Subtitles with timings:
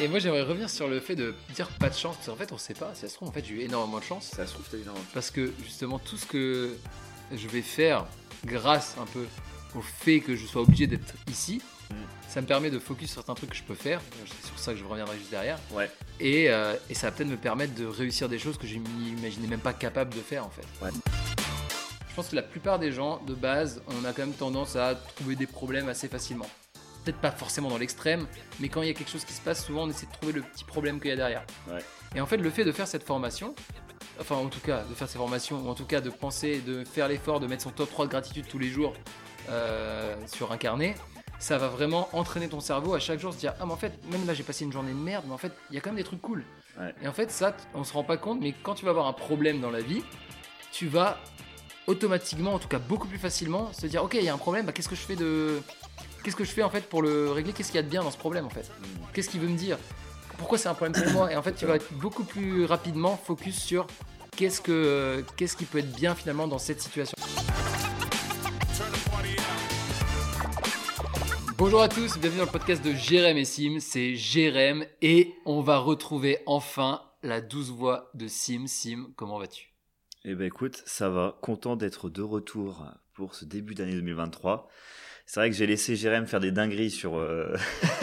[0.00, 2.52] Et moi j'aimerais revenir sur le fait de dire pas de chance, parce qu'en fait
[2.52, 4.46] on sait pas, si ça se trouve en fait j'ai eu énormément de chance, Ça
[4.46, 6.76] se trouve, t'as énormément de parce que justement tout ce que
[7.32, 8.06] je vais faire
[8.44, 9.26] grâce un peu
[9.74, 11.60] au fait que je sois obligé d'être ici,
[11.90, 11.94] Mm.
[12.28, 14.72] ça me permet de focus sur certains trucs que je peux faire, c'est sur ça
[14.74, 15.90] que je reviendrai juste derrière, Ouais.
[16.20, 19.46] et, euh, et ça va peut-être me permettre de réussir des choses que je m'imaginais
[19.48, 20.66] même pas capable de faire en fait.
[20.84, 20.90] Ouais.
[22.10, 24.96] Je pense que la plupart des gens de base, on a quand même tendance à
[25.16, 26.46] trouver des problèmes assez facilement.
[27.08, 28.26] Peut-être pas forcément dans l'extrême,
[28.60, 30.34] mais quand il y a quelque chose qui se passe, souvent on essaie de trouver
[30.34, 31.42] le petit problème qu'il y a derrière.
[31.66, 31.78] Ouais.
[32.14, 33.54] Et en fait, le fait de faire cette formation,
[34.20, 36.84] enfin en tout cas de faire ces formations, ou en tout cas de penser, de
[36.84, 38.92] faire l'effort de mettre son top 3 de gratitude tous les jours
[39.48, 40.96] euh, sur un carnet,
[41.38, 43.94] ça va vraiment entraîner ton cerveau à chaque jour se dire ah mais en fait
[44.12, 45.88] même là j'ai passé une journée de merde mais en fait il y a quand
[45.90, 46.44] même des trucs cool
[46.78, 46.94] Ouais.
[47.02, 49.12] et en fait ça on se rend pas compte mais quand tu vas avoir un
[49.12, 50.04] problème dans la vie
[50.72, 51.16] tu vas
[51.86, 54.66] automatiquement en tout cas beaucoup plus facilement se dire ok il y a un problème
[54.66, 55.60] bah, qu'est-ce que je fais de
[56.22, 57.52] qu'est-ce que je fais en fait pour le régler?
[57.52, 58.70] Qu'est-ce qu'il y a de bien dans ce problème en fait?
[59.12, 59.78] Qu'est-ce qu'il veut me dire?
[60.36, 61.32] Pourquoi c'est un problème pour moi?
[61.32, 63.86] Et en fait tu vas être beaucoup plus rapidement focus sur
[64.36, 67.16] qu'est-ce que qu'est-ce qui peut être bien finalement dans cette situation.
[71.56, 75.60] Bonjour à tous, bienvenue dans le podcast de Jérém et Sim, c'est Jérém et on
[75.60, 78.66] va retrouver enfin la douce voix de Sim.
[78.68, 79.74] Sim, comment vas-tu?
[80.24, 81.36] Eh ben écoute, ça va.
[81.42, 84.68] Content d'être de retour pour ce début d'année 2023.
[85.28, 87.54] C'est vrai que j'ai laissé Jérém faire des dingueries sur, euh,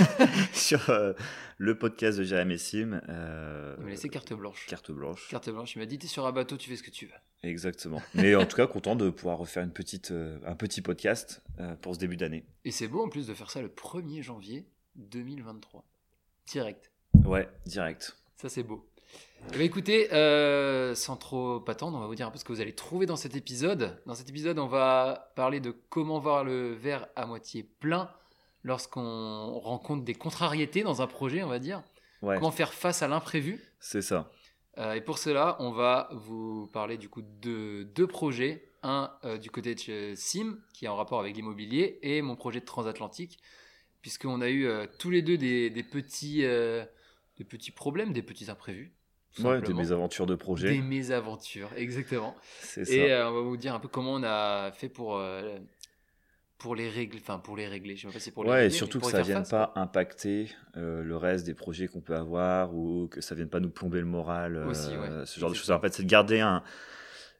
[0.53, 1.13] sur euh,
[1.57, 3.01] le podcast de Jérém et Sim.
[3.09, 4.67] Euh, Il m'a laissé carte blanche.
[4.67, 5.27] Carte blanche.
[5.31, 7.13] Carte blanche, il m'a dit t'es sur un bateau, tu fais ce que tu veux.
[7.41, 7.99] Exactement.
[8.13, 11.41] Mais en tout cas, content de pouvoir refaire une petite, euh, un petit podcast
[11.81, 12.45] pour ce début d'année.
[12.63, 15.83] Et c'est beau en plus de faire ça le 1er janvier 2023.
[16.45, 16.91] Direct.
[17.25, 18.19] Ouais, direct.
[18.37, 18.87] Ça c'est beau.
[19.53, 22.51] Eh ben, écoutez, euh, sans trop attendre, on va vous dire un peu ce que
[22.51, 24.01] vous allez trouver dans cet épisode.
[24.05, 28.09] Dans cet épisode, on va parler de comment voir le verre à moitié plein
[28.63, 31.83] lorsqu'on rencontre des contrariétés dans un projet, on va dire.
[32.21, 33.61] Ouais, Comment faire face à l'imprévu.
[33.79, 34.31] c'est ça.
[34.77, 38.71] Euh, et pour cela, on va vous parler du coup de deux projets.
[38.83, 42.35] Un euh, du côté de chez Sim, qui est en rapport avec l'immobilier, et mon
[42.35, 43.39] projet de transatlantique,
[44.01, 44.67] puisqu'on a eu
[44.99, 48.94] tous les deux des, des petits, des petits problèmes, des petits imprévus.
[49.43, 50.69] Ouais, des mésaventures de projet.
[50.71, 52.35] Des mésaventures, exactement.
[52.61, 52.93] C'est ça.
[52.93, 55.57] Et euh, on va vous dire un peu comment on a fait pour, euh,
[56.57, 57.19] pour les régler.
[57.21, 57.95] Enfin, pour les régler.
[57.95, 59.37] Je sais pas si c'est pour les Ouais, et régler, surtout que ça faire vienne
[59.39, 63.49] face, pas impacter euh, le reste des projets qu'on peut avoir ou que ça vienne
[63.49, 65.25] pas nous plomber le moral, Aussi, ouais.
[65.25, 65.71] ce genre de choses.
[65.71, 66.63] En fait, c'est de garder un,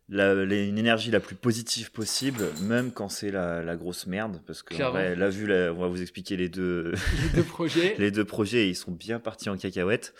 [0.09, 4.41] la- les- une énergie la plus positive possible, même quand c'est la, la grosse merde,
[4.45, 6.91] parce que en vrai, là, vu, on va vous expliquer les deux,
[7.23, 7.95] Les deux projets.
[7.99, 10.13] les deux projets, ils sont bien partis en cacahuète.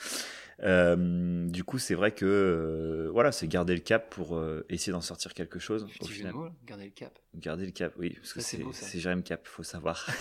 [0.64, 4.94] Euh, du coup, c'est vrai que euh, voilà, c'est garder le cap pour euh, essayer
[4.94, 5.84] d'en sortir quelque chose.
[5.84, 6.52] Au Petit final, mots, là.
[6.66, 7.20] Gardez le cap.
[7.36, 10.08] garder le cap, oui, parce que Ça, c'est c'est Jérém Cap, faut savoir.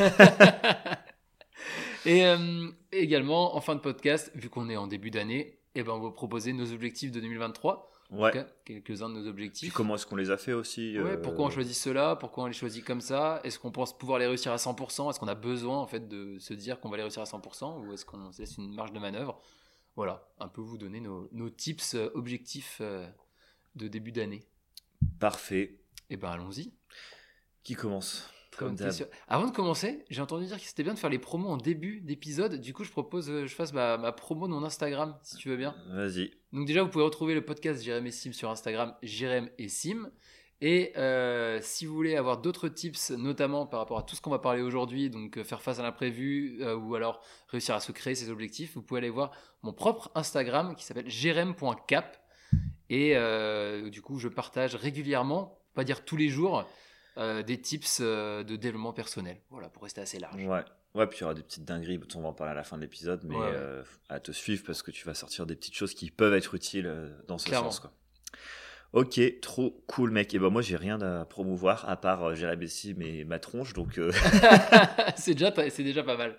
[2.07, 2.23] Et
[2.93, 6.11] également, en fin de podcast, vu qu'on est en début d'année, eh ben, on va
[6.11, 7.91] proposer nos objectifs de 2023.
[8.11, 8.31] En Ouais.
[8.33, 9.73] tout cas, quelques-uns de nos Puis objectifs.
[9.73, 12.17] comment est-ce qu'on les a fait aussi Ouais, pourquoi on choisit cela?
[12.17, 13.41] Pourquoi on les choisit comme ça?
[13.45, 16.39] Est-ce qu'on pense pouvoir les réussir à 100% Est-ce qu'on a besoin en fait de
[16.39, 18.93] se dire qu'on va les réussir à 100% Ou est-ce qu'on se laisse une marge
[18.93, 19.41] de manœuvre?
[19.97, 23.07] Voilà, un peu vous donner nos, nos tips euh, objectifs euh,
[23.77, 24.45] de début d'année.
[25.21, 25.79] Parfait.
[26.11, 26.73] Et ben allons-y.
[27.63, 28.77] Qui commence Comme.
[29.29, 32.01] Avant de commencer, j'ai entendu dire que c'était bien de faire les promos en début
[32.01, 32.61] d'épisode.
[32.61, 35.49] Du coup, je propose que je fasse ma, ma promo de mon Instagram, si tu
[35.49, 35.75] veux bien.
[35.91, 36.33] Vas-y.
[36.53, 40.11] Donc déjà, vous pouvez retrouver le podcast Jérém et Sim sur Instagram, Jérém et Sim.
[40.61, 44.31] Et euh, si vous voulez avoir d'autres tips, notamment par rapport à tout ce qu'on
[44.31, 47.93] va parler aujourd'hui, donc euh, faire face à l'imprévu euh, ou alors réussir à se
[47.93, 49.33] créer ses objectifs, vous pouvez aller voir
[49.63, 52.19] mon propre Instagram qui s'appelle jérém.cap.
[52.89, 56.65] Et euh, du coup, je partage régulièrement, pas dire tous les jours,
[57.17, 59.41] des tips de développement personnel.
[59.51, 60.35] Voilà, pour rester assez large.
[60.45, 60.65] Ouais.
[60.95, 62.77] Ouais, puis il y aura des petites dingueries, on va en parler à la fin
[62.77, 63.53] de l'épisode, mais Ouais,
[64.09, 66.89] à te suivre parce que tu vas sortir des petites choses qui peuvent être utiles
[67.27, 67.71] dans ce Clairement.
[67.73, 67.81] sens.
[67.81, 67.93] Quoi.
[68.95, 70.33] Ok, trop cool mec.
[70.35, 73.73] Et ben moi j'ai rien à promouvoir à part euh, Jérém Bessim et ma tronche,
[73.73, 74.13] donc euh,
[75.17, 76.37] c'est déjà, c'est déjà pas mal.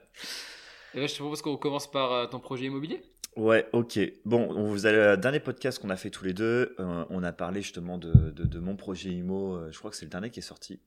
[0.93, 3.01] Et ben, je te propose qu'on commence par euh, ton projet immobilier.
[3.35, 3.99] ouais, ok.
[4.23, 7.23] Bon, on vous a le dernier podcast qu'on a fait tous les deux, euh, on
[7.23, 9.55] a parlé justement de, de, de mon projet IMO.
[9.57, 10.79] euh, je crois que c'est le dernier qui est sorti.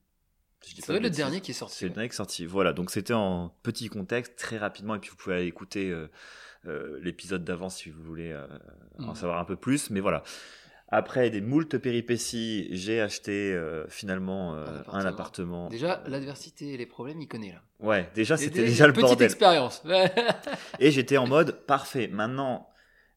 [0.61, 1.75] C'est le dernier qui est sorti.
[1.77, 2.45] C'est le dernier qui est sorti.
[2.45, 6.09] Voilà, donc c'était en petit contexte, très rapidement, et puis vous pouvez aller écouter euh,
[6.67, 8.45] euh, l'épisode d'avant si vous voulez euh,
[8.97, 9.15] en Mhm.
[9.15, 9.89] savoir un peu plus.
[9.91, 10.23] Mais voilà.
[10.91, 15.69] Après des moultes péripéties, j'ai acheté euh, finalement euh, Un un appartement.
[15.69, 17.61] Déjà, l'adversité et les problèmes, il connaît là.
[17.79, 19.25] Ouais, déjà c'était déjà le petite bordel.
[19.25, 19.83] expérience.
[19.85, 20.11] Ouais.
[20.79, 22.07] Et j'étais en mode parfait.
[22.07, 22.69] Maintenant,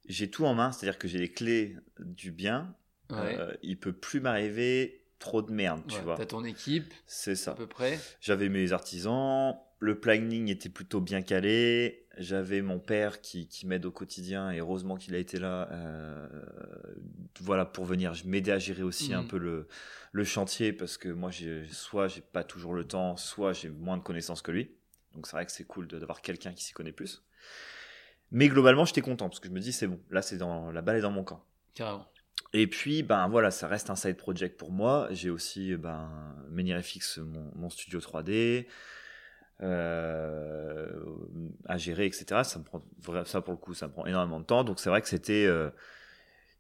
[0.07, 2.75] j'ai tout en main, c'est-à-dire que j'ai les clés du bien.
[3.11, 3.39] Ouais.
[3.39, 6.17] Euh, il peut plus m'arriver trop de merde, tu vois.
[6.17, 7.55] T'as ton équipe, C'est à ça.
[7.55, 7.99] peu près.
[8.21, 12.07] J'avais mes artisans, le planning était plutôt bien calé.
[12.19, 16.29] J'avais mon père qui, qui m'aide au quotidien et heureusement qu'il a été là, euh,
[17.41, 19.29] voilà, pour venir m'aider à gérer aussi un Mhm.
[19.29, 19.67] peu le,
[20.13, 23.97] le chantier parce que moi, j'ai, soit j'ai pas toujours le temps, soit j'ai moins
[23.97, 24.71] de connaissances que lui.
[25.15, 27.23] Donc c'est vrai que c'est cool de- d'avoir quelqu'un qui s'y connaît plus.
[28.33, 30.83] Mais globalement, j'étais content parce que je me dis c'est bon, là c'est dans la
[30.83, 31.45] balle est dans mon camp.
[31.75, 32.07] Carrément.
[32.55, 35.09] Et puis, ben voilà, ça reste un side project pour moi.
[35.11, 36.11] J'ai aussi ben,
[36.51, 38.67] Menirefix, mon, mon studio 3D,
[39.63, 40.89] euh,
[41.67, 42.43] à gérer, etc.
[42.45, 42.83] Ça, me prend,
[43.25, 44.65] ça, pour le coup, ça me prend énormément de temps.
[44.65, 45.47] Donc, c'est vrai que c'était.
[45.47, 45.71] euh,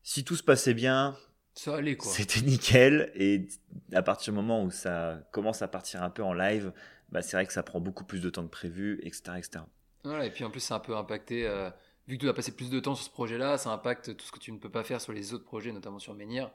[0.03, 1.17] si tout se passait bien,
[1.55, 2.11] Ça allait quoi.
[2.11, 3.12] c'était nickel.
[3.15, 3.49] Et
[3.93, 6.73] à partir du moment où ça commence à partir un peu en live,
[7.11, 9.33] bah, c'est vrai que ça prend beaucoup plus de temps que prévu, etc.
[9.39, 9.65] etc.
[10.05, 11.47] Voilà, et puis en plus, c'est un peu impacté.
[11.47, 11.71] euh,
[12.12, 14.32] vu que tu dois passer plus de temps sur ce projet-là, ça impacte tout ce
[14.32, 16.50] que tu ne peux pas faire sur les autres projets, notamment sur Menhir.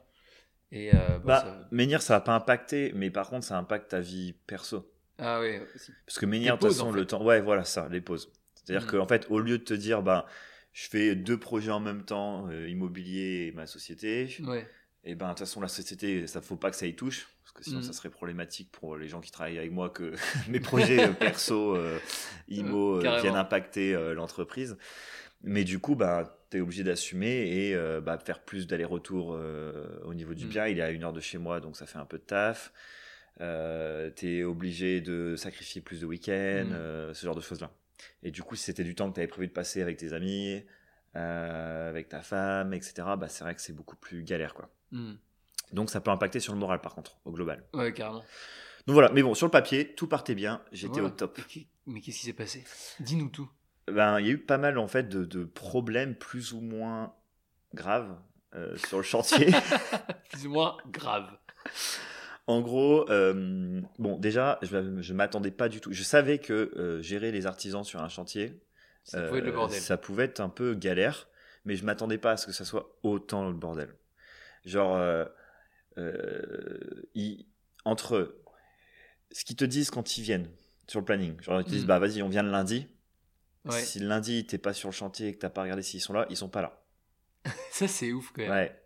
[0.70, 3.90] Et euh, bah, Bah, ça- Menhir, ça va pas impacter, mais par contre, ça impacte
[3.90, 4.88] ta vie perso.
[5.18, 5.90] Ah oui, aussi.
[6.06, 7.24] Parce que Menhir, de toute façon, en le temps.
[7.24, 8.30] Ouais, voilà, ça, les pauses.
[8.54, 8.90] C'est-à-dire Mm.
[8.92, 10.26] qu'en fait, au lieu de te dire, bah,
[10.72, 14.68] je fais deux projets en même temps, euh, immobilier et ma société, Ouais.
[15.02, 17.28] et ben, de toute façon, la société, ça faut pas que ça y touche.
[17.42, 17.84] Parce que sinon, Mm.
[17.84, 20.12] ça serait problématique pour les gens qui travaillent avec moi que
[20.48, 21.98] mes projets euh, perso, euh,
[22.48, 23.22] IMO, carrément.
[23.22, 24.76] viennent impacter l'entreprise.
[25.42, 30.00] Mais du coup, bah, tu es obligé d'assumer et euh, bah, faire plus d'aller-retour euh,
[30.04, 30.48] au niveau du Mm.
[30.48, 30.66] bien.
[30.66, 32.72] Il est à une heure de chez moi, donc ça fait un peu de taf.
[33.40, 36.72] Euh, tu es obligé de sacrifier plus de week-ends, Mm.
[36.72, 37.70] euh, ce genre de choses-là.
[38.22, 40.12] Et du coup, si c'était du temps que tu avais prévu de passer avec tes
[40.12, 40.64] amis,
[41.16, 44.54] euh, avec ta femme, etc., bah, c'est vrai que c'est beaucoup plus galère.
[44.54, 44.68] quoi.
[44.90, 45.14] Hmm.
[45.72, 47.62] Donc ça peut impacter sur le moral, par contre, au global.
[47.74, 48.24] Ouais, carrément.
[48.86, 51.08] Donc voilà, mais bon, sur le papier, tout partait bien, j'étais Voilà.
[51.08, 51.38] au top.
[51.86, 52.64] Mais qu'est-ce qui s'est passé?
[53.00, 53.48] Dis-nous tout.
[53.92, 57.14] Ben, il y a eu pas mal en fait de, de problèmes plus ou moins
[57.74, 58.16] graves
[58.54, 59.50] euh, sur le chantier.
[60.30, 61.26] Plus ou moins grave.
[62.46, 65.92] en gros, euh, bon, déjà, je, je m'attendais pas du tout.
[65.92, 68.60] Je savais que euh, gérer les artisans sur un chantier,
[69.04, 69.80] Ça pouvait être le bordel.
[69.80, 71.28] ça pouvait être un peu galère,
[71.64, 73.94] mais je m'attendais pas à ce que ça soit autant le bordel.
[74.64, 74.98] Genre,
[77.14, 77.46] ils-
[77.84, 78.34] entre
[79.32, 80.48] ce qu'ils te disent quand ils viennent
[80.86, 81.88] sur le planning, genre ils te disent Mhm.
[81.88, 82.86] bah vas-y, on vient le lundi.
[83.68, 83.80] Ouais.
[83.82, 86.26] Si lundi t'es pas sur le chantier et que t'as pas regardé s'ils sont là,
[86.30, 86.82] ils sont pas là.
[87.70, 88.50] Ça, c'est ouf quand même.
[88.50, 88.80] Ouais,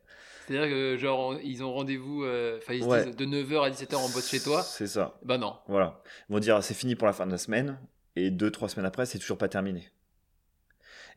[0.47, 3.05] C'est-à-dire que, genre, ils ont rendez-vous, euh, enfin, ils se Ouais.
[3.07, 4.63] disent de 9h à 17h, on bosse chez toi.
[4.63, 5.19] c'est ça.
[5.23, 5.57] Bah non.
[5.69, 6.03] Voilà.
[6.29, 7.79] Ils vont dire c'est fini pour la fin de la semaine
[8.17, 9.89] et deux trois semaines après c'est toujours pas terminé.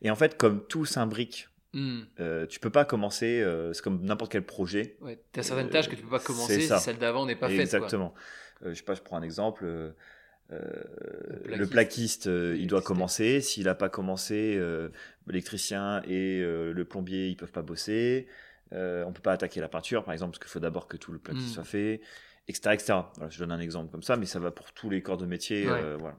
[0.02, 2.04] Et en fait comme tout s'imbrique, Hmm.
[2.20, 3.42] euh, tu peux pas commencer.
[3.42, 4.96] euh, c'est comme n'importe quel projet.
[5.02, 7.36] Ouais, t'as certaines Euh, tâches que tu peux pas c'est commencer si celle d'avant n'est
[7.36, 7.60] pas faite.
[7.60, 8.14] Exactement.
[8.64, 9.66] Euh, je sais pas, je prends un exemple.
[10.52, 10.58] Euh,
[11.42, 11.58] plaquiste.
[11.58, 13.40] le plaquiste, euh, il doit commencer.
[13.40, 14.90] S'il n'a pas commencé, euh,
[15.26, 18.26] l'électricien et le plombier, ils peuvent pas bosser.
[18.72, 21.18] On peut pas attaquer la peinture, par exemple, parce qu'il faut d'abord que tout le
[21.18, 21.54] plaquiste Mm.
[21.54, 22.00] soit fait,
[22.48, 22.94] etc., etc.
[23.16, 25.26] Voilà, je donne un exemple comme ça, mais ça va pour tous les corps de
[25.26, 25.68] métier.
[25.68, 25.96] Ouais.
[25.98, 26.18] voilà.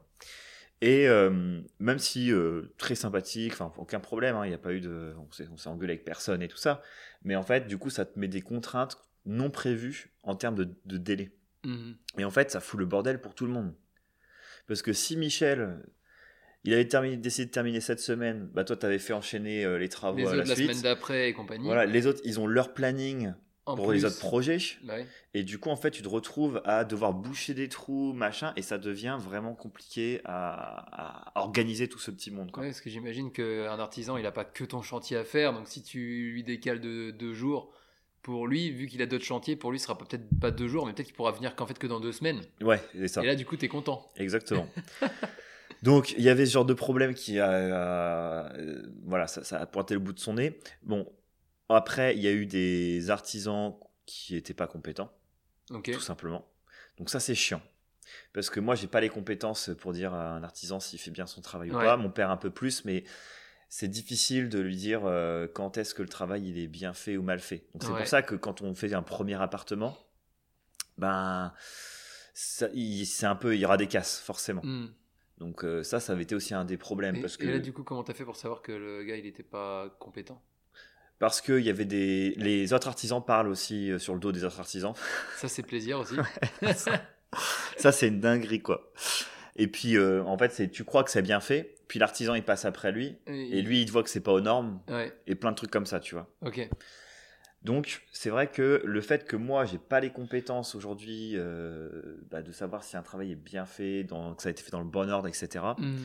[0.81, 4.73] Et euh, même si euh, très sympathique, enfin aucun problème, hein, il n'y a pas
[4.73, 6.81] eu de, on s'est, engueulé avec personne et tout ça,
[7.23, 10.69] mais en fait, du coup, ça te met des contraintes non prévues en termes de,
[10.85, 11.31] de délai.
[11.65, 11.95] Mhm.
[12.19, 13.73] Et en fait, ça fout le bordel pour tout le monde.
[14.67, 15.79] Parce que si Michel,
[16.63, 19.89] il avait terminé, décidé de terminer cette semaine, bah toi, t'avais fait enchaîner euh, les
[19.89, 20.69] travaux Les à autres la la suite.
[20.71, 21.65] semaine d'après et compagnie.
[21.65, 23.33] Voilà, les autres, ils ont leur planning
[23.65, 24.57] En pour les autres projets.
[24.83, 25.05] Bah ouais.
[25.33, 28.61] Et du coup, en fait, tu te retrouves à devoir boucher des trous, machin, et
[28.61, 32.51] ça devient vraiment compliqué à, à organiser tout ce petit monde.
[32.51, 32.63] Quoi.
[32.63, 35.53] Ouais, parce que j'imagine qu'un artisan, il n'a pas que ton chantier à faire.
[35.53, 37.71] Donc si tu lui décales de deux jours,
[38.21, 40.85] pour lui, vu qu'il a d'autres chantiers, pour lui, ce sera peut-être pas deux jours,
[40.85, 42.41] mais peut-être qu'il pourra venir qu'en fait que dans deux semaines.
[42.61, 43.23] Ouais, c'est ça.
[43.23, 44.11] Et là, du coup, t'es content.
[44.17, 44.67] Exactement.
[45.83, 47.49] Donc, il y avait ce genre de problème qui a.
[47.51, 50.59] euh, voilà, ça, ça a pointé le bout de son nez.
[50.83, 51.07] Bon,
[51.69, 55.11] après, il y a eu des artisans qui n'étaient pas compétents,
[55.69, 56.47] tout simplement.
[56.97, 57.61] Donc, ça, c'est chiant.
[58.33, 61.27] Parce que moi, j'ai pas les compétences pour dire à un artisan s'il fait bien
[61.27, 61.97] son travail ou pas.
[61.97, 63.03] Mon père, un peu plus, mais
[63.69, 67.17] c'est difficile de lui dire euh, quand est-ce que le travail il est bien fait
[67.17, 67.65] ou mal fait.
[67.73, 67.97] Donc, c'est Ouais.
[67.99, 69.97] pour ça que quand on fait un premier appartement,
[70.97, 71.53] ben.
[72.39, 74.61] C'est un peu, il y aura des casses, forcément.
[74.63, 74.89] Hmm.
[75.39, 77.57] Donc euh, ça, ça avait été aussi un des problèmes Et, parce et que là,
[77.57, 80.39] du coup, comment t'as fait pour savoir que le gars, il n'était pas compétent?
[81.17, 84.31] Parce que il y avait des les autres artisans parlent aussi euh, sur le dos
[84.31, 84.93] des autres artisans.
[85.37, 86.15] Ça, c'est plaisir aussi.
[87.77, 88.91] ça c'est une dinguerie quoi.
[89.57, 92.43] Et puis euh, en fait, c'est tu crois que c'est bien fait, puis l'artisan il
[92.43, 95.35] passe après lui et lui il te voit que c'est pas aux normes Ouais, et
[95.35, 96.29] plein de trucs comme ça, tu vois.
[96.41, 96.69] ok.
[97.63, 102.41] Donc c'est vrai que le fait que moi j'ai pas les compétences aujourd'hui euh, bah,
[102.41, 104.79] de savoir si un travail est bien fait, dans, que ça a été fait dans
[104.79, 105.65] le bon ordre, etc.
[105.77, 105.95] Hmm.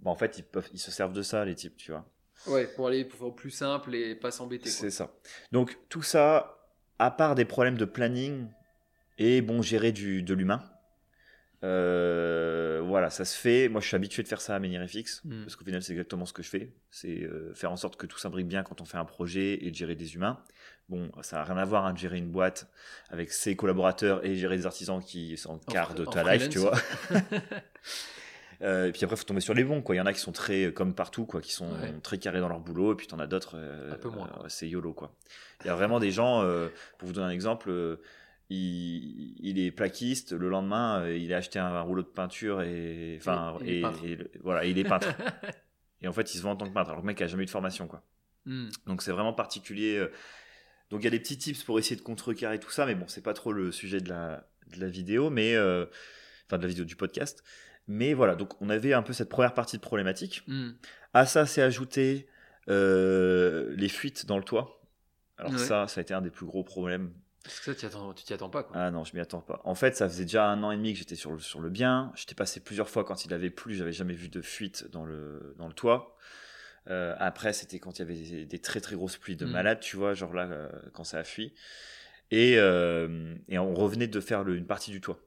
[0.00, 2.06] Bah, en fait ils peuvent ils se servent de ça les types, tu vois.
[2.46, 4.70] Ouais, pour aller pour faire plus simple et pas s'embêter.
[4.70, 5.12] C'est ça.
[5.52, 6.58] Donc tout ça,
[6.98, 8.48] à part des problèmes de planning,
[9.18, 10.62] Et bon, gérer du, de l'humain.
[11.64, 13.68] Euh, voilà, ça se fait.
[13.68, 15.42] Moi, je suis habitué de faire ça à Menirefix, Mm.
[15.44, 16.72] parce qu'au final, c'est exactement ce que je fais.
[16.90, 19.70] C'est euh, faire en sorte que tout s'imbrique bien quand on fait un projet et
[19.70, 20.38] de gérer des humains.
[20.90, 22.68] Bon, ça n'a rien à voir hein, de gérer une boîte
[23.08, 26.48] avec ses collaborateurs et gérer des artisans qui sont en quart fr- de ta life,
[26.50, 26.74] tu vois.
[28.62, 29.96] Euh, et puis après, faut tomber sur les bons, quoi.
[29.96, 31.92] Il y en a qui sont très, comme partout, quoi, qui sont Ouais.
[32.04, 33.58] très carrés dans leur boulot, et puis t'en as d'autres,
[33.92, 34.44] Un peu moins, quoi.
[34.48, 35.12] c'est YOLO, quoi.
[35.62, 36.40] Il y a vraiment des gens,
[36.98, 37.98] pour vous donner un exemple,
[38.50, 43.16] il, il est plaquiste, le lendemain, euh, il a acheté un, rouleau de peinture, et,
[43.20, 43.82] enfin, Et-
[44.42, 45.08] voilà, il est peintre.
[46.02, 47.26] et en fait, il se vend en tant que peintre, alors que le mec a
[47.26, 48.02] jamais eu de formation, quoi.
[48.46, 48.68] Hmm.
[48.86, 49.96] Donc c'est vraiment particulier.
[49.96, 50.12] euh.
[50.90, 53.06] Donc il y a des petits tips pour essayer de contrecarrer tout ça, mais bon,
[53.08, 55.86] c'est pas trop le sujet de la, de la vidéo, mais euh,
[56.46, 57.42] enfin de la vidéo du podcast.
[57.88, 60.42] Mais voilà, donc on avait un peu cette première partie de problématique.
[60.46, 60.72] Hmm.
[61.14, 62.28] À ça, c'est ajouté
[62.68, 64.82] euh, les fuites dans le toit.
[65.38, 65.58] Alors Ouais.
[65.58, 67.12] ça, ça a été un des plus gros problèmes.
[67.44, 68.62] Parce que ça, tu t'y attends pas.
[68.64, 68.74] Quoi.
[68.76, 69.60] Ah non, je m'y attends pas.
[69.64, 71.68] En fait, ça faisait déjà un an et demi que j'étais sur le, sur le
[71.70, 72.10] bien.
[72.16, 75.54] J'étais passé plusieurs fois quand il avait plu, j'avais jamais vu de fuite dans le,
[75.58, 76.16] dans le toit.
[76.88, 79.50] Euh, après, c'était quand il y avait des, des très très grosses pluies de Mm.
[79.50, 81.54] malade, tu vois, genre là, euh, quand ça a fui.
[82.30, 85.20] Et, euh, et on revenait de faire le- une partie du toit.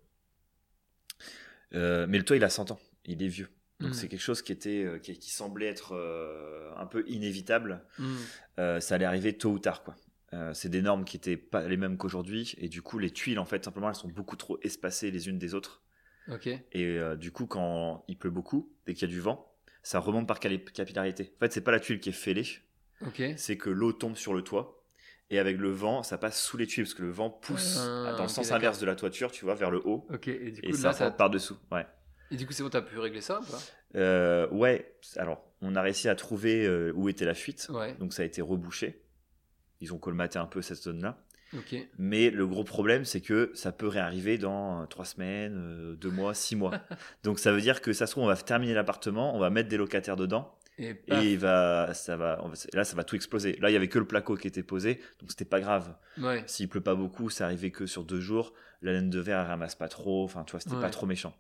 [1.72, 3.50] Mais le toit, il a 100 ans, il est vieux.
[3.80, 3.94] Donc Mm.
[3.94, 5.94] c'est quelque chose qui, était, qui, qui semblait être
[6.78, 7.84] un peu inévitable.
[8.60, 9.96] Euh, ça allait arriver tôt ou tard, quoi.
[10.34, 13.40] Euh, c'est des normes qui étaient pas les mêmes qu'aujourd'hui, et du coup, les tuiles,
[13.40, 15.82] en fait, simplement, elles sont beaucoup trop espacées les unes des autres.
[16.30, 16.48] Ok.
[16.48, 19.54] Et euh, du coup, quand il pleut beaucoup, dès qu'il y a du vent,
[19.84, 21.32] ça remonte par capillarité.
[21.38, 22.46] En fait, c'est pas la tuile qui est fêlée,
[23.06, 23.22] Ok.
[23.38, 24.74] c'est que l'eau tombe sur le toit.
[25.30, 28.14] Et avec le vent, ça passe sous les tuiles, parce que le vent pousse Ah,
[28.18, 30.06] dans le sens inverse de la toiture, tu vois, vers le haut.
[30.14, 30.28] Ok.
[30.28, 31.06] Et du coup, Et là, ça ça.
[31.06, 31.58] rentre par-dessous.
[31.72, 31.86] Ouais.
[32.32, 33.60] Et du coup, c'est bon, t'as pu régler ça ou pas?
[33.96, 37.68] Euh, ouais, alors, on a réussi à trouver où était la fuite.
[37.70, 37.94] Ouais.
[37.96, 39.02] Donc ça a été rebouché.
[39.82, 41.24] Ils ont colmaté un peu cette zone-là.
[41.98, 46.10] Mais le gros problème, c'est que ça peut réarriver dans euh, trois semaines, euh, deux
[46.12, 46.74] mois, six mois.
[47.24, 49.70] Donc ça veut dire que ça se trouve, on va terminer l'appartement, on va mettre
[49.70, 52.44] des locataires dedans, Et, il va, ça va,
[52.74, 53.58] là, ça va tout exploser.
[53.62, 55.96] Là, il y avait que le placo qui était posé, donc c'était pas grave.
[56.18, 56.44] Ouais.
[56.48, 58.54] S'il pleut pas beaucoup, ça arrivait que sur deux jours.
[58.82, 60.24] La laine de verre, elle ramasse pas trop.
[60.26, 60.82] Enfin, tu vois, c'était Ouais.
[60.82, 61.34] pas trop méchant.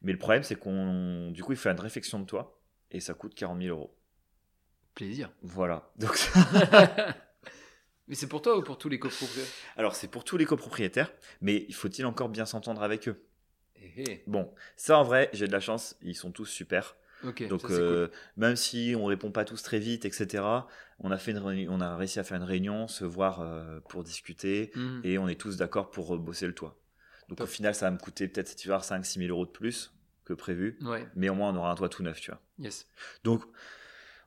[0.00, 2.58] Mais le problème, c'est qu'on, du coup, il fait une réfection de toit,
[2.90, 3.94] et ça coûte 40 000 euros.
[4.94, 5.30] Plaisir.
[5.42, 5.92] Voilà.
[5.96, 6.18] Donc,
[8.08, 9.52] Mais c'est pour toi ou pour tous les copropriétaires?
[9.76, 13.22] Alors c'est pour tous les copropriétaires, mais faut-il encore bien s'entendre avec eux?
[13.76, 14.22] Eh, eh.
[14.26, 16.96] Bon, ça en vrai, j'ai de la chance, ils sont tous super.
[17.48, 20.42] Donc ça, euh, même si on répond pas tous très vite, etc.
[20.98, 24.02] On a fait une on a réussi à faire une réunion, se voir euh, pour
[24.02, 24.72] discuter.
[24.74, 25.00] Hmm.
[25.04, 26.76] et on est tous d'accord pour euh, bosser le toit.
[27.28, 27.46] Donc Top.
[27.46, 29.94] au final, ça va me coûter peut-être cet hiver 5-6 000 euros de plus
[30.24, 31.06] que prévu, Ouais.
[31.14, 32.40] mais au moins on aura un toit tout neuf, tu vois.
[32.58, 32.88] Yes.
[33.22, 33.44] Donc,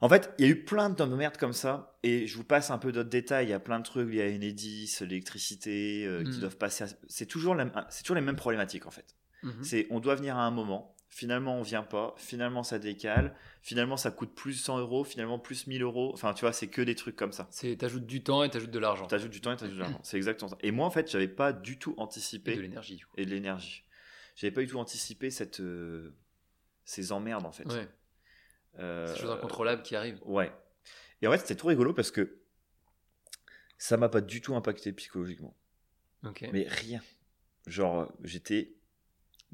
[0.02, 2.70] en fait, il y a eu plein de merde comme ça, et je vous passe
[2.72, 3.48] un peu d'autres détails.
[3.48, 6.40] Il y a plein de trucs liés à Enedis, l'électricité, euh, qui Mm.
[6.42, 6.84] doivent passer.
[6.84, 7.66] à- C'est toujours, la-
[8.04, 9.16] toujours les mêmes problématiques en fait.
[9.44, 9.64] Mhm.
[9.64, 10.96] C'est on doit venir à un moment.
[11.10, 12.14] Finalement, on vient pas.
[12.18, 13.36] Finalement, ça décale.
[13.62, 15.06] Finalement, ça coûte plus 100 euros.
[15.06, 16.12] Finalement, plus 1000 euros.
[16.14, 17.48] Enfin, tu vois, c'est que des trucs comme ça.
[17.52, 19.08] C'est t'ajoutes du temps et t'ajoutes de l'argent.
[19.08, 20.00] T'ajoutes du temps et t'ajoutes de l'argent.
[20.04, 20.58] C'est exactement ça.
[20.62, 23.02] Et moi, en fait, j'avais pas du tout Et anticipé de l'énergie.
[23.16, 23.86] et de l'énergie.
[24.36, 26.14] J'avais pas du tout anticipé cette euh,
[26.84, 27.66] ces emmerdes en fait.
[27.72, 27.88] Ouais.
[28.80, 30.20] Euh, des choses incontrôlables qui arrivent.
[30.26, 30.52] Ouais.
[31.22, 32.40] Et en fait, c'était trop rigolo parce que
[33.78, 35.56] ça m'a pas du tout impacté psychologiquement.
[36.26, 36.48] Ok.
[36.52, 37.02] Mais rien.
[37.68, 38.74] Genre, euh, j'étais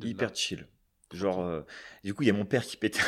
[0.01, 0.68] hyper chill.
[1.12, 1.62] Genre, euh,
[2.04, 3.01] du coup, il y a mon père qui pétait.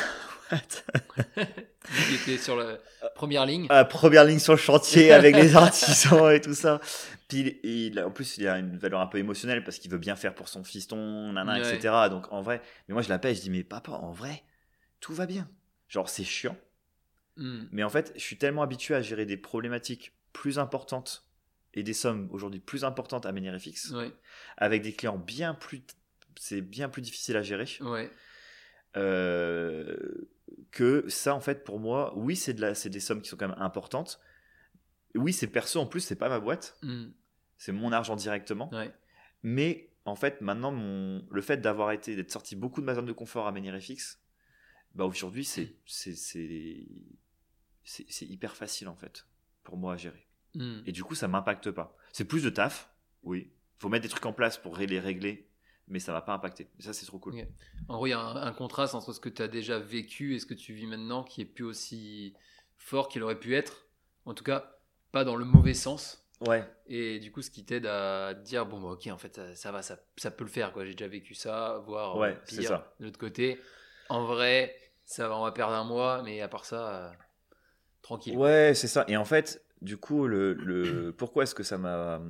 [0.50, 2.78] Qui était sur la
[3.14, 3.66] première ligne.
[3.70, 6.80] à première ligne sur le chantier avec les artisans et tout ça.
[7.28, 9.98] Puis il, il- en plus, il a une valeur un peu émotionnelle parce qu'il veut
[9.98, 11.74] bien faire pour son fiston, nana, Ouais.
[11.74, 11.94] etc.
[12.10, 14.42] Donc en vrai, mais moi je l'appelle, je dis, mais papa, en vrai,
[15.00, 15.48] tout va bien.
[15.88, 16.56] Genre, c'est chiant.
[17.36, 17.64] Hmm.
[17.72, 21.28] Mais en fait, je suis tellement habitué à gérer des problématiques plus importantes
[21.74, 24.12] et des sommes aujourd'hui plus importantes à Menirefix, Ouais.
[24.56, 25.82] avec des clients bien plus.
[26.38, 27.66] C'est bien plus difficile à gérer.
[27.80, 28.10] Ouais.
[28.96, 29.96] Euh,
[30.70, 33.48] que ça, en fait, pour moi, oui, c'est de la, des sommes qui sont quand
[33.48, 34.20] même importantes.
[35.14, 37.06] Oui, c'est perso en plus, c'est pas ma boîte, Hmm.
[37.58, 38.72] c'est mon argent directement.
[38.72, 38.92] Ouais.
[39.42, 43.06] Mais en fait, maintenant, mon, le fait d'avoir été, d'être sorti beaucoup de ma zone
[43.06, 44.18] de confort à Menirefix,
[44.94, 46.14] bah aujourd'hui, c'est, c'est,
[47.84, 49.26] c'est, hyper facile en fait
[49.62, 50.26] pour moi à gérer.
[50.54, 50.80] Hmm.
[50.86, 51.96] Et du coup, ça m'impacte pas.
[52.12, 52.90] C'est plus de taf,
[53.22, 53.50] oui.
[53.78, 55.50] Faut mettre des trucs en place pour les régler,
[55.88, 56.70] mais ça va pas impacter.
[56.78, 57.34] Et ça, c'est trop cool.
[57.88, 60.34] En gros, il y a un, un contraste entre ce que tu as déjà vécu
[60.34, 62.34] et ce que tu vis maintenant qui est plus aussi
[62.76, 63.88] fort qu'il aurait pu être.
[64.26, 64.78] En tout cas,
[65.10, 66.24] pas dans le mauvais sens.
[66.40, 66.64] Ouais.
[66.86, 69.72] Et du coup, ce qui t'aide à dire bon, bah, ok, en fait, ça, ça
[69.72, 70.72] va, ça, ça peut le faire.
[70.72, 70.84] quoi.
[70.84, 72.82] J'ai déjà vécu ça, voire euh, Ouais, pire.
[73.00, 73.60] De l'autre côté,
[74.08, 77.10] en vrai, ça va, on va perdre un mois, mais à part ça, euh,
[78.02, 78.36] tranquille.
[78.36, 79.04] Ouais, c'est ça.
[79.08, 82.20] Et en fait, du coup, le, le pourquoi est-ce que ça m'a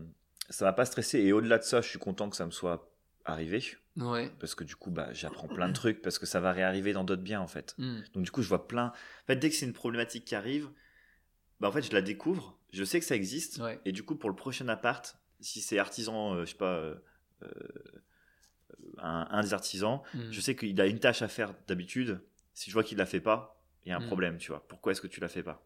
[0.50, 1.20] ça m'a pas stressé?
[1.20, 2.90] Et au-delà de ça, je suis content que ça me soit
[3.24, 3.64] arrivé.
[3.96, 4.30] Ouais.
[4.40, 7.04] Parce que du coup, bah, j'apprends plein de trucs, parce que ça va réarriver dans
[7.04, 7.74] d'autres biens, en fait.
[7.78, 8.00] Hmm.
[8.12, 8.86] Donc du coup, je vois plein.
[8.86, 10.68] En fait, dès que c'est une problématique qui arrive,
[11.60, 13.58] bah, en fait, je la découvre, je sais que ça existe.
[13.58, 13.80] Ouais.
[13.84, 16.94] Et du coup, pour le prochain appart, si c'est artisan, euh, je sais pas, euh,
[17.44, 17.48] euh,
[18.98, 20.30] un, un des artisans, Hmm.
[20.30, 22.20] je sais qu'il a une tâche à faire d'habitude.
[22.54, 24.06] Si je vois qu'il la fait pas, il y a un Mm.
[24.06, 24.66] problème, tu vois.
[24.68, 25.62] Pourquoi est-ce que tu la fais pas?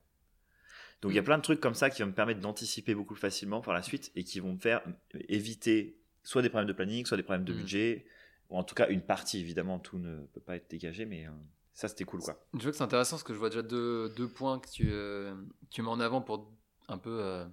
[1.00, 3.14] Donc il y a plein de trucs comme ça qui vont me permettre d'anticiper beaucoup
[3.14, 4.83] plus facilement par la suite et qui vont me faire
[5.28, 7.57] éviter soit des problèmes de planning, soit des problèmes de Mm.
[7.57, 8.07] budget,
[8.50, 11.30] ou en tout cas une partie, évidemment, tout ne peut pas être dégagé, mais euh,
[11.73, 12.45] ça c'était cool quoi.
[12.54, 14.90] Je vois que c'est intéressant parce que je vois déjà deux, deux points que tu,
[14.90, 15.35] euh,
[15.71, 16.50] tu mets en avant pour
[16.88, 17.45] un peu euh,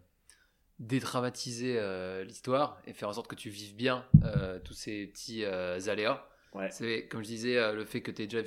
[0.80, 4.06] dédramatiser euh, l'histoire et faire en sorte que tu vives bien
[4.64, 6.28] tous ces petits aléas.
[6.56, 6.70] Ouais.
[6.72, 8.44] C'est comme je disais, euh, le fait que tu aies déjà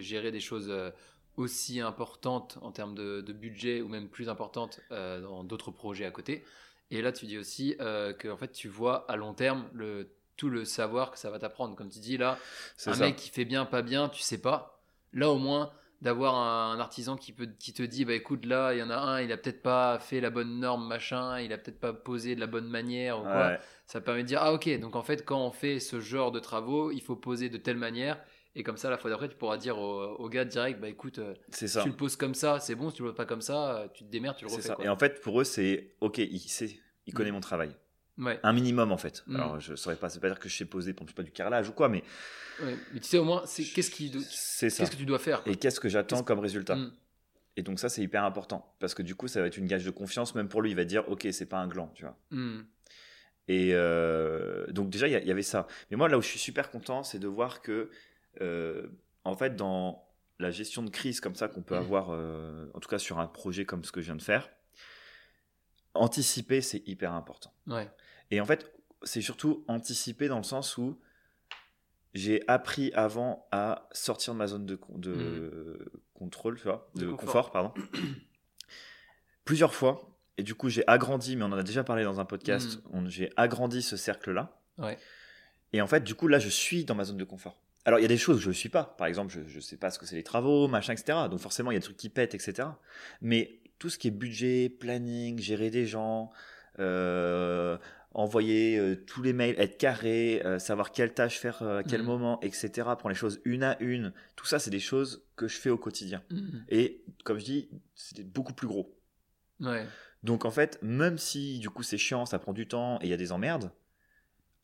[0.00, 0.90] géré des choses euh,
[1.38, 6.04] aussi importantes en termes de, de budget ou même plus importantes euh, dans d'autres projets
[6.04, 6.44] à côté.
[6.90, 10.10] Et là, tu dis aussi euh, que en fait, tu vois à long terme le,
[10.36, 11.76] tout le savoir que ça va t'apprendre.
[11.76, 12.38] Comme tu dis là,
[12.86, 13.04] un ça.
[13.04, 14.80] mec qui fait bien, pas bien, tu sais pas.
[15.12, 18.78] Là, au moins, d'avoir un, artisan qui, peut, qui te dit, bah écoute, là, il
[18.78, 21.58] y en a un, il a peut-être pas fait la bonne norme, machin, il a
[21.58, 23.48] peut-être pas posé de la bonne manière ou quoi.
[23.48, 23.60] Ouais.
[23.88, 26.38] Ça permet de dire, ah ok, donc en fait, quand on fait ce genre de
[26.40, 28.20] travaux, il faut poser de telle manière.
[28.54, 31.18] Et comme ça, la fois d'après, tu pourras dire au, au gars direct, bah écoute,
[31.18, 31.82] euh, ça.
[31.82, 33.88] tu le poses comme ça, c'est bon, si tu le poses pas comme ça, euh,
[33.94, 34.62] tu te démerdes, tu le refais.
[34.62, 34.74] ça.
[34.74, 34.84] quoi.
[34.84, 37.34] Et en fait, pour eux, c'est ok, il sait, il connaît Mm.
[37.34, 37.74] mon travail.
[38.18, 38.38] Ouais.
[38.42, 39.22] Un minimum en fait.
[39.26, 39.36] Mm.
[39.36, 41.30] Alors je saurais pas, c'est pas dire que je sais poser, je sais pas du
[41.30, 42.02] carrelage ou quoi, mais
[42.60, 42.76] Ouais.
[42.92, 45.44] Mais tu sais au moins, c'est qu'est-ce qui qu'est-ce que tu dois faire.
[45.44, 45.52] quoi?
[45.52, 46.74] Et qu'est-ce que j'attends comme résultat?
[46.74, 46.92] Mm.
[47.56, 49.84] Et donc ça, c'est hyper important parce que du coup, ça va être une gage
[49.84, 50.70] de confiance même pour lui.
[50.70, 52.16] Il va dire, ok, c'est pas un gland, tu vois.
[52.30, 52.60] Mm.
[53.48, 55.66] Et euh, donc déjà, il y avait ça.
[55.90, 57.90] Mais moi, là où je suis super content, c'est de voir que,
[58.42, 58.86] euh,
[59.24, 60.06] en fait, dans
[60.38, 61.80] la gestion de crise comme ça qu'on peut Mhm.
[61.80, 64.50] avoir, euh, en tout cas sur un projet comme ce que je viens de faire,
[65.94, 67.52] anticiper, c'est hyper important.
[67.66, 67.90] Ouais.
[68.30, 68.70] Et en fait,
[69.02, 71.00] c'est surtout anticiper dans le sens où
[72.14, 77.10] j'ai appris avant à sortir de ma zone de, de contrôle, tu vois, De de,
[77.12, 77.50] confort.
[77.50, 77.50] confort.
[77.50, 77.74] pardon.
[79.44, 80.17] Plusieurs fois.
[80.38, 83.06] Et du coup, j'ai agrandi, mais on en a déjà parlé dans un podcast, on-
[83.08, 84.58] j'ai agrandi ce cercle-là.
[84.78, 84.96] Ouais.
[85.74, 87.60] Et en fait, du coup, là, je suis dans ma zone de confort.
[87.84, 88.84] Alors, il y a des choses où je ne suis pas.
[88.98, 91.18] Par exemple, je ne sais pas ce que c'est les travaux, machin, etc.
[91.30, 92.68] Donc, forcément, il y a des trucs qui pètent, etc.
[93.20, 96.30] Mais tout ce qui est budget, planning, gérer des gens,
[96.78, 97.76] euh,
[98.14, 102.06] envoyer euh, tous les mails, être carré, euh, savoir quelle tâche faire à quel Mhm.
[102.06, 102.70] moment, etc.
[102.84, 104.12] Prendre les choses une à une.
[104.36, 106.22] Tout ça, c'est des choses que je fais au quotidien.
[106.30, 106.58] Mm.
[106.70, 108.96] Et comme je dis, c'est beaucoup plus gros.
[109.60, 109.84] Ouais.
[110.22, 113.10] Donc en fait, même si du coup c'est chiant, ça prend du temps et il
[113.10, 113.70] y a des emmerdes,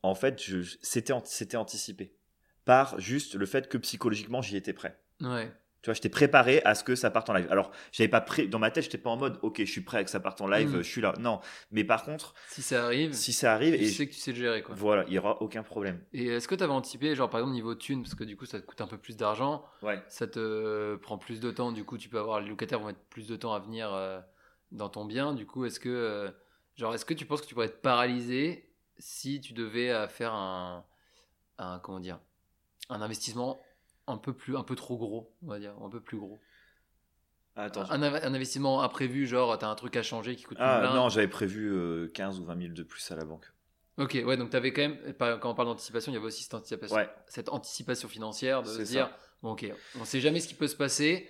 [0.03, 0.41] en fait,
[0.81, 2.13] c'était an- c'était anticipé
[2.65, 4.99] par juste le fait que psychologiquement j'y étais prêt.
[5.21, 5.51] Ouais.
[5.81, 7.45] Tu vois, j'étais préparé à ce que ça parte en live.
[7.51, 9.99] Alors, j'avais pas prêt dans ma tête, j'étais pas en mode OK, je suis prêt
[9.99, 10.77] à que ça parte en live, Mm.
[10.77, 11.13] je suis là.
[11.19, 11.39] Non,
[11.69, 14.31] mais par contre, Si ça arrive, si ça arrive tu et sais que tu sais
[14.31, 14.73] le gérer quoi.
[14.75, 16.01] voilà, il y aura aucun problème.
[16.11, 18.45] Et est-ce que tu avais anticipé, genre par exemple niveau thune, parce que du coup
[18.47, 20.01] ça te coûte un peu plus d'argent, Ouais.
[20.07, 22.99] ça te prend plus de temps, du coup tu peux avoir les locataires vont mettre
[23.11, 24.19] plus de temps à venir euh,
[24.75, 25.33] dans ton bien.
[25.33, 26.29] Du coup, est-ce que euh,
[26.75, 30.33] genre est-ce que tu penses que tu pourrais être paralysé si tu devais euh, faire
[30.33, 30.85] un,
[31.57, 32.19] un comment dire
[32.89, 33.59] un investissement
[34.07, 36.39] un peu plus un peu trop gros, on va dire, un peu plus gros?
[37.57, 37.89] Attends.
[37.89, 41.29] Un, un investissement imprévu, genre t'as un truc à changer qui coûte Ah non, j'avais
[41.29, 43.45] prévu euh, 15 ou 20 000 de plus à la banque.
[43.97, 44.99] Ok, ouais, donc tu avais quand même,
[45.39, 47.09] quand on parle d'anticipation, il y avait aussi cette anticipation, Ouais.
[47.27, 48.91] cette anticipation financière de se C'est ça.
[48.91, 49.09] dire,
[49.41, 51.29] bon, ok, on sait jamais ce qui peut se passer,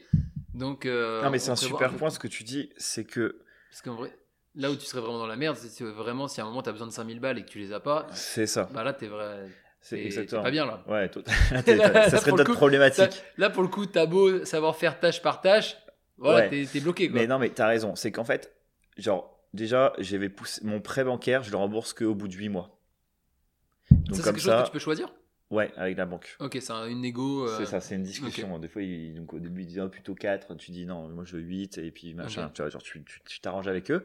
[0.55, 0.85] donc.
[0.85, 3.95] euh, non, mais c'est un super point ce que tu dis, c'est que Parce qu'en
[3.95, 4.17] vrai,
[4.55, 6.61] là où tu serais vraiment dans la merde, c'est si vraiment si à un moment
[6.63, 8.69] tu as besoin de 5000 balles et que tu les as pas, c'est ça.
[8.73, 9.47] bah là t'es vrai.
[9.81, 10.41] C'est exactement.
[10.41, 10.83] pas bien là.
[10.87, 11.61] Ouais, là,
[12.09, 13.11] ça serait pour le notre coup, problématique.
[13.11, 15.77] Ça- là pour le coup, t'as beau savoir faire tâche par tâche,
[16.17, 16.65] voilà, Ouais.
[16.65, 17.19] t'es bloqué quoi.
[17.19, 17.95] Mais non, mais t'as raison.
[17.95, 18.51] C'est qu'en fait,
[18.97, 22.79] genre, déjà, j'avais poussé mon prêt bancaire, je le rembourse qu'au bout de 8 mois.
[23.89, 25.13] ça, Donc, c'est comme quelque chose ça, que tu peux choisir?
[25.55, 26.35] Ouais, avec la banque.
[26.39, 27.47] Ok, c'est un- une négo.
[27.47, 28.59] euh, C'est ça, c'est une discussion.
[28.59, 30.53] Des fois, il- donc, au début, ils disaient oh, plutôt 4.
[30.55, 31.77] Tu dis non, moi je veux 8.
[31.79, 32.51] Et puis machin.
[32.53, 34.03] Tu vois, genre, tu tu- tu t'arranges avec eux.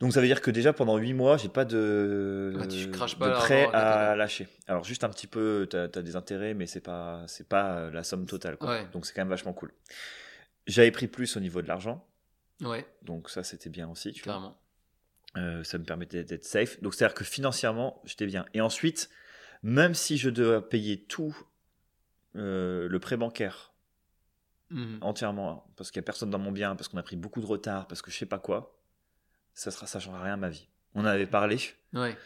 [0.00, 3.28] Donc, ça veut dire que déjà pendant 8 mois, j'ai pas de, tu craches pas
[3.28, 4.48] de prêt à à lâcher.
[4.66, 7.90] Alors, juste un petit peu, t'as as des intérêts, mais c'est pas, c'est pas euh,
[7.92, 8.56] la somme totale.
[8.56, 8.70] Quoi.
[8.70, 8.86] Ouais.
[8.92, 9.72] Donc, c'est quand même vachement cool.
[10.66, 12.04] J'avais pris plus au niveau de l'argent.
[12.62, 14.12] Ouais, Donc, ça, c'était bien aussi.
[14.12, 14.32] Tu vois.
[14.34, 14.58] carrément.
[15.36, 16.80] Euh, ça me permettait d'être safe.
[16.82, 18.44] Donc, c'est-à-dire que financièrement, j'étais bien.
[18.54, 19.08] Et ensuite,
[19.62, 21.36] même si je dois payer tout
[22.36, 23.70] euh, le prêt bancaire
[24.70, 24.98] Mhm.
[25.02, 27.46] entièrement, parce qu'il n'y a personne dans mon bien, parce qu'on a pris beaucoup de
[27.46, 28.78] retard, parce que je sais pas quoi,
[29.52, 30.66] ça sera, ça changera rien à ma vie.
[30.94, 31.58] On en avait parlé.
[31.92, 32.16] Ouais.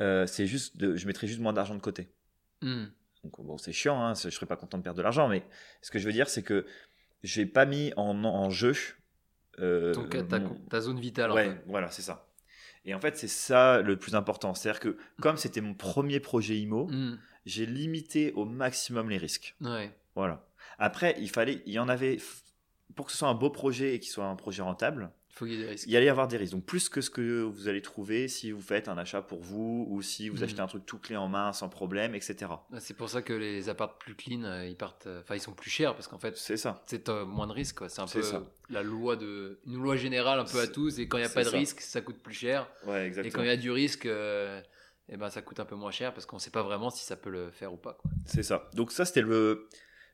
[0.00, 2.08] Euh, c'est juste, de, je mettrai juste moins d'argent de côté.
[2.62, 2.90] Mhm.
[3.24, 5.44] Donc bon, c'est chiant, hein, je serais pas content de perdre de l'argent, mais
[5.82, 6.64] ce que je veux dire, c'est que
[7.22, 8.72] j'ai pas mis en, en jeu.
[9.58, 11.32] euh, Donc ta, mon- ta zone vitale.
[11.32, 12.26] ouais, voilà, c'est ça.
[12.86, 14.54] Et en fait, c'est ça le plus important.
[14.54, 17.18] C'est-à-dire que comme c'était mon premier projet IMO, Hmm.
[17.44, 19.54] j'ai limité au maximum les risques.
[19.60, 19.92] Ouais.
[20.14, 20.46] Voilà.
[20.78, 22.18] Après, il fallait, il y en avait
[22.94, 25.10] pour que ce soit un beau projet et qu'il soit un projet rentable.
[25.36, 25.84] Il faut y ait des risques.
[25.86, 26.52] Il y y avoir des risques.
[26.54, 29.86] Donc plus que ce que vous allez trouver si vous faites un achat pour vous
[29.90, 30.42] ou si vous Mhm.
[30.44, 32.36] achetez un truc tout clé en main sans problème, etc.
[32.72, 35.06] Ouais, C'est pour ça que les apparts plus clean, euh, ils partent.
[35.08, 36.82] euh, Enfin, ils sont plus chers parce qu'en fait, C'est ça.
[36.86, 37.80] c'est euh, moins de risques.
[37.90, 38.42] C'est un peu ça.
[38.70, 40.98] la loi de, une loi générale un peu à tous.
[40.98, 41.56] Et quand il n'y a pas de ça.
[41.58, 42.66] risque, ça coûte plus cher.
[42.86, 44.62] Ouais, Et quand il y a du risque, euh,
[45.10, 47.04] eh ben, ça coûte un peu moins cher parce qu'on ne sait pas vraiment si
[47.04, 47.98] ça peut le faire ou pas.
[48.24, 48.70] C'est ça.
[48.72, 49.68] Donc ça, c'était le.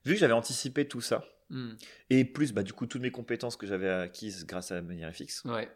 [0.05, 1.75] Vu que j'avais anticipé tout ça, Hmm.
[2.11, 5.45] et plus, bah, du coup, toutes mes compétences que j'avais acquises grâce à manière FX,
[5.45, 5.71] Ouais.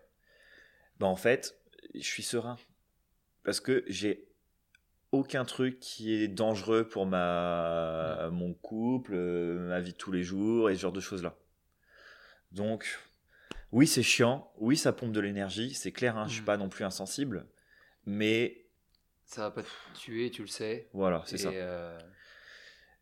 [0.99, 1.57] bah, en fait,
[1.95, 2.57] je suis serein.
[3.45, 4.27] Parce que j'ai
[5.13, 10.23] aucun truc qui est dangereux pour ma, mon couple, euh, ma vie de tous les
[10.23, 11.37] jours et ce genre de choses-là.
[12.53, 12.99] Donc,
[13.73, 14.51] oui, c'est chiant.
[14.59, 15.75] Oui, ça pompe de l'énergie.
[15.75, 16.47] C'est clair, hein, je suis Mhm.
[16.47, 17.47] pas non plus insensible.
[18.07, 18.65] Mais
[19.25, 20.89] Ça va pas te tuer, tu le sais.
[20.93, 21.51] voilà, c'est ça.
[21.51, 21.99] euh,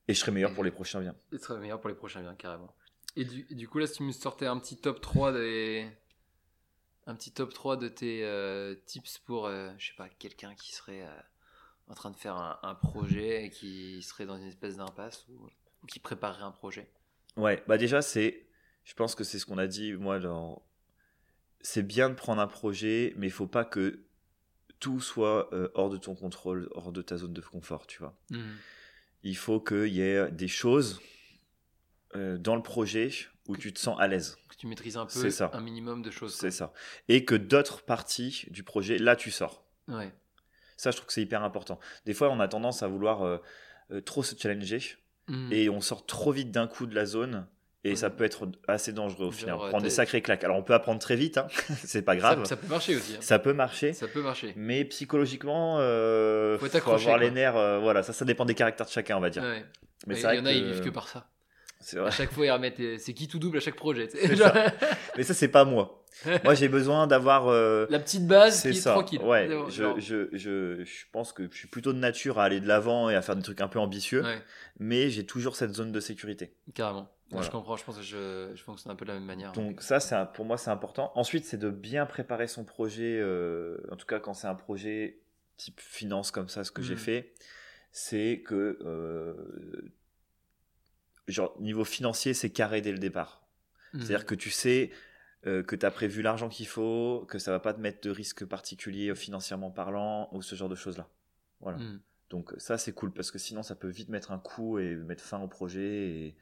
[0.09, 1.15] Et je serai meilleur pour les prochains biens.
[1.33, 2.75] et ce sera meilleur pour les prochains biens, carrément.
[3.17, 5.89] Et du, et du coup, là, si tu me sortais un petit top 3 des.
[7.07, 10.75] Un petit top 3 de tes euh, tips pour, euh, je sais pas, quelqu'un qui
[10.75, 11.21] serait euh,
[11.89, 15.51] en train de faire un, un projet et qui serait dans une espèce d'impasse ou,
[15.83, 16.91] ou qui préparerait un projet?
[17.37, 18.47] Ouais, bah déjà, c'est.
[18.85, 20.63] Je pense que c'est ce qu'on a dit, moi, dans.
[21.61, 24.05] C'est bien de prendre un projet, mais il faut pas que
[24.81, 28.15] tout soit euh, hors de ton contrôle, hors de ta zone de confort, tu vois.
[29.25, 31.01] Il faut qu'il y ait des choses
[32.15, 33.11] euh, dans le projet
[33.49, 34.37] où tu te sens à l'aise.
[34.49, 35.51] Que tu maîtrises un peu ça.
[35.53, 36.35] un minimum de choses.
[36.35, 36.73] C'est ça.
[37.09, 39.65] Et que d'autres parties du projet, là, tu sors.
[39.89, 40.13] Ouais.
[40.77, 41.81] Ça, je trouve que c'est hyper important.
[42.07, 43.39] Des fois, on a tendance à vouloir euh,
[43.91, 44.81] euh, trop se challenger
[45.27, 45.53] Mhm.
[45.55, 47.47] et on sort trop vite d'un coup de la zone.
[47.87, 47.97] Et Ouais.
[47.97, 49.57] ça peut être assez dangereux au final.
[49.57, 50.43] Prendre des sacrées claques.
[50.43, 51.47] Alors on peut apprendre très vite, hein.
[51.85, 52.39] c'est pas grave.
[52.45, 53.13] Ça, ça peut marcher aussi.
[53.15, 53.19] hein.
[53.21, 53.93] Ça peut marcher.
[53.93, 54.55] Ça peut marcher.
[54.57, 57.57] Mais psychologiquement, euh, Faut avoir les nerfs.
[57.57, 59.43] euh, voilà, ça, ça dépend des caractères de chacun, on va dire.
[59.43, 59.65] Ouais.
[60.07, 61.27] Mais Il vrai y en a, ils vivent que par ça.
[61.85, 62.81] C'est À chaque fois, ils remettent.
[62.81, 64.09] euh, C'est qui tout double à chaque projet.
[65.17, 66.01] Mais ça, c'est pas moi.
[66.45, 67.49] Moi, j'ai besoin d'avoir.
[67.49, 68.93] euh, La petite base c'est qui est ça.
[68.93, 69.21] tranquille.
[69.21, 69.49] Ouais.
[69.69, 73.11] Je, je, je, je pense que je suis plutôt de nature à aller de l'avant
[73.11, 74.39] et à faire des trucs un peu ambitieux, Ouais,
[74.79, 76.55] mais j'ai toujours cette zone de sécurité.
[76.75, 77.11] carrément.
[77.33, 77.77] Moi, je comprends.
[77.77, 79.51] Je pense que je, je fonctionne un peu de la même manière.
[79.53, 81.11] Donc ça, c'est pour moi, c'est important.
[81.17, 83.19] Ensuite, c'est de bien préparer son projet.
[83.21, 85.19] euh, en tout cas, quand c'est un projet
[85.57, 86.99] type finance comme ça, ce que j'ai Mm.
[86.99, 87.33] fait,
[87.91, 89.35] c'est que euh,
[91.29, 93.47] genre niveau financier, c'est carré dès le départ.
[93.93, 94.01] Mhm.
[94.01, 94.91] C'est-à-dire que tu sais
[95.47, 98.11] euh, que tu as prévu l'argent qu'il faut, que ça va pas te mettre de
[98.11, 101.09] risque particulier euh, financièrement parlant ou ce genre de choses là.
[101.61, 101.79] Voilà.
[101.79, 102.01] Mhm.
[102.31, 105.23] Donc ça c'est cool parce que sinon ça peut vite mettre un coup et mettre
[105.23, 106.37] fin au projet et,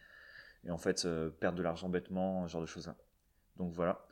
[0.64, 2.96] et en fait euh, perdre de l'argent bêtement, ce genre de choses là.
[3.56, 4.06] Donc voilà.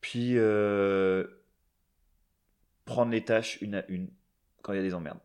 [0.00, 1.26] Puis euh,
[2.84, 4.10] prendre les tâches une à une
[4.62, 5.20] quand il y a des emmerdes.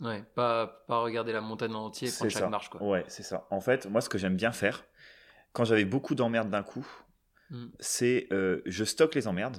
[0.00, 2.48] Ouais, pas, pas regarder la montagne en entier et prendre C'est chaque ça.
[2.50, 2.68] marche.
[2.68, 2.82] Quoi.
[2.82, 3.46] Ouais, c'est ça.
[3.50, 4.84] En fait, moi ce que j'aime bien faire
[5.52, 6.86] quand j'avais beaucoup d'emmerdes d'un coup,
[7.50, 7.66] Mm.
[7.78, 9.58] c'est euh, je stocke les emmerdes,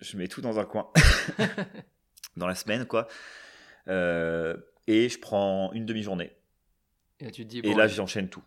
[0.00, 0.90] je mets tout dans un coin
[2.36, 3.06] dans la semaine quoi,
[3.88, 6.32] Euh, et je prends une demi-journée.
[7.20, 7.58] Et là, tu te dis.
[7.58, 7.92] Et bon, là, allez.
[7.92, 8.42] j'enchaîne tout.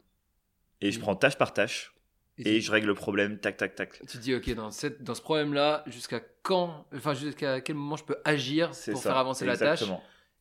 [0.81, 1.01] Et je Mm.
[1.03, 1.93] prends tâche par tâche
[2.37, 3.99] Et je règle le problème, tac, tac, tac.
[3.99, 7.95] Tu te dis, ok, dans, cette, dans ce problème-là, jusqu'à quand, enfin, jusqu'à quel moment
[7.95, 9.09] je peux agir pour ça.
[9.11, 9.83] faire avancer la tâche.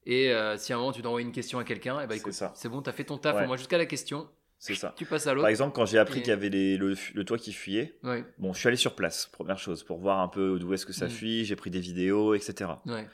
[0.06, 2.14] Et euh, si à un moment tu dois envoyer une question à quelqu'un, et bah
[2.14, 2.52] C'est écoute, ça.
[2.54, 3.44] c'est bon, t'as fait ton taf, Ouais.
[3.44, 4.94] au moins jusqu'à la question, C'est ça.
[4.96, 5.48] tu passes à Par l'autre.
[5.48, 8.24] exemple, quand j'ai appris Et- qu'il y avait les- le, le toit qui fuyait, Ouais,
[8.38, 10.92] bon, je suis allé sur place, première chose, pour voir un peu d'où est-ce que
[10.92, 11.10] ça Mm.
[11.10, 12.70] fuit, j'ai pris des vidéos, etc.
[12.86, 13.08] ouais.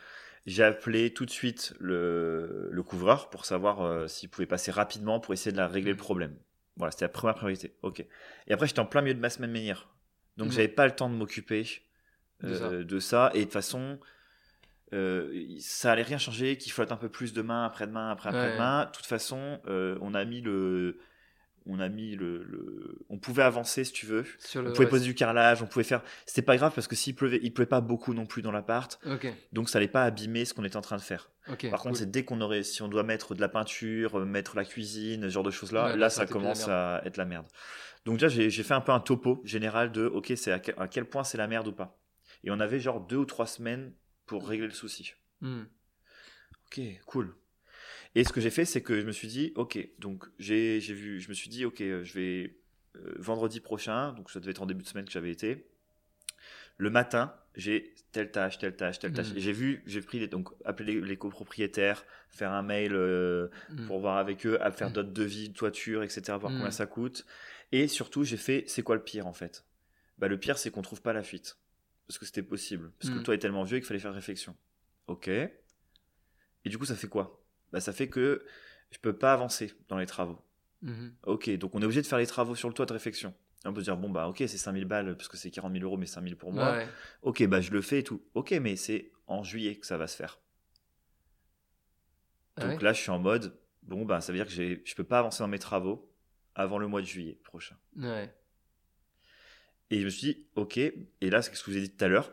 [0.47, 5.21] J'ai appelé tout de suite le, le couvreur pour savoir euh, s'il pouvait passer rapidement
[5.21, 5.99] pour essayer de la régler le Mm.
[6.01, 6.37] problème.
[6.77, 7.75] Voilà, c'était la première priorité.
[7.83, 8.01] Ok.
[8.01, 9.89] Et après, j'étais en plein milieu de ma semaine meunière.
[10.39, 10.53] Donc, Mm.
[10.53, 11.67] j'avais pas le temps de m'occuper
[12.41, 12.71] De euh, ça.
[12.85, 13.31] de ça.
[13.35, 14.01] Et de toute façon,
[14.93, 18.87] euh, ça allait rien changer, qu'il flotte un peu plus demain, après-demain, après, après-demain.
[18.87, 20.99] De toute façon, euh, on a mis le.
[21.67, 24.25] On a mis le, le- On pouvait avancer si tu veux.
[24.39, 26.03] Sur On pouvait ouais, poser du carrelage, on pouvait faire.
[26.25, 28.99] C'était pas grave parce que s'il pleuvait, il pleuvait pas beaucoup non plus dans l'appart,
[29.53, 31.31] donc ça allait pas abîmer ce qu'on était en train de faire.
[31.47, 31.97] Par contre, cool.
[31.97, 35.23] c'est dès qu'on aurait, si on doit mettre de la peinture, euh, mettre la cuisine,
[35.25, 37.47] ce genre de choses là, Ouais, là, ça commence à être la merde.
[38.07, 41.05] Donc déjà, j'ai fait un peu un topo général de, ok, c'est à, à quel
[41.05, 42.01] point c'est la merde ou pas.
[42.43, 43.93] Et on avait genre deux ou trois semaines
[44.31, 45.15] pour régler le souci.
[45.41, 45.65] Hmm.
[46.67, 47.35] Ok, cool.
[48.15, 51.21] Et ce que j'ai fait, c'est que je me suis dit, ok, donc j'ai vu,
[51.21, 52.57] je me suis dit, ok, euh, je vais
[52.95, 55.67] euh, vendredi prochain, donc ça devait être en début de semaine que j'avais été.
[56.77, 59.33] Le matin, j'ai telle tâche, telle tâche, telle tâche.
[59.35, 63.49] Et j'ai vu, j'ai pris les, donc appeler les, les copropriétaires, faire un mail euh,
[63.69, 63.87] Hmm.
[63.87, 67.27] pour voir avec eux, à faire d'autres devis, de toiture, etc., voir combien ça coûte.
[67.73, 69.65] Et surtout, j'ai fait, c'est quoi le pire en fait?
[70.19, 71.57] Bah le pire, c'est qu'on trouve pas la fuite.
[72.11, 72.91] Parce que c'était possible.
[72.99, 73.19] Parce que Mm.
[73.19, 74.57] le toit est tellement vieux qu'il fallait faire réflexion.
[75.07, 75.29] Ok.
[75.29, 75.51] Et
[76.65, 77.41] du coup, ça fait quoi?
[77.73, 78.45] Bah, Ça fait que
[78.91, 80.41] je peux pas avancer dans les travaux.
[80.83, 81.15] Mhm.
[81.25, 83.33] Ok, donc on est obligé de faire les travaux sur le toit de réflexion.
[83.65, 85.73] Et on peut se dire, bon, bah ok, c'est 5000 balles, parce que c'est 40
[85.73, 86.73] 000 euros, mais 5000 pour moi.
[86.73, 86.89] Ouais.
[87.23, 88.23] Ok, bah je le fais et tout.
[88.35, 90.41] Ok, mais c'est en juillet que ça va se faire.
[92.57, 94.83] Ah Donc ouais là, je suis en mode, bon, bah ça veut dire que j'ai-
[94.85, 96.11] je peux pas avancer dans mes travaux
[96.57, 97.77] avant le mois de juillet prochain.
[97.97, 98.35] Ouais.
[99.91, 100.95] Et je me suis dit, ok, et
[101.31, 102.33] là, c'est ce que je vous ai dit tout à l'heure,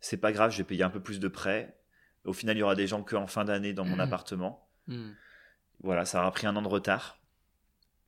[0.00, 1.76] c'est pas grave, je vais payer un peu plus de prêts.
[2.24, 4.00] Au final, il y aura des gens qu'en fin d'année dans mon Mhm.
[4.00, 4.68] appartement.
[4.86, 5.14] Mhm.
[5.82, 7.18] Voilà, ça aura pris un an de retard,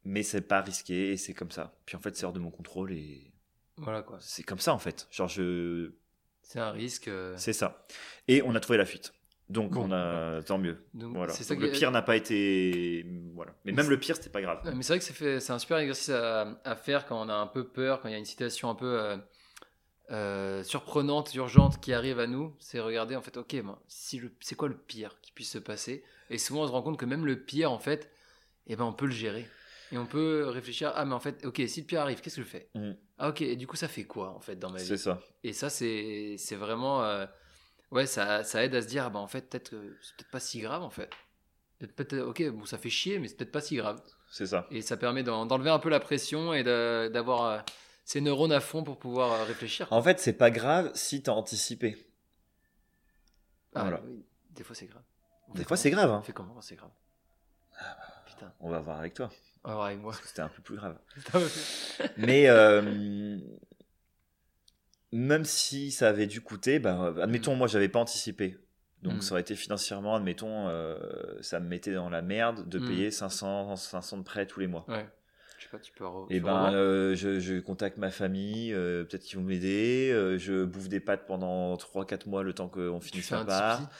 [0.04, 1.74] mais c'est pas risqué et c'est comme ça.
[1.86, 3.32] Puis en fait, c'est hors de mon contrôle et
[3.76, 4.18] Voilà quoi.
[4.20, 5.06] c'est comme ça en fait.
[5.10, 5.92] Genre, je.
[6.42, 7.08] C'est un risque.
[7.08, 7.86] euh, C'est ça.
[8.28, 9.12] Et on a trouvé la fuite.
[9.52, 10.42] Donc, Bon, on a.
[10.42, 10.78] Tant mieux.
[10.94, 11.32] Donc, Voilà.
[11.32, 13.04] ça Donc, le pire n'a pas été.
[13.34, 13.52] Voilà.
[13.64, 14.60] Mais même le pire, c'était pas grave.
[14.74, 17.28] Mais c'est vrai que c'est fait- c'est un super exercice à, à faire quand on
[17.28, 19.16] a un peu peur, quand il y a une situation un peu euh,
[20.10, 22.54] euh, surprenante, urgente qui arrive à nous.
[22.58, 23.54] C'est regarder en fait, ok,
[23.88, 26.02] si le- c'est quoi le pire qui puisse se passer?
[26.30, 28.10] Et souvent on se rend compte que même le pire, en fait,
[28.66, 29.46] eh ben, on peut le gérer.
[29.90, 32.42] Et on peut réfléchir, ah mais en fait, ok, si le pire arrive, qu'est-ce que
[32.42, 32.70] je fais?
[32.74, 32.92] Mm.
[33.18, 34.86] Ah ok, et du coup ça fait quoi en fait dans ma vie?
[34.86, 35.20] C'est ça.
[35.44, 37.04] Et ça c'est c'est vraiment...
[37.04, 37.26] euh,
[37.92, 40.30] ouais, ça, ça aide à se dire, ah ben en fait, peut-être que c'est peut-être
[40.30, 41.08] pas si grave en fait.
[41.78, 44.00] Peut-être, ok, bon ça fait chier, mais c'est peut-être pas si grave.
[44.30, 44.66] C'est ça.
[44.70, 47.58] Et ça permet d'en- d'enlever un peu la pression et d'avoir euh,
[48.04, 49.88] ces neurones à fond pour pouvoir euh, réfléchir.
[49.90, 51.96] En fait, c'est pas grave si t'as anticipé.
[53.74, 54.00] Ah, voilà.
[54.04, 55.02] oui, des fois c'est grave.
[55.48, 56.10] On Des fois, c'est grave.
[56.10, 56.22] On hein.
[56.22, 56.90] fait comment c'est grave?
[58.26, 59.30] Putain, On va voir avec toi.
[59.64, 60.14] on va voir avec moi.
[60.24, 60.98] C'était un peu plus grave.
[62.16, 63.38] Mais euh,
[65.12, 68.56] même si ça avait dû coûter, bah, admettons, moi, j'avais pas anticipé.
[69.02, 69.20] Donc, Mm.
[69.22, 70.96] ça aurait été financièrement, admettons, euh,
[71.40, 72.86] ça me mettait dans la merde de Mm.
[72.88, 74.86] payer 500, 500 de prêts tous les mois.
[75.58, 76.04] Je sais pas, tu peux.
[76.30, 80.10] Et tu ben, euh, je, je contacte ma famille, euh, peut-être qu'ils vont m'aider.
[80.12, 83.90] euh, je bouffe des pâtes pendant 3-4 mois le temps qu'on finisse un part.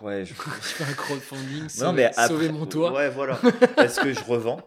[0.00, 0.34] Ouais, je...
[0.34, 2.92] tu fais un crowdfunding, non, sauver, mais après, sauver mon toit.
[2.92, 3.38] Ouais, voilà.
[3.78, 4.60] Est-ce que je revends?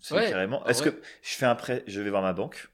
[0.00, 0.62] C'est Ouais, carrément.
[0.62, 0.90] en Est-ce que
[1.22, 2.68] je fais un prêt Je vais voir ma banque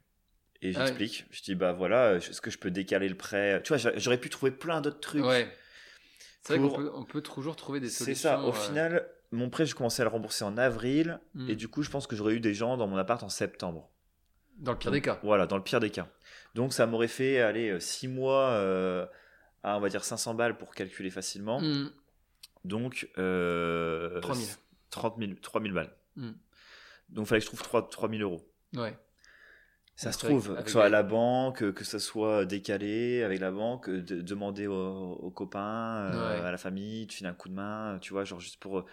[0.63, 0.87] et Ah ouais.
[0.87, 1.27] j'explique.
[1.31, 4.19] Je dis bah voilà, est-ce que je peux décaler le prêt Tu vois, j'a- j'aurais
[4.19, 5.25] pu trouver plein d'autres trucs.
[5.25, 5.49] Ouais.
[6.43, 8.31] C'est vrai Pour- qu'on peut, on peut toujours trouver des C'est solutions.
[8.31, 8.41] ça.
[8.43, 11.51] Au euh, final, mon prêt, je commençais à le rembourser en avril hmm.
[11.51, 13.91] et du coup, je pense que j'aurais eu des gens dans mon appart en septembre.
[14.59, 15.19] Dans le pire des cas.
[15.23, 16.09] Voilà, dans le pire des cas.
[16.55, 19.05] Donc ça m'aurait fait aller 6 mois euh,
[19.63, 21.61] à on va dire 500 balles pour calculer facilement.
[21.61, 21.91] Hmm.
[22.65, 24.47] Donc euh, 3000.
[24.91, 25.95] 30 000, 3000 balles.
[26.17, 26.31] Mm.
[27.11, 28.49] Donc il fallait que je trouve 3, 3000 euros.
[28.75, 28.97] Ouais.
[29.99, 33.51] Ça se trouve, que ce soit à la banque, que ce soit décalé avec la
[33.51, 34.75] banque, de- demander aux,
[35.15, 36.47] aux copains, euh, Ouais.
[36.47, 38.85] à la famille, de filer un coup de main, tu vois, genre juste pour.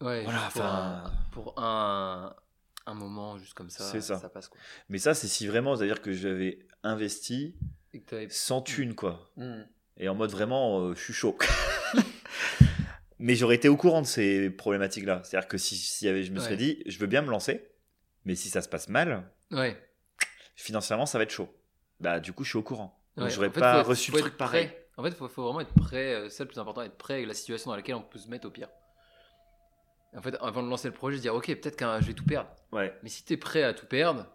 [0.00, 2.36] Ouais, Voilà, juste pour, un, pour un,
[2.86, 4.20] un moment, juste comme ça, C'est ça.
[4.28, 4.60] passe quoi.
[4.88, 7.56] Mais ça, c'est si vraiment, c'est-à-dire que j'avais investi
[8.28, 9.30] sans thune, quoi.
[9.36, 9.62] Hmm.
[9.96, 11.36] Et en mode vraiment, euh, je suis chaud.
[13.18, 15.22] Mais j'aurais été au courant de ces problématiques-là.
[15.24, 16.56] C'est-à-dire que si, si je me serais Ouais.
[16.56, 17.66] dit, je veux bien me lancer,
[18.26, 19.80] mais si ça se passe mal, Ouais.
[20.56, 21.48] financièrement, ça va être chaud.
[22.00, 22.98] Bah, du coup, je suis au courant.
[23.16, 24.70] Donc, Ouais, j'aurais en fait, pas faut reçu faut le truc pareil.
[24.96, 26.14] En fait, il faut, faut vraiment être prêt.
[26.14, 28.28] euh, C'est le plus important, être prêt avec la situation dans laquelle on peut se
[28.28, 28.68] mettre au pire.
[30.16, 32.24] En fait, avant de lancer le projet, se dire, ok, peut-être que je vais tout
[32.24, 32.48] perdre.
[32.72, 32.94] Ouais.
[33.02, 34.26] Mais si tu es prêt à tout perdre,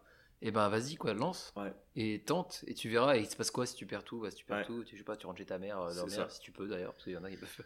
[0.44, 1.52] et ben vas-y, quoi, lance.
[1.56, 1.74] Ouais.
[1.96, 3.16] Et tente, et tu verras.
[3.18, 4.22] Et il se passe quoi si tu perds tout?
[4.22, 5.92] Bah, Si tu perds tout, tu, je sais pas, tu rentres chez ta mère, euh,
[6.08, 6.30] ça.
[6.30, 7.66] si tu peux d'ailleurs, parce qu'il y en a qui peuvent.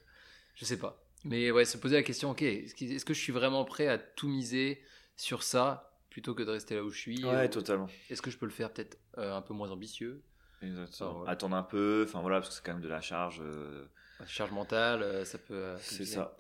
[0.56, 1.02] Je sais pas.
[1.26, 3.88] Mais ouais, se poser la question, ok, est-ce que, est-ce que je suis vraiment prêt
[3.88, 4.82] à tout miser
[5.18, 5.92] sur ça?
[6.15, 7.89] Plutôt que de rester là où je suis Ouais, ou totalement.
[8.10, 10.23] Est-ce que je peux le faire peut-être euh, un peu moins ambitieux?
[10.62, 11.23] Exactement.
[11.23, 11.30] Ouais.
[11.30, 13.41] Attendre un peu, enfin voilà, parce que c'est quand même de la charge.
[13.43, 13.86] euh,
[14.25, 15.54] Charge mentale, euh, ça peut.
[15.54, 16.38] euh, c'est ça.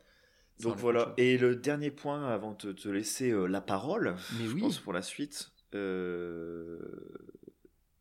[0.61, 1.13] Donc voilà.
[1.17, 4.61] Et le dernier point avant de te laisser euh, la parole, Mais je oui.
[4.61, 6.79] pense pour la suite, euh,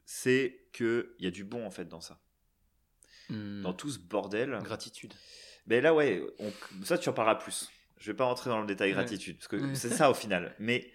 [0.05, 2.21] c'est qu'il y a du bon en fait dans ça.
[3.31, 3.63] Hmm.
[3.63, 4.61] Dans tout ce bordel.
[4.63, 5.13] Gratitude.
[5.67, 6.53] Mais là, ouais, on-
[6.85, 7.69] ça tu en parleras plus.
[7.99, 8.95] Je vais pas rentrer dans le détail Ouais.
[8.95, 9.75] gratitude, parce que Ouais.
[9.75, 10.55] c'est ça au final.
[10.61, 10.93] Mais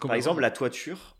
[0.00, 1.16] Par exemple, la toiture,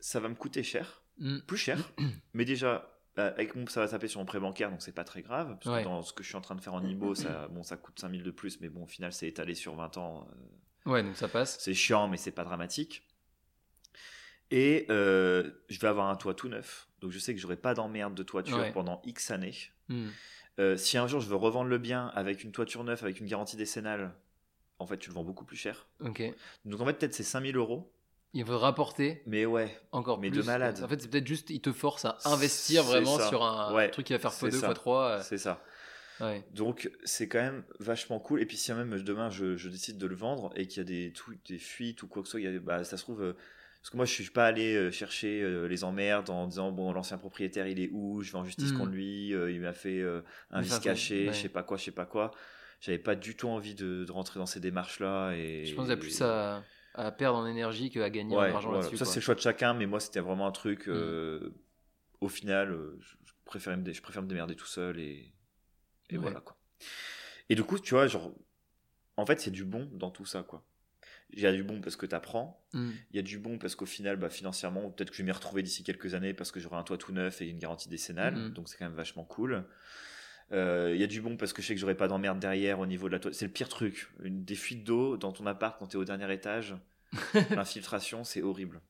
[0.00, 1.38] ça va me coûter cher, Hmm.
[1.40, 1.78] plus cher,
[2.34, 2.94] mais déjà.
[3.18, 5.56] euh, Avec mon, ça va taper sur mon prêt bancaire, donc c'est pas très grave.
[5.60, 5.82] Parce Ouais.
[5.82, 7.76] que dans ce que je suis en train de faire en IMO, ça, bon, ça
[7.76, 10.28] coûte 5000 de plus, mais bon, au final, c'est étalé sur 20 ans.
[10.86, 11.58] euh, Ouais, donc ça passe.
[11.58, 13.02] C'est chiant, mais c'est pas dramatique.
[14.50, 16.88] Et euh, je vais avoir un toit tout neuf.
[17.00, 18.72] Donc je sais que j'aurai pas d'emmerde de toiture Ouais.
[18.72, 19.54] pendant X années.
[19.88, 20.08] Hmm.
[20.58, 23.26] Euh, si un jour je veux revendre le bien avec une toiture neuve, avec une
[23.26, 24.14] garantie décennale,
[24.78, 25.86] en fait tu le vends beaucoup plus cher.
[26.00, 26.22] Ok.
[26.64, 27.92] Donc en fait peut-être c'est 5000 euros.
[28.34, 30.46] Il veut rapporter Mais ouais, encore Mais de plus.
[30.46, 30.80] malade.
[30.84, 33.28] En fait, c'est peut-être juste, il te force à investir vraiment ça.
[33.28, 34.72] sur un Ouais, truc qui va faire c'est x2, ça.
[34.72, 35.22] x3.
[35.22, 35.62] c'est ça.
[36.20, 36.44] Ouais.
[36.52, 38.42] Donc c'est quand même vachement cool.
[38.42, 40.84] Et puis si même demain je, je décide de le vendre et qu'il y a
[40.84, 43.02] des, trucs, des fuites ou quoi que ce soit, il y a- bah, ça se
[43.04, 43.32] trouve, euh,
[43.80, 46.92] Parce que moi, je suis pas allé euh, chercher euh, les emmerdes en disant bon,
[46.92, 48.20] l'ancien propriétaire, il est où?
[48.22, 48.76] Je vais en justice Mm.
[48.78, 49.32] contre lui.
[49.32, 51.32] euh, il m'a fait euh, un vice caché, ouais.
[51.32, 52.32] je sais pas quoi, je sais pas quoi.
[52.80, 55.32] J'avais pas du tout envie de, de rentrer dans ces démarches-là.
[55.34, 56.62] Et Je pense qu'il y a plus à,
[56.98, 58.82] à perdre en énergie qu'à gagner Ouais, en argent voilà.
[58.82, 58.98] là-dessus.
[58.98, 59.04] Ça.
[59.04, 59.08] Mm.
[59.08, 60.88] c'est le choix de chacun, mais moi, c'était vraiment un truc.
[60.88, 61.50] euh,
[62.20, 65.32] Au final, euh, je, je préfère me je préfère me démerder tout seul et,
[66.10, 66.22] et Ouais.
[66.22, 66.56] voilà quoi.
[67.48, 68.32] Et du coup, tu vois, genre,
[69.16, 70.62] en fait, c'est du bon dans tout ça, quoi.
[71.30, 72.90] Il y a du bon parce que tu apprends, Mm.
[73.12, 75.32] il y a du bon parce qu'au final, bah, financièrement, peut-être que je vais m'y
[75.32, 78.34] retrouver d'ici quelques années parce que j'aurai un toit tout neuf et une garantie décennale,
[78.34, 78.50] Mhm.
[78.54, 79.64] donc c'est quand même vachement cool.
[80.52, 82.80] Euh, Il y a du bon parce que je sais que j'aurai pas d'emmerde derrière
[82.80, 83.34] au niveau de la toile.
[83.34, 84.08] C'est le pire truc.
[84.22, 86.74] Une, des fuites d'eau dans ton appart quand tu es au dernier étage,
[87.50, 88.80] l'infiltration, c'est horrible.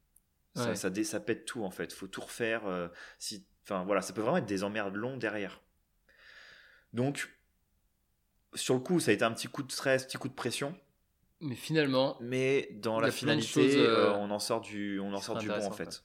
[0.54, 0.76] Ça, Ouais.
[0.76, 1.92] ça, dé- ça pète tout en fait.
[1.92, 2.66] Faut tout refaire.
[2.66, 5.60] euh, si, enfin voilà, ça peut vraiment être des emmerdes longs derrière.
[6.92, 7.30] Donc,
[8.54, 10.74] sur le coup, ça a été un petit coup de stress, petit coup de pression.
[11.40, 15.20] Mais finalement, Mais dans la finalité, choses, euh, euh, on en sort du, on en
[15.20, 16.02] sort du bon en fait.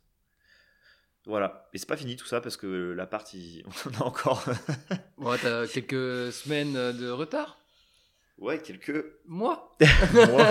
[1.25, 1.69] Voilà.
[1.73, 4.43] Et c'est pas fini tout ça parce que l'appart, il- on en a encore.
[5.17, 7.57] ouais, t'as quelques semaines de retard?
[8.37, 9.75] ouais, quelques Moi?
[10.13, 10.49] Mois.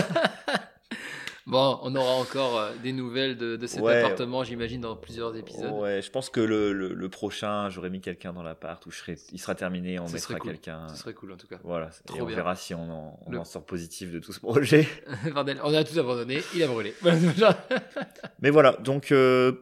[1.46, 3.98] Bon, on aura encore euh, des nouvelles de, de cet Ouais.
[4.02, 5.72] appartement, j'imagine, dans plusieurs épisodes.
[5.72, 8.98] Ouais, je pense que le, le, le prochain, j'aurais mis quelqu'un dans l'appart où je
[8.98, 10.52] serai, il sera terminé, on Ce mettra cool.
[10.52, 10.87] quelqu'un.
[10.88, 11.59] Ce serait cool en tout cas.
[11.64, 12.37] Voilà, Trop et on bien.
[12.37, 14.87] verra si on en, on Le- en sort positif de tout ce projet.
[15.35, 16.94] Bordel, on a tout abandonné, il a brûlé.
[18.40, 19.52] Mais voilà, donc euh,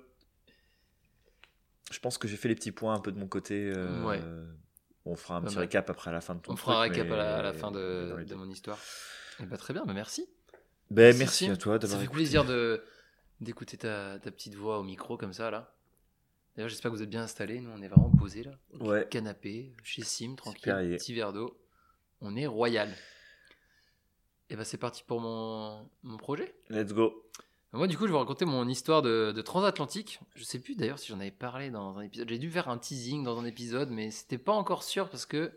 [1.90, 3.72] je pense que j'ai fait les petits points un peu de mon côté.
[3.74, 4.20] euh, Ouais.
[5.06, 7.10] On fera un petit récap après à la fin de ton on fera un récap
[7.10, 8.78] à la, à la mais- fin de, mon histoire.
[9.42, 10.28] Et bah, très bien, bah, merci.
[10.90, 12.16] Ben, Merci, à toi Ça d'avoir fait écouté.
[12.18, 12.82] plaisir de
[13.40, 15.72] d'écouter ta, ta petite voix au micro comme ça là.
[16.56, 17.60] D'ailleurs, j'espère que vous êtes bien installés.
[17.60, 19.06] Nous, on est vraiment posés là, Ouais.
[19.08, 21.56] canapé, chez Sim, tranquille, petit verre d'eau.
[22.20, 22.94] On est royal.
[24.50, 26.54] Et bah, c'est parti pour mon, mon projet.
[26.68, 27.24] Let's go.
[27.72, 30.18] Moi, du coup, je vais raconter mon histoire de, de transatlantique.
[30.34, 32.28] Je sais plus d'ailleurs si j'en avais parlé dans un épisode.
[32.28, 35.52] J'ai dû faire un teasing dans un épisode, mais c'était pas encore sûr parce que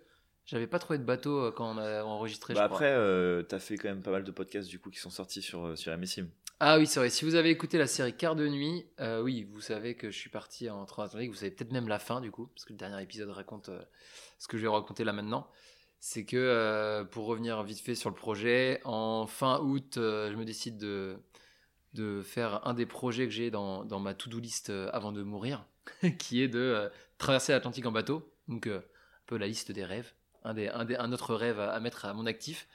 [0.46, 2.54] j'avais pas trouvé de bateau euh, quand on a enregistré.
[2.54, 5.00] Bah je après, euh, t'as fait quand même pas mal de podcasts du coup qui
[5.00, 6.28] sont sortis sur, euh, sur MSIM.
[6.60, 7.10] Ah oui, c'est vrai.
[7.10, 10.18] Si vous avez écouté la série Quart de nuit, euh, oui, vous savez que je
[10.18, 11.32] suis parti en transatlantique.
[11.32, 13.82] Vous savez peut-être même la fin du coup, parce que le dernier épisode raconte euh,
[14.38, 15.50] ce que je vais raconter là maintenant.
[16.00, 20.78] C'est que pour revenir vite fait sur le projet, en fin août, je me décide
[20.78, 21.16] de,
[21.94, 25.66] de faire un des projets que j'ai dans, dans ma to-do list avant de mourir,
[26.20, 28.30] qui est de traverser l'Atlantique en bateau.
[28.50, 28.84] Donc un
[29.28, 32.68] peu la liste des rêves, un, autre rêve à, mettre à mon actif.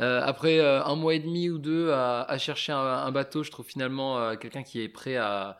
[0.00, 3.66] Euh, après euh, un mois et demi ou deux à, chercher un, bateau, je trouve
[3.66, 5.58] finalement euh, quelqu'un qui est prêt à,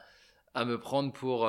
[0.56, 1.48] me prendre pour,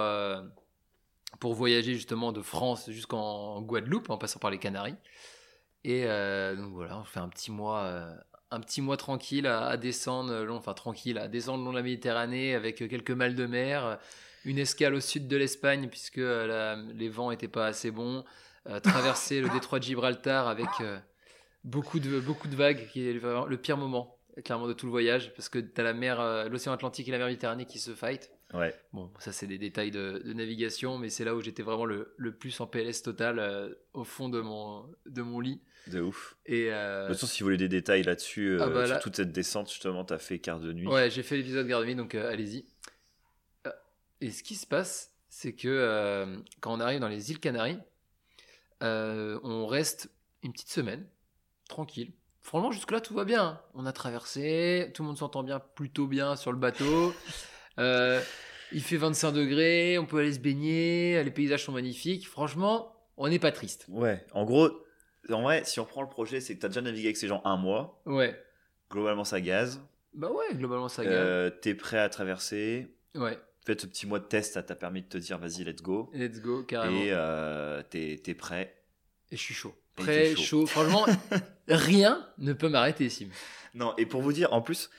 [1.39, 4.95] pour voyager justement de France jusqu'en Guadeloupe en passant par les Canaries.
[5.83, 7.87] Et donc voilà, on fait un petit mois,
[8.49, 12.55] un petit mois tranquille à, descendre, enfin tranquille, à descendre le long de la Méditerranée
[12.55, 13.99] avec quelques mal de mer,
[14.43, 18.25] une escale au sud de l'Espagne puisque les vents n'étaient pas assez bons,
[18.83, 20.97] traverser le détroit de Gibraltar avec euh,
[21.63, 24.11] beaucoup, de, beaucoup de vagues, qui est le pire moment
[24.43, 27.11] clairement de tout le voyage parce que tu as la mer, euh, l'océan Atlantique et
[27.11, 28.31] la mer Méditerranée qui se fight.
[28.53, 28.75] Ouais.
[28.91, 32.13] Bon, ça c'est des détails de, de navigation, mais c'est là où j'étais vraiment le,
[32.17, 35.61] le plus en PLS total euh, au fond de mon, de mon lit.
[35.87, 36.35] De ouf.
[36.45, 38.99] Et euh, De toute façon, si vous voulez des détails là-dessus, euh, Ah bah sur
[38.99, 40.87] toute cette descente, justement, t'as fait quart de nuit.
[40.87, 42.65] ouais, j'ai fait l'épisode garde nuit, donc euh, allez-y.
[43.67, 43.71] Euh,
[44.21, 47.79] Et ce qui se passe, c'est que euh, quand on arrive dans les îles Canaries,
[48.83, 50.09] euh, on reste
[50.43, 51.05] une petite semaine,
[51.67, 52.11] tranquille.
[52.41, 53.43] Franchement, jusque-là, tout va bien.
[53.43, 53.61] hein.
[53.73, 57.13] On a traversé, tout le monde s'entend bien, plutôt bien sur le bateau.
[57.77, 58.21] Euh,
[58.71, 62.25] il fait 25 degrés, on peut aller se baigner, les paysages sont magnifiques.
[62.25, 63.85] Franchement, on n'est pas triste.
[63.89, 64.25] Ouais.
[64.31, 64.69] En gros,
[65.29, 67.41] en vrai, si on prend le projet, c'est que t'as déjà navigué avec ces gens
[67.43, 68.01] un mois.
[68.05, 68.41] Ouais.
[68.89, 69.81] Globalement, ça gaze.
[70.13, 71.13] Bah ouais, globalement, ça gagne.
[71.15, 72.95] Euh, T'es prêt à traverser.
[73.13, 75.81] Ouais, Peut-être ce petit mois de test, ça t'a permis de te dire, vas-y, let's
[75.81, 76.09] go.
[76.13, 76.95] let's go, carrément.
[77.01, 78.73] Et euh, t'es t'es prêt.
[79.31, 79.75] Et je suis chaud.
[79.95, 80.43] T'es chaud.
[80.43, 80.65] chaud.
[80.67, 81.05] Franchement,
[81.67, 83.29] rien ne peut m'arrêter, Sim.
[83.73, 84.89] Non, et pour vous dire, en plus,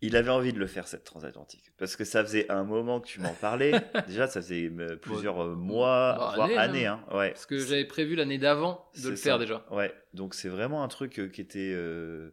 [0.00, 1.70] il avait envie de le faire cette transatlantique.
[1.78, 3.72] Parce que ça faisait un moment que tu m'en parlais.
[4.08, 6.86] Déjà, ça faisait euh, plusieurs euh, mois, voire années, années.
[6.86, 7.04] hein.
[7.10, 7.16] Hein.
[7.18, 7.30] Ouais.
[7.32, 9.22] Parce que j'avais prévu l'année d'avant de le ça.
[9.22, 9.64] faire déjà.
[9.70, 12.30] Ouais, donc c'est vraiment un truc euh, qui était, euh,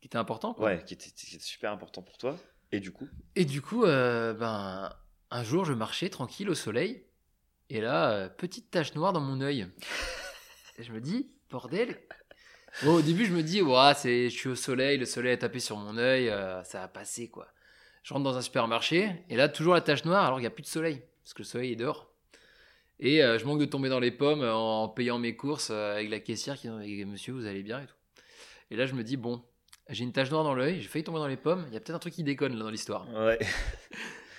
[0.00, 0.66] Qui était important, quoi.
[0.66, 2.36] ouais, qui était, qui était super important pour toi.
[2.72, 4.90] Et du coup, Et du coup, euh, ben,
[5.30, 7.04] un jour, je marchais tranquille au soleil.
[7.68, 9.66] Et là, euh, petite tache noire dans mon œil.
[10.78, 12.00] Et je me dis, bordel.
[12.82, 15.36] Bon, au début, je me dis, ouah, c'est, je suis au soleil, le soleil a
[15.36, 17.46] tapé sur mon œil, euh, ça va passer, quoi.
[18.02, 20.50] Je rentre dans un supermarché, et là, toujours la tache noire, alors qu'il n'y a
[20.50, 22.10] plus de soleil, parce que le soleil est dehors.
[22.98, 26.56] Et je manque de tomber dans les pommes en payant mes courses avec la caissière
[26.56, 27.96] qui dit, monsieur, vous allez bien et tout.
[28.70, 29.44] Et là, je me dis, bon,
[29.88, 31.64] j'ai une tache noire dans l'œil, j'ai failli tomber dans les pommes.
[31.68, 33.08] Il y a peut-être un truc qui déconne là dans l'histoire.
[33.14, 33.38] Ouais.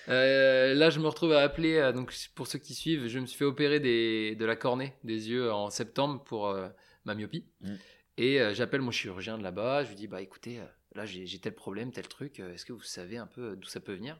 [0.09, 1.75] Euh, là, je me retrouve à appeler.
[1.75, 4.93] euh, donc, pour ceux qui suivent, je me suis fait opérer des, de la cornée
[5.05, 6.67] des yeux en septembre pour euh,
[7.05, 7.45] ma myopie.
[7.61, 7.73] Mm.
[8.17, 9.85] Et j'appelle mon chirurgien de là-bas.
[9.85, 10.59] Je lui dis Bah écoutez,
[10.93, 12.41] là j'ai tel problème, tel truc.
[12.41, 14.19] Est-ce que vous savez un peu d'où ça peut venir?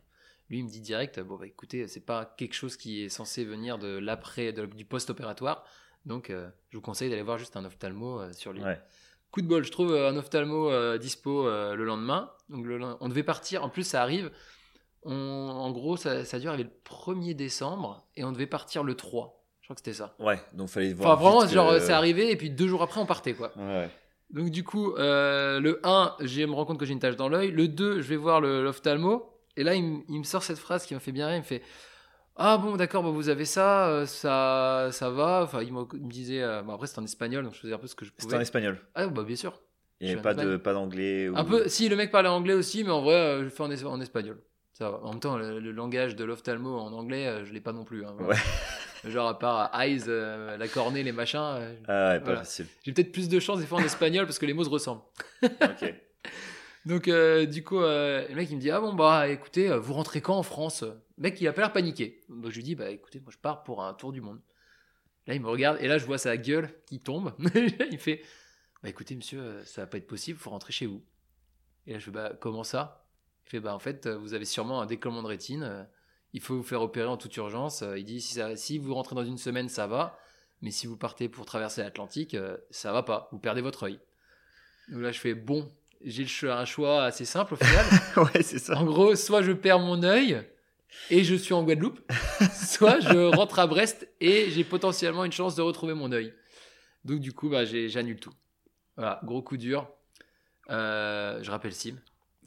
[0.50, 3.46] Lui, il me dit direct Bon, bah écoutez, c'est pas quelque chose qui est censé
[3.46, 5.64] venir de l'après, du post-opératoire.
[6.06, 8.64] Donc, je vous conseille d'aller voir juste un ophtalmo sur l'île.
[8.64, 8.82] Ouais.
[9.34, 12.32] Coup de bol, je trouve euh, un ophtalmo euh, dispo euh, le lendemain.
[12.50, 13.64] Donc le on devait partir.
[13.66, 14.32] En plus, ça arrive.
[15.04, 18.84] On- en gros, ça, ça a dû arriver le 1er décembre et on devait partir
[18.84, 19.44] le 3.
[19.62, 20.16] Je crois que c'était ça.
[20.20, 21.12] Ouais, donc fallait voir.
[21.18, 23.52] Enfin, vraiment, que- genre, c'est arrivé et puis deux jours après, on partait quoi.
[23.58, 23.90] Ouais, ouais.
[24.30, 27.30] Donc, du coup, euh, le 1, je me rends compte que j'ai une tache dans
[27.30, 27.52] l'œil.
[27.52, 29.30] Le 2, je vais voir l'ophtalmo.
[29.58, 31.36] Et là, il, me- il me sort cette phrase qui m'a fait bien rire.
[31.36, 31.62] Il me fait
[32.36, 35.42] Ah bon, d'accord, bah, vous avez ça, euh, ça, ça va.
[35.44, 36.42] Enfin, il, me- il me disait.
[36.42, 38.26] euh, bon, après, c'était en espagnol, donc je faisais un peu ce que je C'était
[38.26, 38.42] en pouvais.
[38.42, 38.80] espagnol.
[38.96, 39.60] Ah, bah, bien sûr.
[40.00, 41.30] Il n'y avait pas de pas d'anglais.
[41.30, 43.62] ou- Un peu, si le mec parlait anglais aussi, mais en vrai, euh, je fais
[43.64, 44.42] en, es- en espagnol.
[44.74, 45.00] Ça va.
[45.04, 48.04] En même temps, le, le langage de l'ophtalmo en anglais, je l'ai pas non plus.
[48.06, 48.40] hein, voilà.
[49.06, 52.40] Genre, à part eyes, la cornée, les machins, Ah ouais, pas Voilà.
[52.40, 52.66] facile.
[52.84, 55.02] j'ai peut-être plus de chance des fois en espagnol parce que les mots se ressemblent.
[55.44, 55.94] Ok.
[56.86, 59.80] Donc, euh, du coup, euh, le mec, il me dit Ah bon, bah écoutez, euh,
[59.80, 60.84] vous rentrez quand en France?
[60.84, 62.22] Le mec, il a pas l'air paniqué.
[62.30, 64.42] Donc, je lui dis Bah écoutez, moi je pars pour un tour du monde.
[65.28, 67.34] Là, il me regarde et là, je vois sa gueule qui tombe.
[67.92, 68.22] il fait
[68.82, 71.02] Bah écoutez, monsieur, ça va pas être possible, faut rentrer chez vous.
[71.88, 73.08] Et là, je fais Bah comment ça?
[73.46, 75.88] Il fait Bah en fait, vous avez sûrement un décollement de rétine.
[76.34, 77.84] Il faut vous faire opérer en toute urgence.
[77.96, 80.20] Il dit si, si vous rentrez dans une semaine, ça va.
[80.62, 82.36] Mais si vous partez pour traverser l'Atlantique,
[82.72, 83.30] ça va pas.
[83.32, 84.00] Vous perdez votre œil.
[84.90, 85.70] Donc là, je fais Bon,
[86.04, 87.86] j'ai un choix assez simple au final.
[88.18, 88.78] ouais, c'est ça.
[88.78, 90.42] En gros, soit je perds mon œil
[91.10, 92.00] et je suis en Guadeloupe,
[92.54, 96.34] soit je rentre à Brest et j'ai potentiellement une chance de retrouver mon œil.
[97.06, 98.34] Donc du coup, bah, j'annule tout.
[98.96, 99.90] Voilà, gros coup dur.
[100.70, 101.96] Euh, je rappelle Sim.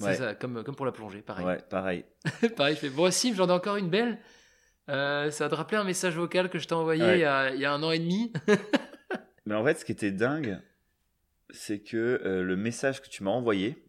[0.01, 0.15] Ouais.
[0.15, 1.47] ça, comme, comme pour la plongée, pareil.
[1.47, 2.05] Ouais, pareil.
[2.57, 4.19] pareil, je fais bon Sim, j'en ai encore une belle.
[4.89, 7.19] Euh, ça va te rappeler un message vocal que je t'ai envoyé Ouais.
[7.19, 8.33] il, y a, il y a un an et demi?
[9.47, 10.61] Mais en fait, ce qui était dingue,
[11.51, 13.83] c'est que euh, le message que tu m'as envoyé,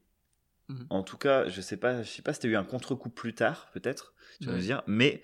[0.69, 0.85] Mhm.
[0.89, 3.33] en tout cas, je sais pas, je sais pas si t'as eu un contre-coup plus
[3.33, 5.21] tard, peut-être, tu vas nous dire, mais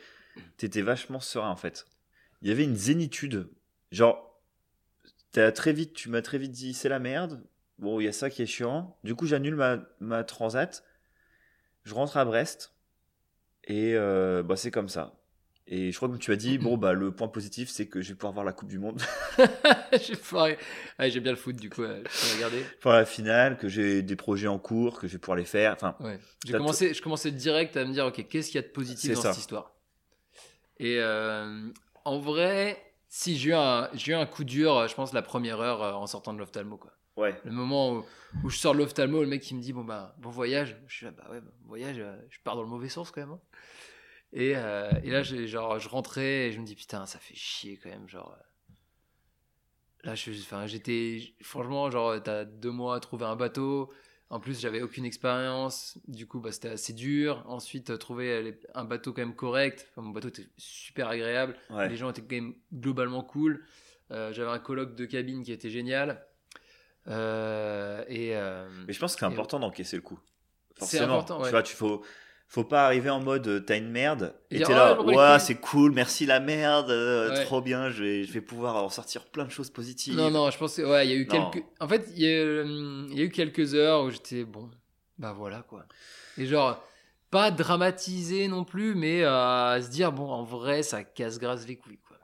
[0.56, 1.86] t'étais vachement serein en fait.
[2.42, 3.50] Il y avait une zénitude,
[3.92, 4.42] genre,
[5.34, 7.44] t'as très vite, tu m'as très vite dit, c'est la merde.
[7.78, 8.98] Bon, il y a ça qui est chiant.
[9.04, 10.86] Du coup, j'annule ma, ma transat.
[11.84, 12.74] Je rentre à Brest
[13.66, 15.20] et euh, bah, c'est comme ça.
[15.68, 18.10] Et je crois que tu as dit, bon, bah, le point positif, c'est que je
[18.10, 19.02] vais pouvoir voir la Coupe du Monde.
[20.02, 20.58] j'ai.
[21.00, 22.66] Ouais, bien le foot, du coup, euh, je peux regarder.
[22.82, 25.74] pour la finale, que j'ai des projets en cours, que je vais pouvoir les faire.
[25.74, 26.20] Enfin, Ouais.
[26.46, 29.14] J'ai commencé, je commençais direct à me dire, ok, qu'est-ce qu'il y a de positif
[29.14, 29.32] dans ça.
[29.34, 29.72] cette histoire?
[30.80, 31.70] Et euh,
[32.04, 35.82] en vrai, si j'ai eu, un- eu un coup dur, je pense, la première heure
[35.84, 36.78] euh, en sortant de l'ophtalmo.
[36.78, 36.92] Quoi.
[37.16, 37.36] ouais.
[37.46, 38.06] Le moment où,
[38.44, 40.76] où je sors de l'ophtalmo, le mec qui me dit, bon, bah, bon voyage.
[40.88, 43.32] Je suis là, bah ouais, bon voyage, je pars dans le mauvais sens quand même.
[43.32, 43.40] hein.
[44.34, 47.80] Et, euh, et là, genre, je rentrais et je me dis, putain, ça fait chier
[47.82, 48.10] quand même.
[48.10, 48.74] Genre, euh,
[50.04, 53.94] là, j'étais, franchement, genre, t'as deux mois à trouver un bateau.
[54.30, 56.00] En plus, j'avais aucune expérience.
[56.08, 57.44] Du coup, bah, c'était assez dur.
[57.48, 59.88] Ensuite, euh, trouver un bateau quand même correct.
[59.92, 61.56] Enfin, mon bateau était super agréable.
[61.70, 61.88] ouais.
[61.88, 63.64] Les gens étaient quand même globalement cool.
[64.12, 66.26] Euh, j'avais un colloque de cabine qui était génial.
[67.08, 70.20] Euh, et euh, Mais je pense que c'est important d'encaisser le coup.
[70.80, 71.46] C'est important, ouais.
[71.46, 72.04] Tu vois, tu faut,
[72.54, 75.16] faut pas arriver en mode euh, t'as une merde Et t'es Ah, là, les ouais,
[75.16, 75.40] couilles.
[75.40, 77.46] c'est cool, merci la merde, euh, Ouais.
[77.46, 80.16] trop bien, je vais, je vais pouvoir en sortir plein de choses positives.
[80.16, 81.50] Non, non, je pense que, ouais, il y a eu Non.
[81.50, 81.66] quelques.
[81.80, 84.70] En fait, il y, a, euh, il y a eu quelques heures où j'étais bon,
[85.18, 85.86] bah voilà quoi.
[86.38, 86.84] Et genre,
[87.32, 89.32] pas dramatiser non plus, mais euh,
[89.74, 92.18] à se dire, bon, en vrai, ça casse grâce les couilles quoi.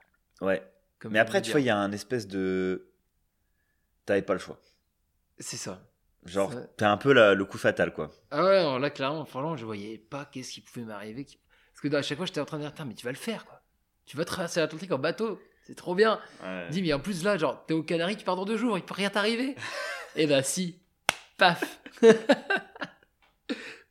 [0.46, 0.62] Ouais.
[1.00, 2.86] Comme Mais après, tu vois, il y a un espèce de.
[4.06, 4.58] T'avais pas le choix.
[5.38, 5.80] C'est ça.
[6.26, 8.10] Genre, t'as un peu la- le coup fatal, quoi.
[8.30, 11.24] Ah ouais, là, clairement, franchement, je voyais pas qu'est-ce qui pouvait m'arriver.
[11.24, 11.38] qui-
[11.72, 13.46] Parce que à chaque fois, j'étais en train de dire, mais tu vas le faire
[13.46, 13.62] quoi.
[14.06, 16.20] Tu vas traverser l'Atlantique en bateau, c'est trop bien.
[16.70, 18.84] Dis, mais en plus, là, genre, t'es aux Canaries, tu pars dans deux jours, il
[18.84, 19.54] peut rien t'arriver.
[20.16, 20.78] Et bah, si.
[21.38, 21.80] Paf.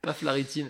[0.01, 0.69] Paf, la rétine.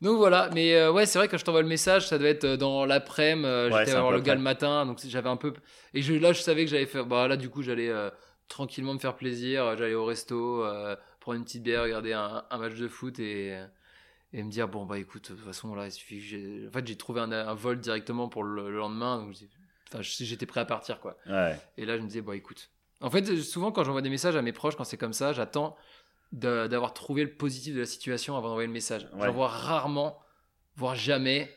[0.00, 2.44] Donc voilà, mais euh, ouais, c'est vrai, quand je t'envoie le message, ça devait être
[2.44, 3.46] euh, dans l'après-midi.
[3.46, 5.52] euh, Ouais, J'étais voir le gars le matin, donc j'avais un peu.
[5.92, 7.04] Et je, là, je savais que j'allais faire.
[7.04, 8.08] Bah là, du coup, j'allais euh,
[8.50, 9.74] tranquillement me faire plaisir.
[9.78, 13.58] J'allais au resto, euh, prendre une petite bière, regarder un, un match de foot et,
[14.34, 16.68] et me dire bon, bah écoute, de toute façon, là, il suffit que j'ai.
[16.68, 19.34] En fait, j'ai trouvé un, un vol directement pour le, le lendemain, donc
[19.88, 21.16] enfin, j'étais prêt à partir, quoi.
[21.26, 21.58] Ouais.
[21.78, 22.68] Et là, je me disais, bon, écoute.
[23.00, 25.74] En fait, souvent, quand j'envoie des messages à mes proches, quand c'est comme ça, j'attends
[26.32, 29.08] d'avoir trouvé le positif de la situation avant d'envoyer le message.
[29.14, 29.26] Ouais.
[29.26, 30.18] J'envoie rarement,
[30.76, 31.50] voire jamais,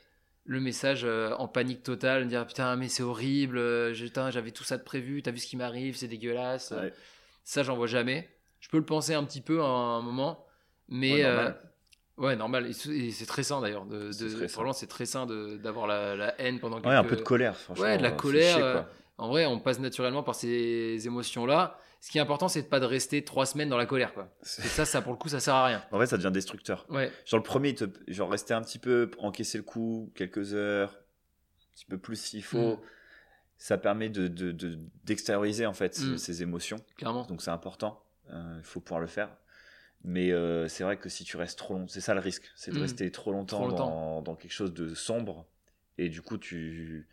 [0.46, 4.64] le message euh, en panique totale, me dire putain, mais c'est horrible, euh, j'avais tout
[4.64, 6.72] ça de prévu, t'as vu ce qui m'arrive, c'est dégueulasse.
[6.72, 6.94] Ouais.
[7.44, 8.30] Ça, j'en vois jamais.
[8.60, 10.46] Je peux le penser un petit peu à un moment,
[10.90, 11.58] Mais Ouais, euh, normal.
[12.18, 12.68] ouais, normal.
[12.68, 13.86] Et c'est très sain d'ailleurs.
[13.86, 16.88] De, de, franchement, c'est très sain d'avoir la, la haine pendant quelques...
[16.88, 17.84] Ouais, un peu de colère, franchement.
[17.86, 18.82] Ouais, de la euh, colère, chier, euh.
[19.18, 21.78] En vrai, on passe naturellement par ces émotions-là.
[22.06, 24.30] Ce qui est important, c'est de pas de rester trois semaines dans la colère, quoi.
[24.42, 25.86] Et ça, ça pour le coup, ça sert à rien.
[25.90, 26.86] En vrai, ça devient destructeur.
[26.90, 30.92] Ouais, Genre le premier, te- genre rester un petit peu, encaisser le coup, quelques heures,
[30.92, 32.76] un petit peu plus s'il faut.
[32.76, 32.80] Mm.
[33.58, 36.18] Ça permet de de- de- d'extérioriser en fait Mm.
[36.18, 36.76] ces émotions.
[36.98, 37.24] clairement.
[37.26, 38.04] Donc c'est important.
[38.32, 39.30] Euh, Il faut pouvoir le faire.
[40.04, 42.72] Mais euh, c'est vrai que si tu restes trop longtemps, c'est ça le risque, c'est
[42.72, 42.82] de Mm.
[42.82, 43.88] rester trop longtemps, Trop longtemps.
[44.18, 45.46] Dans, dans quelque chose de sombre.
[45.98, 47.08] Et du coup, tu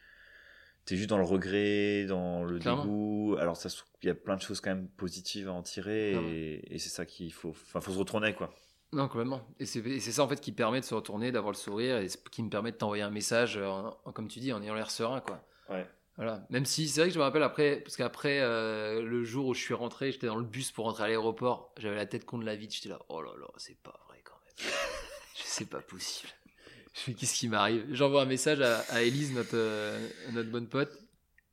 [0.89, 2.83] es juste dans le regret, dans le Clairement.
[2.85, 3.37] dégoût.
[3.39, 3.69] Alors ça,
[4.03, 6.11] il y a plein de choses quand même positives à en tirer.
[6.13, 6.29] Clairement.
[6.31, 7.51] Et, et c'est ça qu'il faut.
[7.51, 8.53] Enfin, faut se retourner quoi.
[8.93, 9.43] Non, complètement.
[9.61, 12.09] Et c'est c'est ça, en fait, qui permet de se retourner, d'avoir le sourire, et
[12.09, 14.61] c'est- qui me permet de t'envoyer un message, euh, en- en- comme tu dis, en
[14.63, 15.45] ayant l'air serein, quoi.
[15.69, 15.87] Ouais.
[16.17, 16.45] Voilà.
[16.51, 19.55] Même si c'est vrai que je me rappelle après, parce qu'après euh, le jour où
[19.55, 22.45] je suis rentré, j'étais dans le bus pour rentrer à l'aéroport, j'avais la tête contre
[22.45, 24.73] la vitre, j'étais là, oh là là, c'est pas vrai quand même.
[25.35, 26.29] sais pas possible.
[26.93, 27.87] Je qu'est-ce qui m'arrive?
[27.93, 30.93] J'envoie un message à, à Elise, notre, euh, notre bonne pote,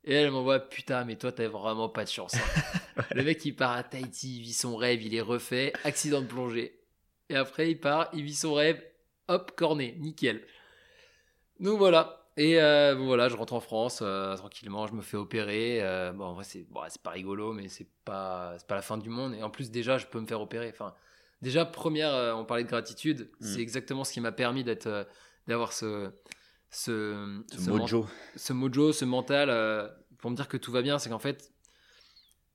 [0.04, 2.34] et elle m'envoie putain, mais toi t'as vraiment pas de chance.
[2.34, 3.02] hein.
[3.14, 6.26] Le mec il part à Tahiti, il vit son rêve, il est refait, accident de
[6.26, 6.80] plongée.
[7.28, 8.82] Et après il part, il vit son rêve,
[9.28, 10.42] hop, corné, nickel.
[11.60, 12.14] Donc voilà.
[12.36, 15.80] Et euh, voilà, je rentre en France euh, tranquillement, je me fais opérer.
[15.82, 19.08] euh, bon, en vrai, c'est bon, pas rigolo, mais c'est pas, pas la fin du
[19.08, 19.34] monde.
[19.34, 20.68] Et en plus, déjà, je peux me faire opérer.
[20.72, 20.94] Enfin,
[21.42, 23.28] déjà, première, on parlait de gratitude.
[23.40, 23.44] Mm.
[23.44, 25.08] C'est exactement ce qui m'a permis d'être,
[25.48, 26.10] d'avoir ce,
[26.70, 28.06] ce, Ce ce men- mojo.
[28.36, 29.88] ce mojo, ce mental, euh,
[30.18, 31.52] pour me dire que tout va bien, c'est qu'en fait,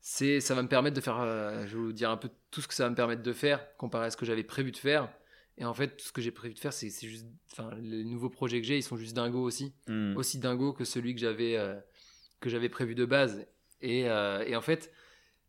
[0.02, 2.62] c'est, ça va me permettre de faire, euh, je vais vous dire un peu tout
[2.62, 4.78] ce que ça va me permettre de faire, comparé à ce que j'avais prévu de
[4.78, 5.10] faire.
[5.58, 8.30] Et en fait, tout ce que j'ai prévu de faire, c'est, juste, enfin, les nouveaux
[8.30, 10.18] projets que j'ai, ils sont juste dingos aussi, Mm.
[10.18, 11.76] aussi dingos que celui que j'avais, euh,
[12.40, 13.46] que j'avais prévu de base.
[13.82, 14.92] Et, et en fait,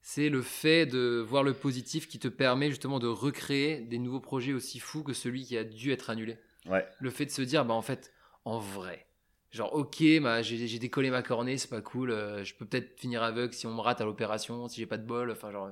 [0.03, 4.19] c'est le fait de voir le positif qui te permet justement de recréer des nouveaux
[4.21, 6.37] projets aussi fous que celui qui a dû être annulé
[6.67, 6.87] Ouais.
[6.99, 8.13] le fait de se dire, bah en fait,
[8.45, 9.07] en vrai,
[9.51, 13.23] genre, ok, bah, j'ai décollé ma cornée, c'est pas cool, euh, je peux peut-être finir
[13.23, 15.71] aveugle si on me rate à l'opération, si j'ai pas de bol, enfin, genre,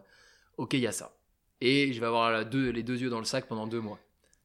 [0.56, 1.14] ok, il y a ça.
[1.60, 3.98] Et je vais avoir la deux, les deux yeux dans le sac pendant deux mois.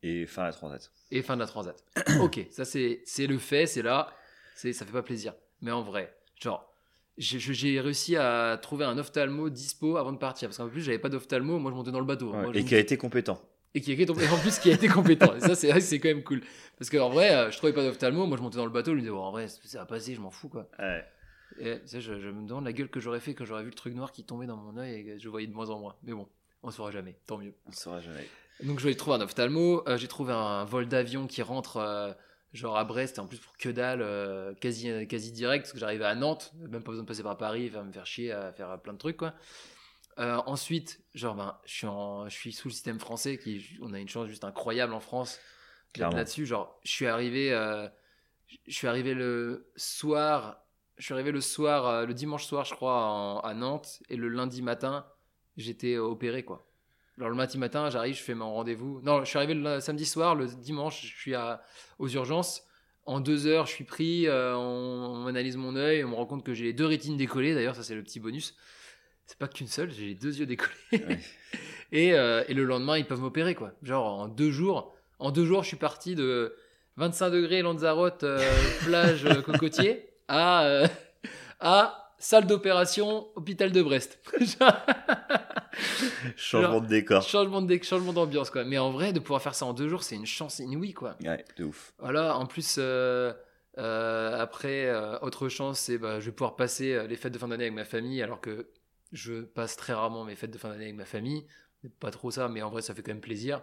[0.03, 0.91] Et fin à la transat.
[1.11, 1.83] Et fin de la transat.
[2.21, 4.13] ok, ça c'est le fait, c'est là,
[4.55, 5.33] c'est ça fait pas plaisir.
[5.61, 6.71] Mais en vrai, genre,
[7.17, 10.49] j'ai réussi à trouver un ophtalmo dispo avant de partir.
[10.49, 12.31] Parce qu'en plus, j'avais pas d'ophtalmo, moi je montais dans le bateau.
[12.31, 12.41] Ouais.
[12.41, 13.41] Moi, je Et qui a été compétent.
[13.77, 15.35] Et qui a été en plus qui a été compétent.
[15.35, 16.41] Et ça, c'est que quand même cool.
[16.79, 18.25] Parce qu'en vrai, euh, je trouvais pas d'ophtalmo.
[18.25, 20.21] Moi, je montais dans le bateau, je me disais, en vrai, ça va passer, je
[20.21, 20.67] m'en fous, quoi.
[20.79, 21.05] Ouais.
[21.59, 23.75] Et sais, je, je me demande la gueule que j'aurais fait quand j'aurais vu le
[23.75, 25.95] truc noir qui tombait dans mon œil et que je voyais de moins en moins.
[26.03, 26.27] Mais bon,
[26.63, 27.53] on saura jamais, tant mieux.
[27.67, 28.27] On ne saura jamais.
[28.63, 29.87] Donc, je vais trouver un ophtalmo.
[29.87, 32.11] euh, j'ai trouvé un vol d'avion qui rentre, euh,
[32.53, 35.79] genre à Brest, et en plus pour que dalle, euh, quasi, quasi direct, parce que
[35.79, 38.51] j'arrivais à Nantes, même pas besoin de passer par Paris, faire me faire chier à
[38.53, 39.35] faire plein de trucs, quoi.
[40.19, 43.93] Euh, ensuite, genre, ben, je suis, en, je suis sous le système français, qui, on
[43.93, 45.39] a une chance juste incroyable en France
[46.15, 46.45] là-dessus.
[46.45, 47.87] Genre, je suis arrivé, euh,
[48.67, 50.63] je suis arrivé le soir,
[50.97, 54.15] je suis arrivé le soir, euh, le dimanche soir, je crois, en- à Nantes, et
[54.15, 55.05] le lundi matin,
[55.55, 56.65] j'étais opéré, quoi.
[57.17, 59.01] Alors le lundi matin, j'arrive, je fais mon rendez-vous.
[59.01, 61.61] Non, je suis arrivé le samedi soir, le dimanche, je suis à,
[61.99, 62.63] aux urgences.
[63.05, 64.33] En deux heures, je suis pris, on,
[65.23, 67.55] on analyse mon œil, on me rend compte que j'ai les deux rétines décollées.
[67.55, 68.55] D'ailleurs, ça c'est le petit bonus.
[69.27, 70.71] C'est pas qu'une seule, j'ai les deux yeux décollés.
[70.93, 71.19] Ouais.
[71.91, 73.73] et, euh, et le lendemain, ils peuvent m'opérer, quoi.
[73.83, 74.95] Genre en deux jours.
[75.19, 76.55] En deux jours, je suis parti de
[76.95, 78.39] 25 degrés Lanzarote, euh,
[78.85, 80.83] plage euh, cocotier, à,
[81.59, 84.19] à salle d'opération, hôpital de Brest.
[86.35, 87.21] Changement de décor.
[87.21, 88.63] changement de changement d'ambiance, quoi.
[88.63, 91.15] Mais en vrai, de pouvoir faire ça en deux jours, c'est une chance inouïe, quoi.
[91.23, 91.93] Ouais, de ouf.
[91.99, 92.79] Voilà, en plus,
[93.77, 97.37] euh, après, euh, autre chance, c'est bah, je vais pouvoir passer euh, les fêtes de
[97.37, 98.67] fin d'année avec ma famille, alors que
[99.13, 101.45] je passe très rarement mes fêtes de fin d'année avec ma famille.
[101.99, 103.61] Pas trop ça, mais en vrai, ça fait quand même plaisir.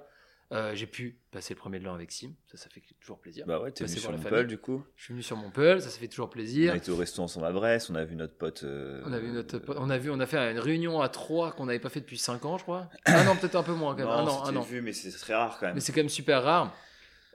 [0.53, 3.47] Euh, j'ai pu passer le premier de l'an avec Sim, ça, ça fait toujours plaisir.
[3.47, 4.19] Bah ouais, t'es venu sur mon.
[4.19, 4.85] Peul du coup.
[4.95, 6.73] Je suis venu sur mon Peul, ça, ça fait toujours On plaisir.
[6.75, 8.63] a été au resto ensemble à Brest, on a vu notre pote.
[8.63, 11.09] euh, On a vu notre, pote- on a vu, on a fait une réunion à
[11.09, 12.89] trois qu'on n'avait pas fait depuis 5 ans, je crois.
[13.07, 14.09] Ah non, peut-être un peu moins, quand même.
[14.27, 14.63] Non, on un s'était an.
[14.63, 15.75] vu, mais c'est très rare quand même.
[15.77, 16.77] Mais c'est quand même super rare.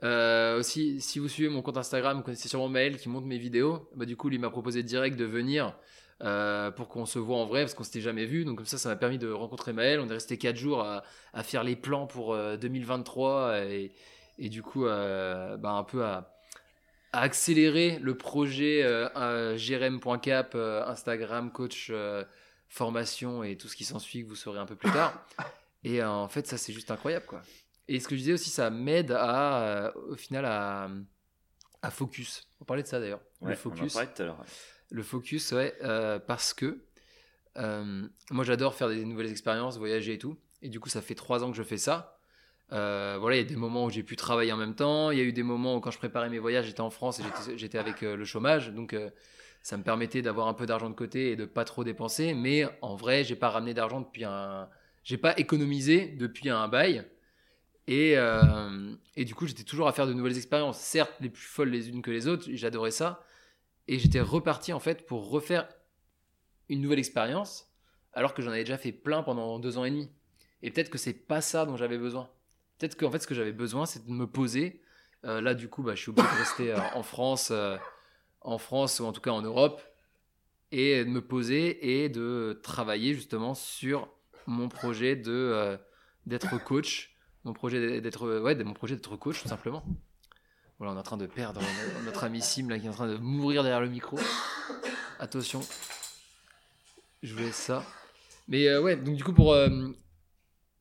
[0.02, 3.38] Euh, aussi, si vous suivez mon compte Instagram, vous connaissez sûrement Maël qui monte mes
[3.38, 3.90] vidéos.
[3.96, 5.76] Bah, du coup, lui m'a proposé direct de venir
[6.22, 8.44] euh, pour qu'on se voit en vrai parce qu'on s'était jamais vu.
[8.44, 10.00] Donc comme ça, ça m'a permis de rencontrer Maël.
[10.00, 11.02] On est resté 4 jours à,
[11.32, 13.92] à faire les plans pour euh, 2023 et,
[14.38, 16.36] et du coup, euh, bah, un peu à,
[17.12, 19.56] à accélérer le projet euh, euh,
[20.54, 22.24] euh, Instagram, coach, euh,
[22.68, 25.26] formation et tout ce qui s'ensuit que vous saurez un peu plus tard.
[25.82, 27.40] Et euh, en fait, ça, c'est juste incroyable, quoi.
[27.88, 30.88] Et ce que je disais aussi, ça m'aide à, euh, au final, à,
[31.82, 32.46] à focus.
[32.60, 33.22] On parlait de ça d'ailleurs.
[33.40, 33.80] Ouais, le focus.
[33.80, 34.44] On en parlait tout à l'heure.
[34.90, 36.80] Le focus, ouais, euh, parce que
[37.56, 40.36] euh, moi j'adore faire des nouvelles expériences, voyager et tout.
[40.62, 42.18] Et du coup, ça fait trois ans que je fais ça.
[42.72, 45.10] Euh, voilà, il y a des moments où j'ai pu travailler en même temps.
[45.10, 47.20] Il y a eu des moments où, quand je préparais mes voyages, j'étais en France
[47.20, 48.72] et j'étais- avec le chômage.
[48.72, 48.94] Donc,
[49.62, 52.34] ça me permettait d'avoir un peu d'argent de côté et de pas trop dépenser.
[52.34, 54.68] Mais en vrai, j'ai pas ramené d'argent depuis un.
[55.02, 57.04] J'ai pas économisé depuis un bail.
[57.88, 58.16] Et,
[59.16, 60.78] et du coup, j'étais toujours à faire de nouvelles expériences.
[60.78, 62.46] Certes, les plus folles les unes que les autres.
[62.52, 63.24] J'adorais ça.
[63.90, 65.68] Et j'étais reparti, en fait, pour refaire
[66.68, 67.74] une nouvelle expérience.
[68.12, 70.08] Alors que j'en avais déjà fait plein pendant deux ans et demi.
[70.62, 72.30] Et peut-être que c'est pas ça dont j'avais besoin.
[72.78, 74.80] Peut-être qu'en fait, ce que j'avais besoin, c'est de me poser.
[75.24, 77.78] Euh, là, du coup, bah, je suis obligé de rester euh, en France, euh,
[78.42, 79.82] en France ou en tout cas en Europe,
[80.70, 84.08] et de me poser et de travailler justement sur
[84.46, 85.76] mon projet de
[86.26, 89.84] d'être coach, mon projet d'être ouais, mon projet d'être coach tout simplement.
[90.80, 91.60] Voilà, on est en train de perdre
[92.04, 94.18] notre- ami Sim là qui est en train de mourir derrière le micro.
[95.20, 95.60] Attention,
[97.22, 97.84] je vous laisse ça.
[98.48, 99.68] Mais euh, ouais, donc du coup pour euh,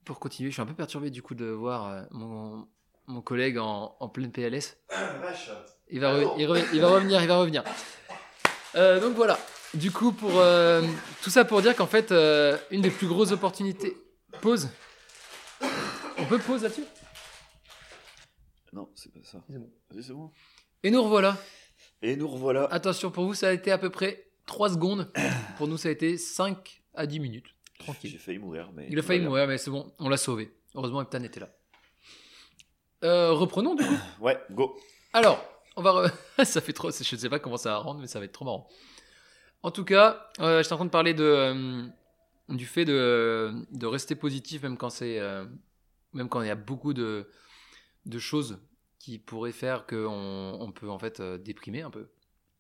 [0.05, 2.65] pour continuer, je suis un peu perturbé du coup de voir euh, mon,
[3.07, 4.77] mon collègue en, en pleine PLS.
[5.91, 7.63] Il va, re- il, re- il va revenir, il va revenir.
[8.75, 9.37] Donc voilà.
[9.73, 10.31] Du coup, pour
[11.23, 12.11] tout ça pour dire qu'en fait,
[12.71, 13.97] une des plus grosses opportunités.
[14.41, 14.69] Pause.
[16.17, 16.83] On peut pause là-dessus?
[18.73, 19.41] Non, c'est pas ça.
[19.49, 19.69] C'est bon.
[19.91, 20.31] Vas-y, c'est bon.
[20.83, 21.37] Et nous revoilà.
[22.01, 22.65] Et nous revoilà.
[22.71, 25.11] Attention, pour vous, ça a été à peu près 3 secondes.
[25.57, 27.45] Pour nous, ça a été 5 à 10 minutes.
[27.79, 28.19] J'ai Tranquille.
[28.19, 28.87] failli mourir, mais.
[28.89, 30.51] Il a failli mourir, mais c'est bon, on l'a sauvé.
[30.75, 31.49] Heureusement, Eptan était là.
[33.03, 33.93] Euh, reprenons du coup.
[34.21, 34.77] Ouais, go.
[35.13, 35.43] Alors,
[35.75, 35.91] on va.
[36.37, 36.91] re- ça fait trop.
[36.91, 38.67] Je ne sais pas comment ça va rendre, mais ça va être trop marrant.
[39.63, 41.83] En tout cas, euh, j'étais en train de parler de, euh,
[42.49, 45.45] du fait de, de rester positif, même quand c'est, euh,
[46.13, 47.29] même quand il y a beaucoup de,
[48.05, 48.59] de choses
[48.99, 52.09] qui pourraient faire qu'on on peut en fait euh, déprimer un peu,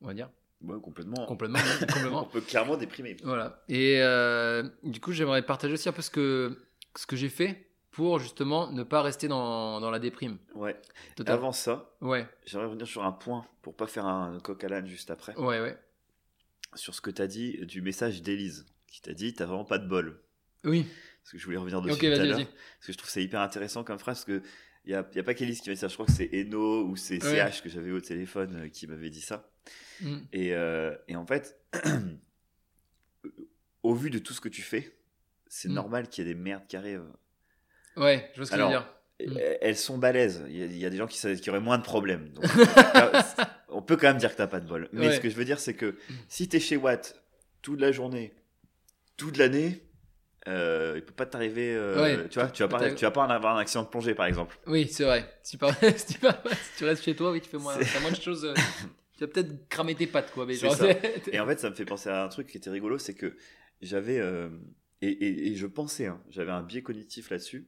[0.01, 0.29] on va dire.
[0.61, 1.25] Ouais, complètement.
[1.25, 2.23] Complètement, même, On complètement.
[2.25, 3.15] peut clairement déprimer.
[3.23, 3.63] Voilà.
[3.69, 6.57] Et euh, du coup, j'aimerais partager aussi un peu ce que,
[6.95, 10.37] ce que j'ai fait pour justement ne pas rester dans, dans la déprime.
[10.55, 10.79] Ouais.
[11.15, 11.35] Total.
[11.35, 14.85] Avant ça, Ouais, j'aimerais revenir sur un point pour pas faire un coq à l'âne
[14.87, 15.35] juste après.
[15.37, 15.77] ouais, ouais.
[16.75, 19.79] Sur ce que tu as dit du message d'Élise, qui t'a dit T'as vraiment pas
[19.79, 20.21] de bol.
[20.65, 20.85] Oui.
[21.23, 22.45] Parce que je voulais revenir dessus Ok, vas-y, vas-y.
[22.45, 24.23] Parce que je trouve c'est hyper intéressant comme phrase.
[24.23, 24.43] Parce que
[24.89, 25.87] il n'y a, y a pas qu'Élise qui m'a dit ça.
[25.87, 27.35] Je crois que c'est Eno ou c'est Ouais.
[27.51, 29.47] CH que j'avais au téléphone euh, qui m'avait dit ça.
[30.01, 30.17] Mm.
[30.33, 31.59] Et, euh, et en fait,
[33.83, 34.95] au vu de tout ce que tu fais,
[35.47, 35.73] c'est Mm.
[35.73, 37.05] normal qu'il y ait des merdes qui arrivent.
[37.97, 38.87] Ouais, je vois ce que tu veux dire.
[39.25, 39.37] Mm.
[39.61, 40.43] Elles sont balèzes.
[40.47, 42.29] Il y, a, il y a des gens qui, qui auraient moins de problèmes.
[42.29, 42.45] Donc,
[43.69, 44.89] on peut quand même dire que t'as pas de bol.
[44.93, 45.15] Mais Ouais.
[45.15, 45.97] ce que je veux dire, c'est que
[46.29, 47.21] si t'es chez Watt
[47.61, 48.33] toute la journée,
[49.17, 49.83] toute l'année,
[50.49, 51.73] euh, il peut pas t'arriver.
[51.73, 52.29] euh, Ouais.
[52.29, 54.25] tu vois, tu vas pas, tu vas pas en avoir un accident de plongée, par
[54.25, 54.57] exemple.
[54.67, 55.31] Oui, c'est vrai.
[55.43, 58.11] Si, par- si tu, pars- si tu restes chez toi, oui, tu fais moins, moins
[58.11, 58.45] de choses.
[58.45, 58.53] euh,
[59.17, 60.45] tu vas peut-être cramer tes pattes, quoi.
[60.45, 60.87] Mais genre, ça.
[61.31, 63.35] Et en fait, ça me fait penser à un truc qui était rigolo, c'est que
[63.81, 64.49] j'avais euh,
[65.01, 67.67] et, et- et je pensais, hein, j'avais un biais cognitif là-dessus,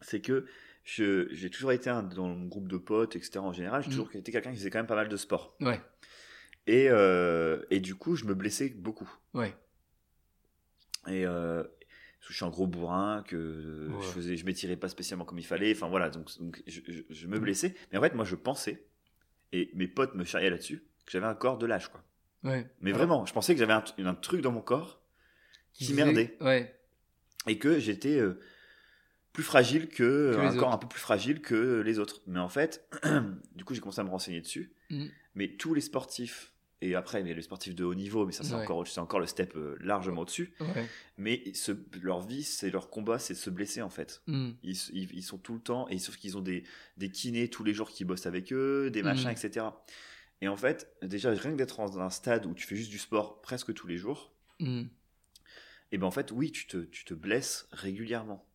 [0.00, 0.46] c'est que
[0.84, 3.38] j'ai toujours été un, dans mon groupe de potes, etc.
[3.40, 3.92] En général, j'ai Mm.
[3.92, 5.56] toujours été quelqu'un qui faisait quand même pas mal de sport.
[5.60, 5.80] Ouais,
[6.66, 9.08] Et, euh, et du coup, je me blessais beaucoup.
[9.34, 9.54] ouais.
[11.08, 11.62] Et euh,
[12.20, 14.02] je suis un gros bourrin, que Ouais.
[14.02, 15.72] je faisais, je m'étirais pas spécialement comme il fallait.
[15.74, 17.74] Enfin voilà, donc, donc je, je- je me blessais.
[17.92, 18.84] Mais en fait, moi, je pensais,
[19.52, 22.04] et mes potes me charriaient là-dessus, que j'avais un corps de lâche, quoi.
[22.44, 22.70] ouais.
[22.80, 25.02] Mais vraiment, je pensais que j'avais un, un truc dans mon corps
[25.72, 26.76] qui merdait Ouais,
[27.46, 28.38] et que j'étais euh,
[29.32, 32.20] plus fragile que, Que un corps un peu plus fragile que les autres.
[32.26, 32.86] Mais en fait,
[33.54, 34.72] du coup, j'ai commencé à me renseigner dessus.
[34.90, 35.06] Mm.
[35.36, 38.54] Mais tous les sportifs et après, a les sportifs de haut niveau, mais ça c'est
[38.54, 38.62] Ouais.
[38.62, 40.52] encore, c'est encore le step euh, largement au-dessus.
[40.60, 40.86] ouais.
[41.18, 44.22] Mais ce- leur vie, c'est leur combat, c'est de se blesser en fait.
[44.26, 44.50] Mm.
[44.62, 46.64] Ils, ils- ils sont tout le temps, et sauf qu'ils ont des,
[46.96, 49.36] des kinés tous les jours qui bossent avec eux, des machins, Mhm.
[49.44, 49.66] etc.
[50.40, 52.98] Et en fait, déjà, rien que d'être dans un stade où tu fais juste du
[52.98, 54.84] sport presque tous les jours, Mm.
[55.92, 58.46] et ben en fait, oui, tu te, tu te blesses régulièrement.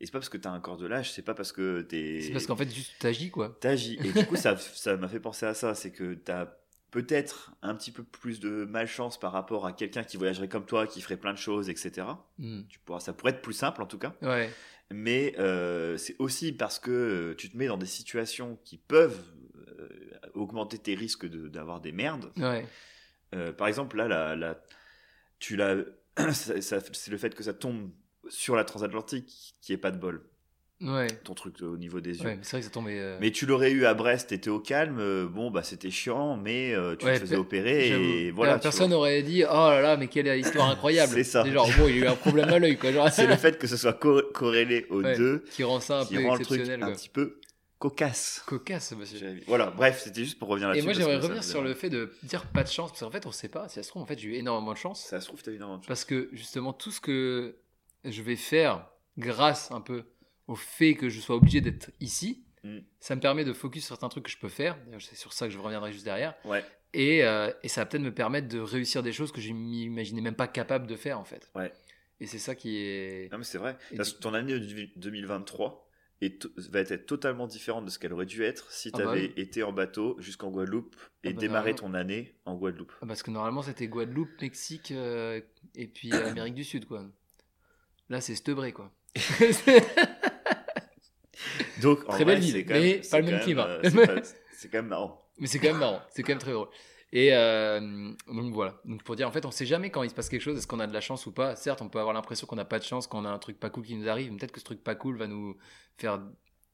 [0.00, 2.20] Et c'est pas parce que t'as un corps de lâche, c'est pas parce que t'es.
[2.22, 3.56] C'est parce qu'en fait, juste t'agis, quoi.
[3.60, 3.98] T'agis.
[4.04, 5.74] Et du coup, ça ça m'a fait penser à ça.
[5.74, 6.56] C'est que t'as
[6.90, 10.86] peut-être un petit peu plus de malchance par rapport à quelqu'un qui voyagerait comme toi,
[10.86, 12.06] qui ferait plein de choses, etc.
[12.38, 12.62] Mm.
[12.68, 14.14] Tu pourras, ça pourrait être plus simple en tout cas.
[14.22, 14.50] Ouais,
[14.90, 19.22] Mais euh, c'est aussi parce que euh, tu te mets dans des situations qui peuvent
[19.78, 19.88] euh,
[20.34, 22.32] augmenter tes risques de- d'avoir des merdes.
[22.36, 22.66] ouais.
[23.34, 24.58] Euh, par exemple, là, la, la-
[25.38, 25.76] tu l'as,
[26.32, 27.90] c'est le fait que ça tombe
[28.30, 30.24] sur la transatlantique qui est pas de bol.
[30.80, 31.08] Ouais.
[31.24, 32.24] Ton truc au niveau des yeux.
[32.24, 32.98] Ouais, mais c'est vrai que ça tombait.
[33.00, 36.36] euh, Mais tu l'aurais eu à Brest, t'étais au calme, euh, bon bah c'était chiant,
[36.36, 37.88] mais euh, tu Ouais, te faisais opérer
[38.26, 38.58] et voilà.
[38.58, 41.12] Personne aurait dit Oh là là, mais quelle histoire incroyable.
[41.16, 41.44] C'est ça.
[41.50, 42.92] genre, bon, il y a eu un problème à l'œil, quoi.
[42.92, 46.04] Genre, C'est le fait que ce soit co- corrélé aux deux qui rend ça un
[46.04, 47.40] qui peu rend le truc exceptionnel, un petit peu
[47.80, 48.42] cocasse.
[48.46, 49.40] Cocasse, monsieur.
[49.48, 50.84] Voilà, bref, c'était juste pour revenir Et là-dessus.
[50.86, 53.26] moi, parce j'aimerais revenir sur le fait de dire pas de chance, parce qu'en fait,
[53.26, 53.68] on sait pas.
[53.68, 55.04] Si ça se trouve, en fait, j'ai eu énormément de chance.
[55.04, 55.80] Ça se trouve, t'as évidemment.
[55.88, 57.56] Parce que justement, tout ce que
[58.04, 60.04] je vais faire grâce un peu
[60.48, 62.78] au fait que je sois obligé d'être ici, Mm.
[62.98, 64.76] ça me permet de focus sur certains trucs que je peux faire.
[64.98, 66.34] C'est sur ça que je reviendrai juste derrière.
[66.44, 66.64] Ouais.
[66.92, 70.22] Et, euh, et ça va peut-être me permettre de réussir des choses que je m'imaginais
[70.22, 71.48] même pas capable de faire en fait.
[71.54, 71.72] Ouais.
[72.18, 73.30] Et c'est ça qui est.
[73.30, 73.78] Non, mais c'est vrai.
[73.96, 75.88] Parce que ton année de 2023
[76.20, 79.10] est va être totalement différente de ce qu'elle aurait dû être si Ah tu bah
[79.12, 79.32] avais oui.
[79.36, 82.92] été en bateau jusqu'en Guadeloupe et Ah bah démarré ton année en Guadeloupe.
[83.02, 85.40] Ah, Parce que normalement c'était Guadeloupe, Mexique euh,
[85.76, 87.06] et puis Amérique du Sud quoi.
[88.08, 88.90] Là c'est Stebré quoi.
[91.82, 93.66] Donc, Très belle ville, mais même- pas le même climat.
[93.66, 93.80] euh,
[94.56, 95.24] c'est quand même marrant.
[95.38, 96.68] Mais c'est quand même marrant, c'est quand même très drôle.
[97.12, 97.80] Et euh,
[98.26, 100.42] donc voilà, donc pour dire en fait on sait jamais quand il se passe quelque
[100.42, 101.56] chose, est-ce qu'on a de la chance ou pas.
[101.56, 103.58] Certes on peut avoir l'impression qu'on n'a pas de chance quand on a un truc
[103.58, 105.56] pas cool qui nous arrive, peut-être que ce truc pas cool va nous
[105.96, 106.20] faire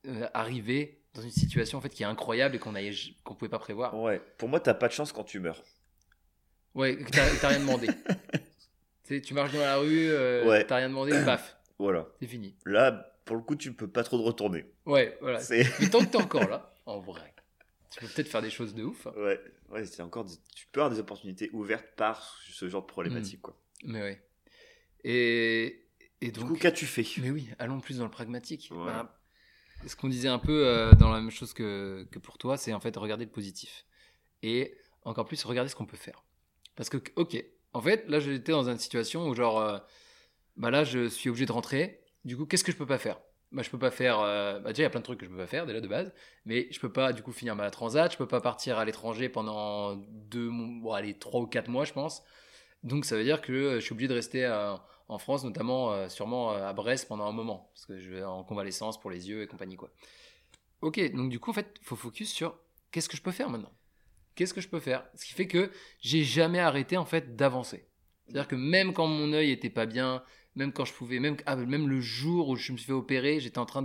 [0.07, 2.81] euh, arriver dans une situation en fait qui est incroyable et qu'on ne
[3.23, 3.97] qu'on pouvait pas prévoir.
[3.97, 4.21] Ouais.
[4.39, 5.63] Pour moi, t'as pas de chance quand tu meurs.
[6.75, 6.99] Ouais,
[7.41, 7.87] t'as rien demandé.
[9.23, 10.65] tu marches dans la rue, euh, Ouais.
[10.65, 12.07] t'as rien demandé, paf, Voilà.
[12.21, 12.57] c'est fini.
[12.65, 14.67] Là, pour le coup, tu peux pas trop te retourner.
[14.87, 15.41] Ouais, voilà.
[15.91, 17.35] Tant que t'es encore là, en vrai,
[17.91, 19.07] tu peux peut-être faire des choses de ouf.
[19.07, 19.13] hein.
[19.17, 22.87] ouais, ouais, c'est encore des- tu peux avoir des opportunités ouvertes par ce genre de
[22.87, 23.57] problématique quoi.
[23.85, 24.23] Mais ouais.
[25.05, 25.87] Et,
[26.21, 26.49] et Du donc.
[26.49, 27.05] coup, qu'as-tu fait?
[27.19, 28.69] Mais oui, allons plus dans le pragmatique.
[28.71, 28.87] Ouais.
[28.87, 29.15] Bah,
[29.87, 32.73] ce qu'on disait un peu euh, dans la même chose que, que pour toi, c'est
[32.73, 33.85] en fait regarder le positif.
[34.43, 36.25] Et encore plus, regarder ce qu'on peut faire.
[36.77, 37.43] Parce que, ok,
[37.75, 39.79] en fait, là, j'étais dans une situation où, genre, euh,
[40.57, 42.01] bah là, je suis obligé de rentrer.
[42.25, 43.21] Du coup, qu'est-ce que je peux pas faire?
[43.53, 44.21] Bah, je peux pas faire.
[44.21, 45.81] euh, bah, déjà, il y a plein de trucs que je peux pas faire déjà
[45.81, 46.13] de base,
[46.45, 48.11] mais je peux pas du coup finir ma transat.
[48.13, 51.93] Je peux pas partir à l'étranger pendant deux, bon, allez, trois ou quatre mois, je
[51.93, 52.23] pense.
[52.83, 54.75] Donc, ça veut dire que euh, je suis obligé de rester euh,
[55.09, 58.99] en France, notamment sûrement à Brest pendant un moment, parce que je vais en convalescence
[58.99, 59.91] pour les yeux et compagnie quoi.
[60.81, 62.59] Ok, donc du coup en fait, faut focus sur
[62.91, 63.73] qu'est-ce que je peux faire maintenant?
[64.35, 65.05] Qu'est-ce que je peux faire?
[65.15, 65.71] Ce qui fait que
[66.01, 67.87] j'ai jamais arrêté en fait d'avancer.
[68.25, 70.23] C'est-à-dire que même quand mon œil était pas bien,
[70.57, 73.41] même quand je pouvais, même ah, même le jour où je me suis fait opérer,
[73.41, 73.85] j'étais en train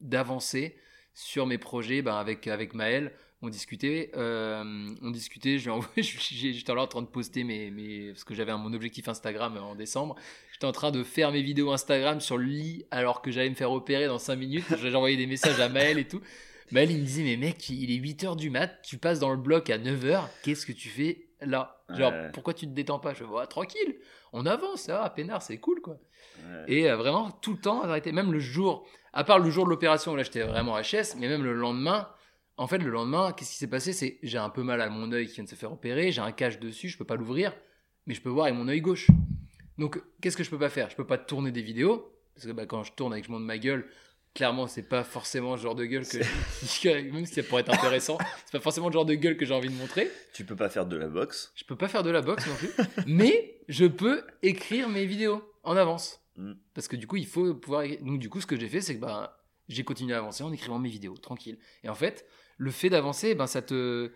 [0.00, 0.76] d'avancer
[1.14, 3.12] sur mes projets ben, avec avec Maël.
[3.42, 5.58] On discutait, euh, on discutait.
[5.58, 9.74] Je j'étais en train de poster mes, mes parce que j'avais mon objectif Instagram en
[9.74, 10.16] décembre.
[10.52, 13.54] J'étais en train de faire mes vidéos Instagram sur le lit alors que j'allais me
[13.54, 14.64] faire opérer dans 5 minutes.
[14.80, 16.22] J'ai envoyé des messages à Maël et tout.
[16.70, 19.36] Maël, il me disait, mais mec, il est 8h du mat, tu passes dans le
[19.36, 21.75] bloc à 9h, qu'est-ce que tu fais là?
[21.88, 22.30] Genre, Ouais.
[22.32, 23.12] pourquoi tu te détends pas?
[23.14, 23.96] Je fais, Ouais, tranquille,
[24.32, 25.98] on avance, ça va, peinard, c'est cool, quoi.
[26.38, 26.64] Ouais.
[26.66, 28.10] Et euh, vraiment, tout le temps, arrêté.
[28.12, 31.28] Même le jour, à part le jour de l'opération, où là, j'étais vraiment HS, mais
[31.28, 32.08] même le lendemain,
[32.56, 33.92] en fait, le lendemain, qu'est-ce qui s'est passé?
[33.92, 36.22] C'est j'ai un peu mal à mon œil qui vient de se faire opérer, j'ai
[36.22, 37.54] un cache dessus, je peux pas l'ouvrir,
[38.06, 39.08] mais je peux voir avec mon œil gauche.
[39.78, 40.90] Donc, qu'est-ce que je peux pas faire?
[40.90, 43.42] Je peux pas tourner des vidéos, parce que bah, quand je tourne avec je monte
[43.42, 43.88] ma gueule,
[44.36, 46.18] clairement, c'est pas forcément le genre de gueule que,
[47.12, 49.54] même si ça pourrait être intéressant, c'est pas forcément le genre de gueule que j'ai
[49.54, 50.10] envie de montrer.
[50.34, 51.52] Tu peux pas faire de la boxe.
[51.56, 52.70] Je peux pas faire de la boxe non plus,
[53.06, 56.20] mais je peux écrire mes vidéos en avance.
[56.36, 56.52] Mm.
[56.74, 57.84] Parce que du coup, il faut pouvoir.
[58.02, 60.52] Donc, du coup, ce que j'ai fait, c'est que bah, j'ai continué à avancer en
[60.52, 61.58] écrivant mes vidéos, tranquille.
[61.82, 62.26] Et en fait,
[62.58, 64.12] le fait d'avancer, ben, ça te.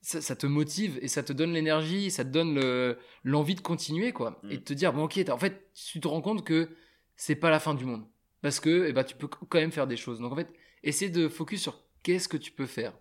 [0.00, 3.60] Ça, ça te motive et ça te donne l'énergie, ça te donne le- l'envie de
[3.60, 4.38] continuer, quoi.
[4.44, 4.52] Mm.
[4.52, 6.68] Et de te dire, bon, ok, en fait, tu te rends compte que
[7.16, 8.04] c'est pas la fin du monde.
[8.42, 10.20] Parce que eh ben, tu peux quand même faire des choses.
[10.20, 12.92] Donc, en fait, essaie de focus sur qu'est-ce que tu peux faire.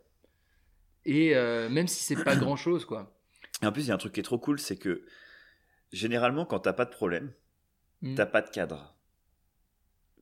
[1.05, 3.15] Et euh, même si c'est pas grand chose, quoi.
[3.61, 5.03] Et en plus, il y a un truc qui est trop cool, c'est que
[5.91, 7.31] généralement, quand t'as pas de problème,
[8.01, 8.13] Mm.
[8.15, 8.95] t'as pas de cadre.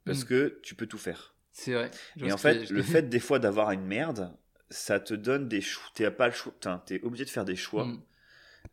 [0.06, 0.28] Parce Mm.
[0.28, 1.36] que tu peux tout faire.
[1.52, 1.92] C'est vrai.
[2.18, 4.34] Et en fait, le fait des fois d'avoir une merde,
[4.70, 5.92] ça te donne des choix.
[5.96, 6.54] T'es pas le choix.
[6.86, 7.86] T'es obligé de faire des choix.
[7.86, 8.02] Mm.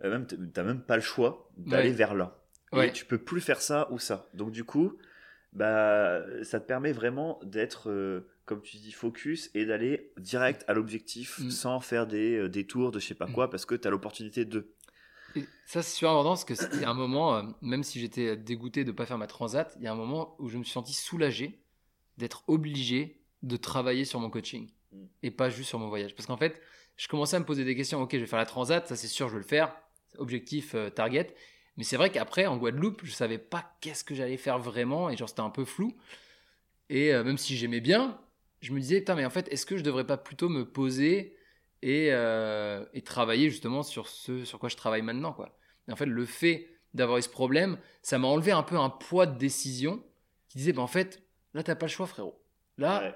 [0.05, 1.95] Euh, même t'as- t'as même pas le choix d'aller Ouais.
[1.97, 2.38] vers là.
[2.72, 2.88] Ouais.
[2.88, 4.28] Et tu peux plus faire ça ou ça.
[4.34, 4.97] Donc du coup,
[5.53, 10.72] bah, ça te permet vraiment d'être, euh, comme tu dis, focus et d'aller direct à
[10.74, 11.50] l'objectif Mm.
[11.50, 13.90] sans faire des, euh, des tours de je sais pas quoi parce que tu as
[13.90, 14.72] l'opportunité de.
[15.36, 18.84] Et ça, c'est super important parce que c'était un moment, euh, même si j'étais dégoûté
[18.84, 20.72] de ne pas faire ma transat, il y a un moment où je me suis
[20.72, 21.62] senti soulagé
[22.18, 25.05] d'être obligé de travailler sur mon coaching Mm.
[25.22, 26.14] et pas juste sur mon voyage.
[26.14, 26.61] Parce qu'en fait,
[26.96, 28.03] je commençais à me poser des questions.
[28.03, 29.74] Ok, je vais faire la transat, ça c'est sûr, je vais le faire.
[30.18, 31.34] Objectif, euh, target.
[31.76, 35.16] Mais c'est vrai qu'après, en Guadeloupe, je savais pas qu'est-ce que j'allais faire vraiment et
[35.16, 35.96] genre c'était un peu flou.
[36.90, 38.20] Et euh, même si j'aimais bien,
[38.60, 41.36] je me disais, putain, mais en fait, est-ce que je devrais pas plutôt me poser
[41.80, 45.58] et, euh, et travailler justement sur ce sur quoi je travaille maintenant, quoi?
[45.88, 48.90] Et en fait, le fait d'avoir eu ce problème, ça m'a enlevé un peu un
[48.90, 50.04] poids de décision
[50.48, 51.22] qui disait, bah, en fait,
[51.54, 52.38] là, t'as pas le choix, frérot.
[52.76, 53.14] Là, Ouais,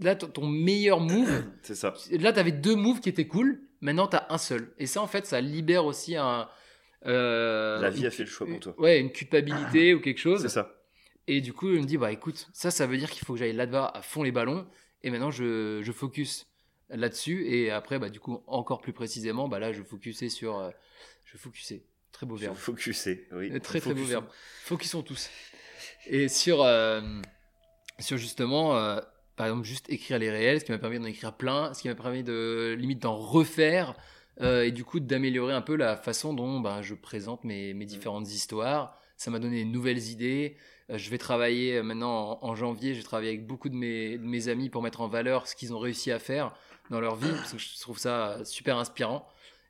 [0.00, 1.94] là ton- ton meilleur move, c'est ça.
[2.10, 4.74] là, t'avais deux moves qui étaient cool, maintenant, t'as un seul.
[4.78, 6.48] Et ça, en fait, ça libère aussi un.
[7.06, 8.74] Euh, La vie a fait le choix pour toi.
[8.78, 10.42] Ouais, une culpabilité ou quelque chose.
[10.42, 10.74] C'est ça.
[11.26, 13.38] Et du coup, il me dit, bah écoute, ça, ça veut dire qu'il faut que
[13.38, 14.66] j'aille là-bas à fond les ballons.
[15.02, 16.46] Et maintenant, je, je focus
[16.90, 17.46] là-dessus.
[17.46, 20.58] Et après, bah du coup, encore plus précisément, bah là, je focusais sur.
[20.58, 20.70] euh,
[21.24, 21.82] je focusais.
[22.12, 22.54] Très beau verbe.
[22.56, 23.50] Focusser, oui.
[23.52, 24.26] Euh, Très très beau verbe.
[24.62, 25.30] Focusons tous.
[26.06, 27.00] Et sur, euh,
[27.98, 29.00] sur justement, euh,
[29.36, 31.88] par exemple, juste écrire les réels, ce qui m'a permis d'en écrire plein, ce qui
[31.88, 33.94] m'a permis de limite d'en refaire
[34.40, 38.28] et du coup d'améliorer un peu la façon dont ben, je présente mes, mes différentes
[38.28, 38.98] histoires.
[39.16, 40.56] Ça m'a donné de nouvelles idées.
[40.90, 43.74] Euh, je vais travailler euh, maintenant en, en janvier, je vais travailler avec beaucoup de
[43.74, 46.54] mes, de mes amis pour mettre en valeur ce qu'ils ont réussi à faire
[46.90, 49.26] dans leur vie, parce que je trouve ça super inspirant.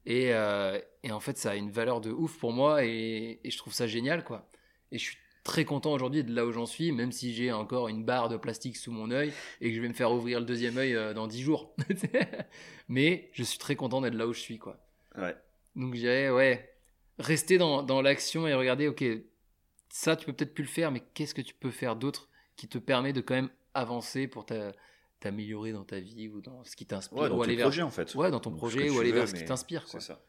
[0.07, 3.51] Et, euh, et en fait, ça a une valeur de ouf pour moi et, et
[3.51, 4.49] je trouve ça génial, quoi.
[4.91, 7.89] Et je suis très content aujourd'hui de là où j'en suis, même si j'ai encore
[7.89, 10.47] une barre de plastique sous mon œil et que je vais me faire ouvrir le
[10.47, 11.75] deuxième œil euh, dans 10 jours.
[12.89, 14.79] Mais je suis très content d'être là où je suis, quoi.
[15.17, 15.35] Ouais.
[15.77, 16.75] Donc je dirais, ouais,
[17.19, 19.05] rester dans, dans l'action et regarder, ok,
[19.91, 22.67] ça tu peux peut-être plus le faire, mais qu'est-ce que tu peux faire d'autre qui
[22.69, 24.73] te permet de quand même avancer pour ta-
[25.21, 27.67] t'améliorer dans ta vie ou dans ce qui t'inspire Ouais, dans ou ton aller vers
[27.67, 28.15] projet en fait.
[28.15, 30.01] ouais dans ton projet ou aller veux, vers ce qui t'inspire quoi.
[30.01, 30.21] Ça.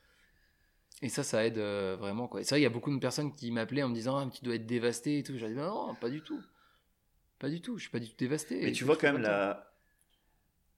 [1.02, 2.28] Et ça, ça aide euh, vraiment.
[2.28, 2.42] Quoi.
[2.42, 4.30] Et C'est vrai, il y a beaucoup de personnes qui m'appelaient en me disant ah,
[4.34, 5.38] tu dois être dévasté et tout.
[5.38, 6.42] J'ai dit non, pas du tout.
[7.40, 7.78] Pas du tout.
[7.78, 8.62] Je suis pas du tout dévasté.
[8.64, 9.74] Mais tu vois quand même la,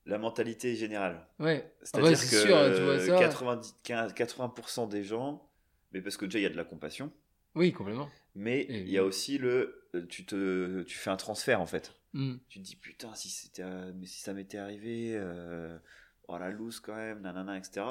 [0.06, 1.24] la mentalité générale.
[1.38, 1.72] Ouais.
[1.82, 3.18] C'est-à-dire ouais, que c'est sûr, tu vois ça.
[3.18, 5.48] 90, 15, 80% des gens,
[5.92, 7.12] mais parce que déjà il y a de la compassion,
[7.54, 8.08] Oui, complètement.
[8.34, 11.94] mais il y a aussi le, euh, tu te, tu fais un transfert en fait.
[12.14, 12.36] Hmm.
[12.48, 15.78] Tu te dis putain si euh, mais si ça m'était arrivé, euh,
[16.26, 17.84] oh la loose quand même, nanana, etc.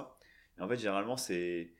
[0.57, 1.71] Et en fait généralement c'est,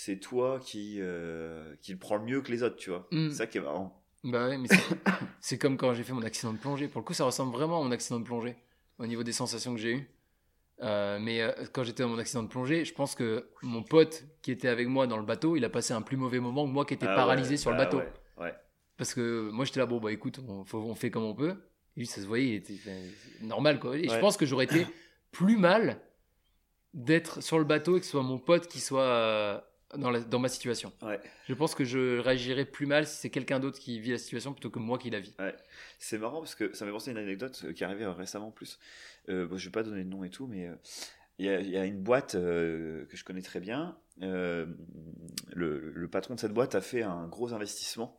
[0.00, 3.08] c'est toi qui, euh, qui le prend le mieux que les autres, tu vois.
[3.10, 3.30] Mm.
[3.30, 4.00] C'est ça qui est marrant.
[4.22, 4.68] Bah ouais, mais
[5.40, 6.86] c'est- comme quand j'ai fait mon accident de plongée.
[6.88, 8.56] Pour le coup, ça ressemble vraiment à mon accident de plongée
[8.98, 10.08] au niveau des sensations que j'ai eues.
[10.82, 14.24] Euh, mais euh, quand j'étais dans mon accident de plongée, je pense que mon pote
[14.42, 16.70] qui était avec moi dans le bateau, il a passé un plus mauvais moment que
[16.72, 17.98] moi qui étais Ah paralysé ouais, sur le bah bateau.
[17.98, 18.54] ouais, ouais.
[18.96, 21.56] Parce que moi j'étais là, bon bah écoute, on, faut- on fait comme on peut.
[21.96, 22.78] Et lui, ça se voyait, il était
[23.42, 23.96] normal quoi.
[23.96, 24.86] Et je pense que j'aurais été
[25.32, 26.00] plus mal
[26.94, 30.38] d'être sur le bateau et que ce soit mon pote qui soit dans, la- dans
[30.38, 30.92] ma situation.
[31.02, 31.20] Ouais.
[31.48, 34.52] Je pense que je réagirais plus mal si c'est quelqu'un d'autre qui vit la situation
[34.52, 35.34] plutôt que moi qui la vis.
[35.98, 38.12] C'est marrant parce que ça m'a pensé à une anecdote euh, qui est arrivée euh,
[38.12, 38.78] récemment en plus.
[39.28, 40.74] Euh, bon, je vais pas donner de nom et tout, mais euh,
[41.38, 43.96] il y, a, il y a une boîte euh, que je connais très bien.
[44.20, 44.76] Le,
[45.54, 48.18] le patron de cette boîte a fait un gros investissement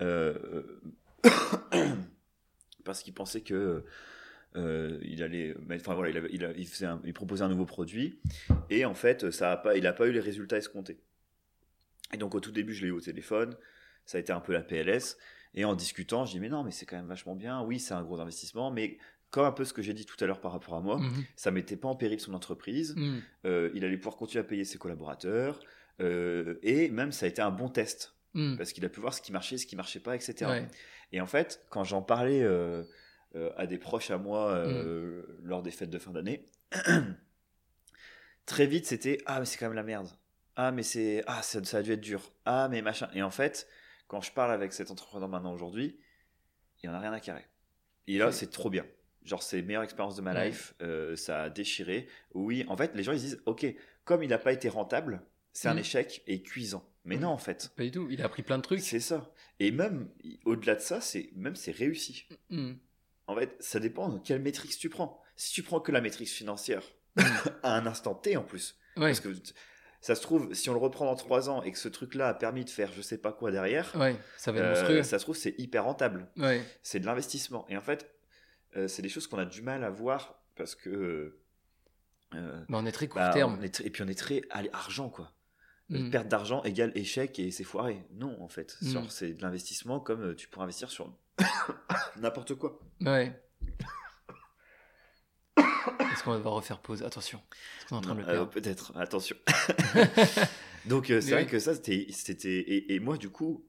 [0.00, 0.80] euh,
[2.84, 3.84] parce qu'il pensait que
[4.56, 7.66] euh, il allait mettre, enfin voilà, il, avait- il, il un- il proposait un nouveau
[7.66, 8.18] produit
[8.70, 10.98] et en fait ça a pas, il a pas eu les résultats escomptés.
[12.14, 13.56] Et donc au tout début je l'ai eu au téléphone,
[14.04, 15.16] ça a été un peu la PLS
[15.54, 17.94] et en discutant je dis mais non mais c'est quand même vachement bien, oui c'est
[17.94, 18.98] un gros investissement mais
[19.30, 21.24] comme un peu ce que j'ai dit tout à l'heure par rapport à moi, Mhm.
[21.34, 23.20] ça mettait pas en péril son entreprise, Mhm.
[23.44, 25.58] euh, il allait pouvoir continuer à payer ses collaborateurs
[26.00, 28.56] euh, et même ça a été un bon test Mhm.
[28.56, 30.34] parce qu'il a pu voir ce qui marchait, ce qui marchait pas, etc.
[30.50, 30.68] Ouais.
[31.12, 32.84] Et en fait, quand j'en parlais euh, euh,
[33.56, 36.46] à des proches à moi euh, lors des fêtes de fin d'année,
[38.46, 40.08] très vite c'était ah mais c'est quand même la merde.
[40.56, 42.32] Ah mais c'est ah ça, ça a dû être dur.
[42.44, 43.08] Ah mais machin.
[43.14, 43.68] Et en fait,
[44.08, 45.98] quand je parle avec cet entrepreneur maintenant aujourd'hui,
[46.82, 47.44] il y en a rien à carrer.
[48.06, 48.32] Et là Ouais.
[48.32, 48.86] c'est trop bien.
[49.24, 50.48] Genre c'est la meilleure expérience de ma Ouais.
[50.48, 50.74] life.
[50.82, 52.08] euh, ça a déchiré.
[52.32, 53.66] Oui, en fait les gens ils se disent ok
[54.04, 55.20] comme il n'a pas été rentable,
[55.52, 56.88] c'est un échec et cuisant.
[57.04, 57.72] Mais non en fait.
[57.76, 58.08] Pas du tout.
[58.10, 58.80] Il a appris plein de trucs.
[58.80, 59.30] C'est ça.
[59.60, 60.08] Et même
[60.44, 62.26] au-delà de ça, c'est même c'est réussi.
[63.26, 65.20] En fait, ça dépend de quelle métrique tu prends.
[65.36, 66.82] Si tu prends que la métrique financière
[67.62, 69.08] à un instant T en plus, Ouais.
[69.08, 69.28] parce que
[70.00, 72.34] ça se trouve, si on le reprend dans trois ans et que ce truc-là a
[72.34, 75.02] permis de faire je sais pas quoi derrière, Ouais, ça va être euh, monstrueux.
[75.02, 76.28] ça se trouve c'est hyper rentable.
[76.36, 76.62] Ouais.
[76.82, 77.66] C'est de l'investissement.
[77.68, 78.10] Et en fait,
[78.76, 81.38] euh, c'est des choses qu'on a du mal à voir parce que
[82.34, 83.62] euh, Mais on est très court bah, terme.
[83.62, 85.32] est et puis on est très argent quoi.
[85.88, 86.10] Mhm.
[86.10, 88.04] Perte d'argent égale échec et c'est foiré.
[88.12, 88.76] Non, en fait.
[88.82, 89.04] Mm.
[89.08, 91.12] C'est de l'investissement comme euh, tu pourrais investir sur
[92.20, 92.78] n'importe quoi.
[93.00, 93.32] Ouais.
[95.58, 97.02] Est-ce qu'on va devoir refaire pause?
[97.02, 97.40] Attention.
[97.80, 99.36] Est-ce qu'on est en train de le Euh, Peut-être, attention.
[100.86, 102.06] Donc, euh, c'est vrai que ça, c'était.
[102.10, 103.66] c'était et, et moi, du coup,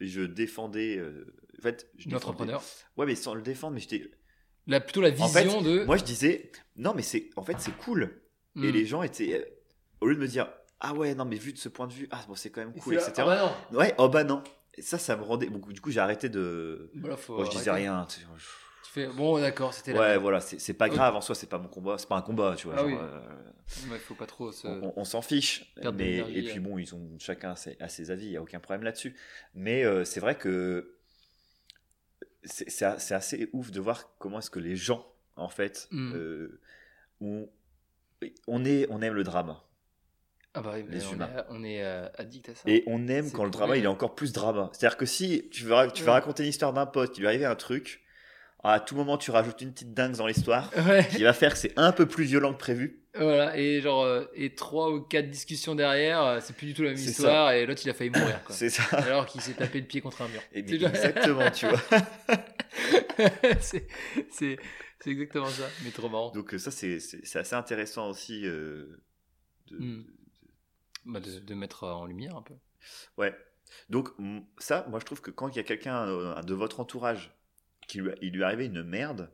[0.00, 0.96] je défendais.
[0.96, 2.62] euh, en fait, je défendais- L'entrepreneur.
[2.96, 4.10] Ouais, mais sans le défendre, mais j'étais.
[4.66, 5.84] La, plutôt la En fait, vision de.
[5.84, 7.30] Moi, je disais, non, mais c'est.
[7.36, 8.20] En fait, c'est cool.
[8.56, 8.70] Et Mhm.
[8.70, 9.34] les gens étaient.
[9.40, 9.44] euh,
[10.00, 10.48] Au lieu de me dire,
[10.80, 12.74] ah ouais, non, mais vu de ce point de vue, ah bon, c'est quand même
[12.74, 13.12] cool, etc.
[13.18, 13.78] Ah bah non.
[13.78, 14.42] Ouais, oh bah non.
[14.76, 15.48] Et ça, ça me rendait.
[15.48, 16.90] bon, du coup, j'ai arrêté de.
[16.96, 17.88] Voilà, faut Moi, je disais arrêter.
[17.88, 18.06] rien.
[18.06, 18.20] tu
[18.90, 20.22] fais bon, d'accord, c'était la Ouais, merde.
[20.22, 22.66] voilà, c'est pas grave en soi, c'est pas mon combat, c'est pas un combat, tu
[22.66, 22.74] vois.
[22.76, 22.94] Ah genre, oui.
[23.00, 24.66] euh, Ouais, faut pas trop se.
[24.66, 25.72] on on s'en fiche.
[25.94, 28.60] Mais, et puis bon, ils ont chacun ses, a ses avis, il n'y a aucun
[28.60, 29.16] problème là-dessus.
[29.54, 30.96] Mais euh, c'est vrai que
[32.44, 32.82] c'est
[33.14, 35.06] assez ouf de voir comment est-ce que les gens,
[35.36, 36.12] en fait, Mm.
[36.14, 36.60] euh,
[37.20, 37.48] ont-
[38.46, 39.56] on, est, on aime le drame.
[40.56, 41.28] Ah bah oui, les on humains.
[41.36, 42.62] est, on est euh, addict à ça.
[42.66, 44.70] Et on aime quand le drama, il est encore plus drama.
[44.72, 46.10] C'est-à-dire que si tu veux, tu Ouais.
[46.10, 48.02] raconter une histoire d'un pote, il lui arrivait un truc,
[48.62, 51.06] à tout moment tu rajoutes une petite dingue dans l'histoire Ouais.
[51.08, 53.00] qui va faire que c'est un peu plus violent que prévu.
[53.16, 56.82] Voilà, et genre, euh, et trois ou quatre discussions derrière, euh, c'est plus du tout
[56.82, 58.40] la même histoire, et l'autre il a failli mourir.
[58.48, 58.82] C'est ça.
[58.98, 60.40] Alors qu'il s'est tapé le pied contre un mur.
[60.52, 61.80] Et exactement, tu vois.
[63.60, 63.86] c'est,
[64.30, 64.56] c'est,
[65.00, 66.30] c'est exactement ça, mais trop marrant.
[66.32, 66.96] Donc ça c'est
[67.36, 68.46] assez intéressant aussi.
[68.46, 69.00] euh,
[69.70, 70.04] de- Mm.
[71.06, 72.54] Bah, de, de mettre en lumière un peu.
[73.18, 73.34] Ouais.
[73.90, 74.08] Donc
[74.58, 77.32] ça, moi je trouve que quand il y a quelqu'un euh, de votre entourage
[77.88, 79.30] qui lui, il lui arrivait une merde,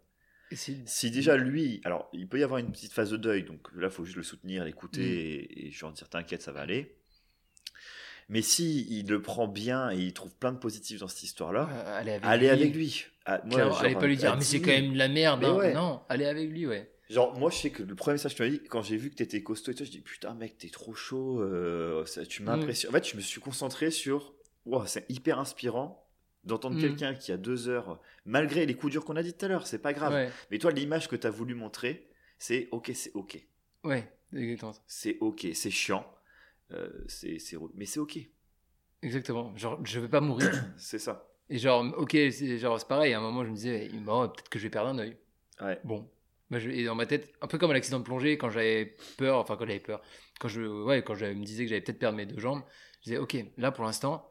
[0.52, 3.86] si déjà lui, alors il peut y avoir une petite phase de deuil, donc là
[3.88, 5.52] il faut juste le soutenir, l'écouter Mm.
[5.52, 6.96] et, et genre dire t'inquiète ça va aller.
[8.28, 11.68] Mais si il le prend bien et il trouve plein de positifs dans cette histoire-là,
[11.70, 12.48] euh, allez avec allez lui.
[12.62, 13.04] avec lui.
[13.26, 14.82] Ah, moi, genre, allez pas lui dire, Ah, mais c'est 10 quand 000.
[14.82, 15.44] même de la merde.
[15.44, 15.56] Hein.
[15.56, 15.74] ouais.
[15.74, 16.90] Non, allez avec lui, ouais.
[17.10, 19.10] Genre, moi, je sais que le premier message que tu m'as dit, quand j'ai vu
[19.10, 22.42] que t'étais costaud et tout, je dis putain, mec, t'es trop chaud, euh, ça- tu
[22.42, 22.60] m'as Mm.
[22.60, 22.94] impressionné.
[22.94, 24.32] En fait, je me suis concentré sur,
[24.64, 26.06] wow, c'est hyper inspirant
[26.44, 26.80] d'entendre Mm.
[26.80, 29.66] quelqu'un qui a deux heures, malgré les coups durs qu'on a dit tout à l'heure,
[29.66, 30.12] c'est pas grave.
[30.12, 32.08] Ouais, Mais toi, l'image que t'as voulu montrer,
[32.38, 33.44] c'est ok, c'est ok.
[33.84, 34.72] ouais, exactement.
[34.86, 36.06] C'est ok, c'est chiant,
[36.72, 37.38] euh, c'est
[37.74, 38.18] mais c'est ok,
[39.02, 39.56] Exactement.
[39.56, 40.50] Genre, je vais pas mourir.
[40.76, 41.26] c'est ça.
[41.48, 43.14] Et genre, ok, c'est genre, c'est pareil.
[43.14, 45.16] À un moment, je me disais, bon, peut-être que je vais perdre un œil.
[45.60, 45.80] Ouais.
[45.84, 46.06] Bon.
[46.50, 48.96] Bah, je- et dans ma tête, un peu comme à l'accident de plongée, quand j'avais
[49.16, 50.02] peur, enfin, quand j'avais peur,
[50.40, 52.62] quand je, ouais, quand je me disais que j'allais peut-être perdre mes deux jambes,
[53.00, 54.28] je disais, ok, là, pour l'instant,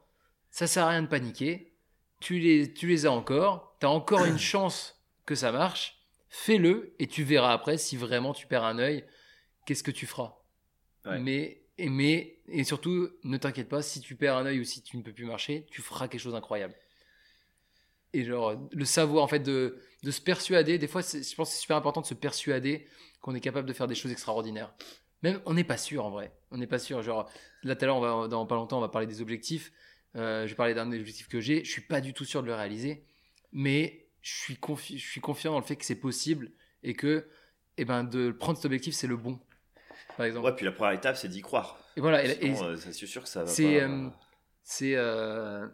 [0.52, 1.74] ça sert à rien de paniquer.
[2.20, 3.78] Tu les, tu les as encore.
[3.80, 5.98] Tu as encore une chance que ça marche.
[6.30, 9.06] Fais-le et tu verras après si vraiment tu perds un œil,
[9.66, 10.36] qu'est-ce que tu feras.
[11.06, 11.20] Ouais.
[11.20, 14.82] Mais, et, mais, et surtout, ne t'inquiète pas, si tu perds un œil ou si
[14.84, 16.76] tu ne peux plus marcher, tu feras quelque chose d'incroyable.
[18.14, 21.56] Et genre, le savoir, en fait, de, de se persuader, des fois, je pense que
[21.56, 22.88] c'est super important de se persuader
[23.22, 24.74] qu'on est capable de faire des choses extraordinaires.
[25.22, 26.32] Même, on n'est pas sûr, en vrai.
[26.52, 27.02] On n'est pas sûr.
[27.04, 27.30] Genre,
[27.64, 29.72] là, tout à l'heure, on va, dans pas longtemps, on va parler des objectifs.
[30.16, 31.64] Euh, je vais parler d'un des objectifs que j'ai.
[31.64, 33.04] Je suis pas du tout sûr de le réaliser.
[33.52, 36.52] Mais je suis, confi- je suis confiant dans le fait que c'est possible
[36.84, 37.28] et que,
[37.78, 39.40] eh ben, de prendre cet objectif, c'est le bon.
[40.18, 40.46] Par exemple.
[40.48, 41.78] Ouais, puis la première étape, c'est d'y croire.
[41.96, 42.24] Et voilà.
[42.26, 43.86] et- et- euh, c'est sûr que ça va c'est pas.
[43.86, 44.10] euh,
[44.64, 45.68] c'est euh,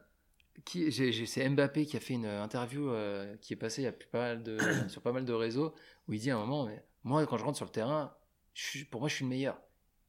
[0.64, 0.92] qui
[1.28, 4.08] c'est Mbappé qui a fait une interview euh, qui est passée il y a plus
[4.08, 5.74] pas mal de, sur pas mal de réseaux
[6.08, 8.14] où il dit à un moment mais moi quand je rentre sur le terrain
[8.54, 9.60] je pour moi je suis le meilleur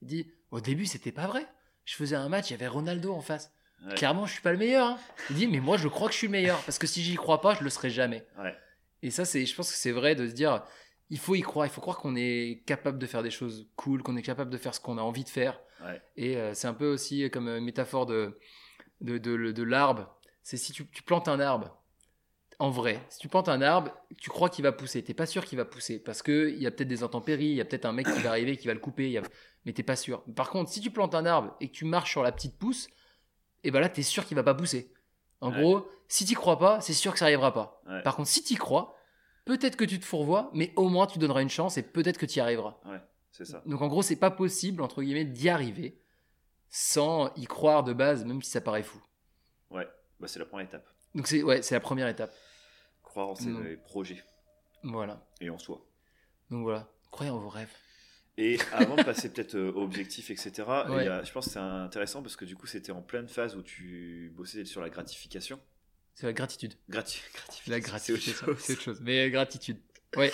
[0.03, 1.47] il dit au début c'était pas vrai
[1.85, 3.53] je faisais un match il y avait Ronaldo en face
[3.87, 3.95] Ouais.
[3.95, 4.99] clairement je suis pas le meilleur hein.
[5.29, 7.15] il dit mais moi je crois que je suis le meilleur parce que si j'y
[7.17, 8.55] crois pas je le serai jamais Ouais.
[9.03, 10.65] et ça c'est je pense que c'est vrai de se dire
[11.11, 14.03] il faut y croire il faut croire qu'on est capable de faire des choses cool
[14.03, 16.01] qu'on est capable de faire ce qu'on a envie de faire Ouais.
[16.17, 18.39] et euh, c'est un peu aussi comme euh, métaphore de,
[19.03, 20.16] de, de, de l'arbre.
[20.47, 21.77] C'est si tu, tu plantes un arbre,
[22.61, 25.03] en vrai, si tu plantes un arbre, tu crois qu'il va pousser.
[25.03, 27.61] T'es pas sûr qu'il va pousser parce qu'il y a peut-être des intempéries, il y
[27.61, 29.23] a peut-être un mec qui va arriver qui va le couper, il y a-
[29.65, 30.23] mais t'es pas sûr.
[30.37, 32.87] Par contre, si tu plantes un arbre et que tu marches sur la petite pousse,
[33.65, 34.93] et ben là, t'es sûr qu'il va pas pousser.
[35.41, 35.61] En Ouais.
[35.61, 37.83] gros, si t'y crois pas, c'est sûr que ça arrivera pas.
[37.89, 38.03] Ouais.
[38.05, 38.95] Par contre, si t'y crois,
[39.47, 42.27] peut-être que tu te fourvoies, mais au moins tu donneras une chance et peut-être que
[42.27, 42.77] tu y arriveras.
[43.33, 43.65] C'est ça.
[43.67, 46.01] Donc en gros, c'est pas possible, entre guillemets, d'y arriver
[46.69, 49.03] sans y croire de base, même si ça paraît fou.
[50.21, 50.87] Bah, c'est la première étape.
[51.15, 52.35] Donc c'est ouais, c'est la première étape.
[53.03, 53.67] Croire en ses Mm.
[53.67, 54.23] euh, projets
[54.83, 55.27] Voilà.
[55.41, 55.87] et en soi.
[56.51, 56.89] Donc voilà.
[57.11, 57.71] Croyez en vos rêves.
[58.39, 60.51] Et avant de passer peut-être euh, aux objectifs, etc.,
[60.89, 61.05] Ouais.
[61.25, 64.31] je pense que c'est intéressant parce que du coup, c'était en pleine phase où tu
[64.37, 65.59] bossais sur la gratification.
[66.15, 66.75] C'est la gratitude.
[66.89, 67.73] Grati gratification.
[67.73, 69.01] La gratitude, c'est autre chose.
[69.03, 69.79] Mais gratitude.
[70.17, 70.33] Ouais.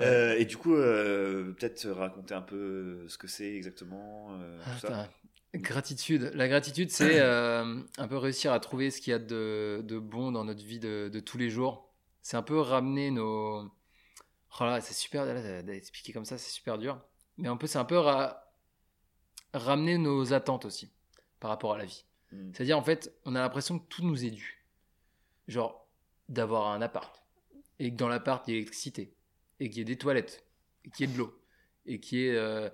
[0.00, 4.28] Euh, et du coup, euh, peut-être raconter un peu ce que c'est exactement.
[4.40, 5.10] euh, Ah, tout ça.
[5.54, 6.30] Gratitude.
[6.34, 9.98] La gratitude, c'est euh, un peu réussir à trouver ce qu'il y a de, de
[9.98, 11.90] bon dans notre vie de, de tous les jours.
[12.22, 13.62] C'est un peu ramener nos.
[14.60, 15.24] Oh là, c'est super.
[15.64, 17.00] D'expliquer comme ça, c'est super dur.
[17.38, 18.52] Mais un peu, c'est un peu ra-
[19.54, 20.92] ramener nos attentes aussi
[21.40, 22.04] par rapport à la vie.
[22.32, 22.50] Mm.
[22.52, 24.66] C'est-à-dire, en fait, on a l'impression que tout nous est dû.
[25.46, 25.88] Genre,
[26.28, 27.22] d'avoir un appart.
[27.78, 29.14] Et que dans l'appart, il y ait l'électricité.
[29.60, 30.44] Et qu'il y ait des toilettes.
[30.84, 31.40] Et qu'il y ait de l'eau.
[31.86, 32.68] Et qu'il y ait, euh,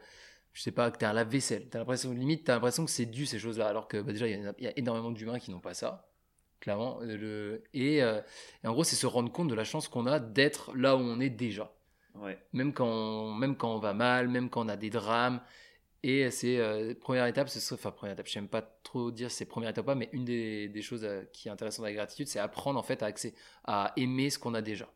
[0.55, 1.69] je sais pas, que tu as un lave-vaisselle.
[1.69, 3.67] T'as l'impression, limite, tu as l'impression que c'est dû ces choses-là.
[3.69, 6.09] Alors que bah, déjà, il y, a- y a énormément d'humains qui n'ont pas ça.
[6.61, 7.01] Clairement.
[7.03, 7.63] Euh, Le...
[7.75, 8.23] Et, euh,
[8.63, 11.01] et en gros, c'est se rendre compte de la chance qu'on a d'être là où
[11.01, 11.71] on est déjà
[12.15, 12.39] Ouais.
[12.53, 15.43] même quand on, même quand on va mal, même quand on a des drames.
[16.05, 19.47] Et c'est euh, première étape, ce serait, enfin première étape, j'aime pas trop dire c'est
[19.47, 22.03] première étape ou pas, mais une des, des choses euh, qui est intéressante avec la
[22.05, 23.35] gratitude, c'est apprendre en fait à, accès,
[23.65, 24.89] à aimer ce qu'on a déjà.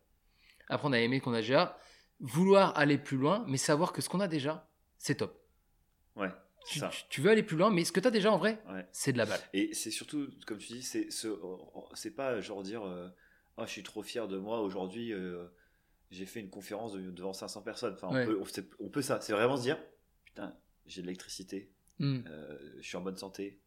[0.68, 1.76] Apprendre à aimer ce qu'on a déjà,
[2.20, 5.34] vouloir aller plus loin, mais savoir que ce qu'on a déjà, c'est top.
[6.18, 6.30] Ouais.
[6.66, 6.88] Tu, Ça.
[6.88, 8.86] tu- tu veux aller plus loin, mais ce que tu as déjà en vrai, Ouais.
[8.92, 9.40] c'est de la balle.
[9.54, 11.28] Et c'est surtout, comme tu dis, c'est ce,
[11.94, 13.08] c'est pas genre dire euh,
[13.56, 15.46] Ah, je suis trop fier de moi aujourd'hui, euh,
[16.10, 17.94] j'ai fait une conférence de- devant 500 personnes.
[17.94, 18.22] Enfin, Ouais.
[18.24, 19.20] on, peut, on, c'est- on peut ça.
[19.20, 19.78] C'est vraiment se dire
[20.26, 20.54] Putain,
[20.86, 22.20] j'ai de l'électricité, Hmm.
[22.28, 23.60] euh, je suis en bonne santé.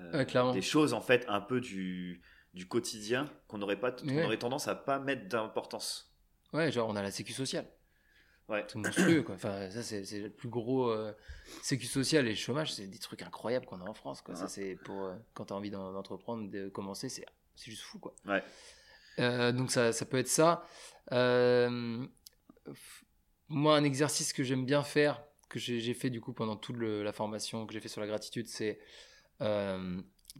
[0.00, 0.52] Euh, Ouais, clairement.
[0.52, 2.20] Des choses, en fait, un peu du,
[2.52, 6.12] du quotidien qu'on aurait pas, aurait tendance à pas mettre d'importance.
[6.52, 7.66] Ouais, genre on a la sécu sociale.
[8.48, 8.64] Ouais.
[8.68, 9.34] C'est monstrueux, quoi.
[9.36, 10.90] Enfin, ça, c'est le plus gros.
[10.90, 11.12] euh,
[11.62, 14.34] sécu sociale et le chômage, c'est des trucs incroyables qu'on a en France, quoi.
[14.34, 14.48] Ça, Ouais.
[14.50, 15.04] c'est pour.
[15.04, 17.24] euh, quand t'as envie d'en- d'entreprendre, de commencer, c'est
[17.56, 18.14] c'est juste fou, quoi.
[18.26, 18.42] Ouais.
[19.20, 20.66] Euh, donc, ça, ça peut être ça.
[21.12, 22.04] Euh,
[23.48, 27.02] moi, un exercice que j'aime bien faire, que j'ai fait du coup pendant toute le-
[27.02, 28.78] la formation que j'ai fait sur la gratitude, c'est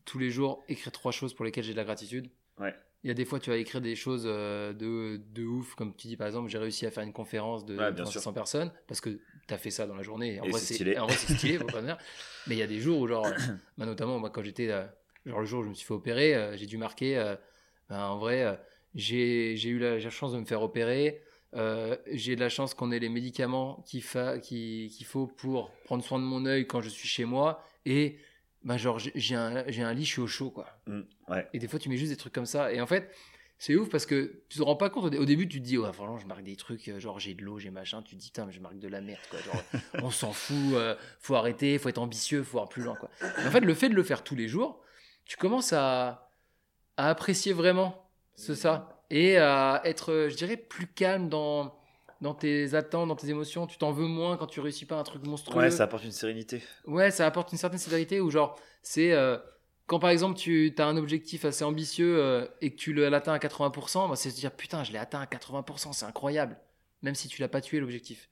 [0.04, 2.30] tous les jours écrire trois choses pour lesquelles j'ai de la gratitude.
[2.58, 2.74] Ouais.
[3.04, 5.94] Il y a des fois, tu vas écrire des choses euh, de, de ouf, comme
[5.94, 8.72] tu dis par exemple, j'ai réussi à faire une conférence de Ouais, bien 300 personnes
[8.86, 9.10] parce que
[9.46, 10.40] tu as fait ça dans la journée.
[10.40, 10.96] En Et vrai, c'est stylé.
[10.98, 11.98] en vrai, c'est stylé, faut pas dire.
[12.46, 13.34] Mais il y a des jours où, genre,
[13.78, 14.86] bah, notamment moi, quand j'étais, euh,
[15.26, 17.36] genre le jour où je me suis fait opérer, euh, j'ai dû marquer, euh,
[17.90, 18.58] bah, en vrai,
[18.94, 21.20] j'ai j'ai eu la, chance de me faire opérer.
[21.54, 25.70] euh, j'ai de la chance qu'on ait les médicaments qu'il fa- qu'il qu'il faut pour
[25.84, 27.62] prendre soin de mon œil quand je suis chez moi.
[27.86, 28.18] Et
[28.64, 30.66] bah, genre, j'ai- un, j'ai un lit, je suis au chaud, quoi.
[30.86, 31.48] Mm, ouais.
[31.52, 32.72] Et des fois, tu mets juste des trucs comme ça.
[32.72, 33.14] Et en fait,
[33.58, 35.04] c'est ouf parce que tu te rends pas compte.
[35.04, 37.18] Au dé- Au début, tu te dis, ouais, franchement, je marque des trucs, euh, genre
[37.20, 38.02] j'ai de l'eau, j'ai machin.
[38.02, 39.38] Tu te dis, putain, mais je marque de la merde, quoi.
[39.40, 39.62] Genre,
[40.02, 43.10] on s'en fout, euh, faut arrêter, faut être ambitieux, faut voir plus loin, quoi.
[43.46, 44.82] En fait, le fait de le faire tous les jours,
[45.24, 46.30] tu commences à,
[46.96, 48.90] à apprécier vraiment ce ça.
[49.10, 51.78] Et à être, je dirais, plus calme dans,
[52.20, 53.66] dans tes attentes, dans tes émotions.
[53.66, 55.58] Tu t'en veux moins quand tu réussis pas un truc monstrueux.
[55.58, 56.62] Ouais, ça apporte une sérénité.
[56.86, 59.38] Ouais, ça apporte une certaine sévérité où genre, c'est euh,
[59.86, 63.38] quand par exemple tu as un objectif assez ambitieux euh, et que tu l'atteins à
[63.38, 66.56] 80%, bah, c'est se dire putain, je l'ai atteint à 80%, c'est incroyable,
[67.02, 68.28] même si tu l'as pas tué l'objectif.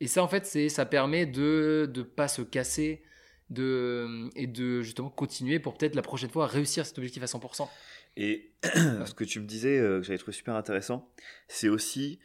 [0.00, 3.02] Et ça en fait, c'est ça permet de de pas se casser
[3.50, 7.68] de et de justement continuer pour peut-être la prochaine fois réussir cet objectif à 100%.
[8.16, 11.08] Et ce que tu me disais, euh, que j'avais trouvé super intéressant,
[11.48, 12.18] c'est aussi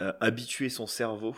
[0.00, 1.36] euh, habituer son cerveau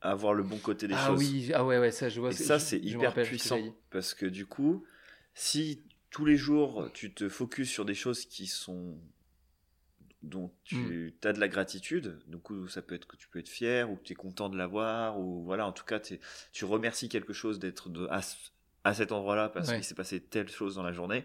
[0.00, 1.18] à voir le bon côté des ah choses.
[1.18, 3.60] oui, ah ouais ouais, ça je vois Et ça, c'est hyper que puissant.
[3.90, 4.84] Parce que du coup,
[5.34, 8.98] si tous les jours, tu te focuses sur des choses qui sont
[10.22, 11.26] dont tu Mm.
[11.28, 13.96] as de la gratitude, du coup, ça peut être que tu peux être fier ou
[13.96, 17.58] que tu es content de l'avoir, ou voilà, en tout cas, tu remercies quelque chose
[17.58, 18.20] d'être à,
[18.84, 19.76] à cet endroit-là parce Ouais.
[19.76, 21.24] qu'il s'est passé telle chose dans la journée,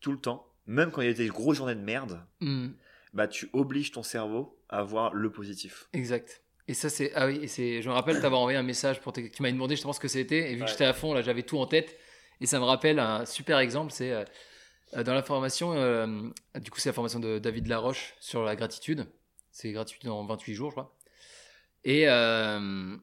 [0.00, 2.68] tout le temps, même quand il y a des grosses journées de merde, Hmm.
[3.16, 5.88] Bah, tu obliges ton cerveau à voir le positif.
[5.92, 6.42] Exact.
[6.68, 7.12] Et ça, c'est.
[7.14, 7.80] Ah oui, et c'est.
[7.82, 9.12] Je me rappelle t'avoir envoyé un message pour.
[9.12, 10.66] Tu m'avais demandé justement ce que c'était, et vu Ouais.
[10.66, 11.96] que j'étais à fond, là, j'avais tout en tête.
[12.40, 16.78] Et ça me rappelle un super exemple c'est euh, dans la formation, euh, du coup,
[16.78, 19.06] c'est la formation de David Laroche sur la gratitude.
[19.50, 20.96] C'est gratuit en 28 jours, je crois.
[21.84, 22.96] Et, euh,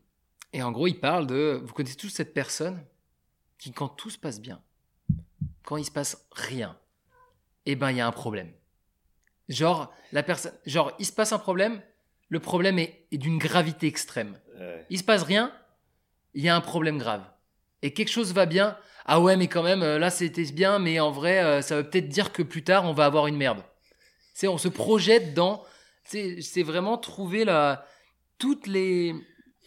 [0.54, 1.60] et en gros, il parle de.
[1.64, 2.84] Vous connaissez tous cette personne
[3.58, 4.62] qui, quand tout se passe bien,
[5.66, 6.78] quand il se passe rien,
[7.66, 8.52] eh ben, il y a un problème.
[9.50, 10.54] Genre, la personne.
[10.66, 11.82] Genre, il se passe un problème,
[12.30, 14.40] le problème est, est d'une gravité extrême.
[14.90, 15.52] Il se passe rien,
[16.34, 17.24] il y a un problème grave.
[17.82, 21.00] Et quelque chose va bien, ah ouais, mais quand même, euh, là c'était bien, mais
[21.02, 23.62] en vrai, euh, ça veut peut-être dire que plus tard, on va avoir une merde.
[24.34, 25.64] C'est, on se projette dans.
[26.06, 27.86] C'est vraiment trouver la,
[28.38, 29.14] toutes, les,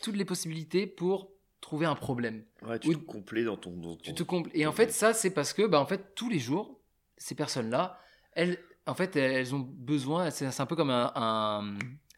[0.02, 2.44] toutes les possibilités pour trouver un problème.
[2.62, 3.70] Ouais, tu Ou- te complais dans ton.
[3.76, 6.28] dans Tu te compl- Et en fait, ça, c'est parce que, bah, en fait, tous
[6.30, 6.80] les jours,
[7.16, 8.00] ces personnes-là,
[8.32, 11.76] elles, en fait, elles ont besoin, c'est un peu comme un,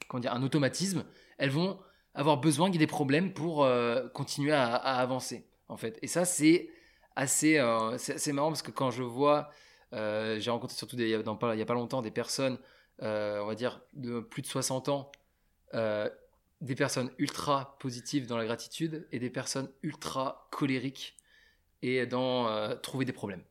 [0.09, 1.05] comment dire, un automatisme.
[1.39, 1.79] Elles vont
[2.15, 5.99] avoir besoin qu'il y ait des problèmes pour euh, continuer à, avancer, en fait.
[6.03, 6.69] Et ça, c'est
[7.17, 9.51] assez, euh, c'est marrant parce que quand je vois,
[9.95, 12.59] euh, j'ai rencontré surtout il y a- pas, longtemps des personnes,
[13.01, 15.11] on va dire, de plus de 60 ans,
[15.73, 21.17] des personnes ultra positives dans la gratitude et des personnes ultra colériques
[21.83, 23.43] et dans trouver des problèmes.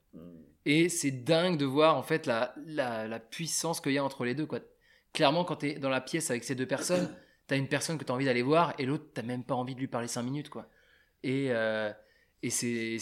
[0.70, 4.26] Et c'est dingue de voir en fait la, la, la puissance qu'il y a entre
[4.26, 4.46] les deux.
[4.46, 4.60] Quoi.
[5.14, 7.10] Clairement, quand tu es dans la pièce avec ces deux personnes,
[7.48, 9.56] tu as une personne que tu as envie d'aller voir et l'autre, tu même pas
[9.56, 10.50] envie de lui parler cinq minutes.
[10.50, 10.68] Quoi.
[11.24, 11.90] Et, euh,
[12.44, 12.98] et c'est.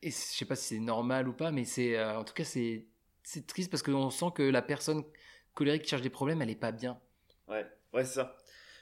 [0.00, 2.44] Et je sais pas si c'est normal ou pas, mais c'est euh, en tout cas,
[2.44, 2.86] c'est
[3.22, 5.04] c'est triste parce qu'on sent que la personne
[5.52, 6.98] colérique qui cherche des problèmes, elle est pas bien.
[7.46, 8.38] Ouais, ouais, c'est ça.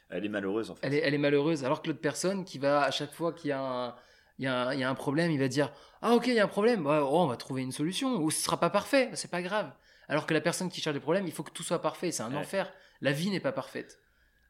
[0.09, 0.87] Elle est malheureuse en fait.
[0.87, 1.65] Elle est, elle est malheureuse.
[1.65, 3.97] Alors que l'autre personne qui va, à chaque fois qu'il y a un,
[4.39, 5.73] il y a un, il y a un problème, il va dire
[6.03, 8.17] Ah, ok, il y a un problème, oh, on va trouver une solution.
[8.17, 9.73] Ou ce sera pas parfait, c'est pas grave.
[10.09, 12.13] Alors que la personne qui cherche des problèmes, il faut que tout soit parfait.
[12.13, 12.39] C'est un Ouais.
[12.39, 12.73] enfer.
[13.01, 13.99] La vie n'est pas parfaite.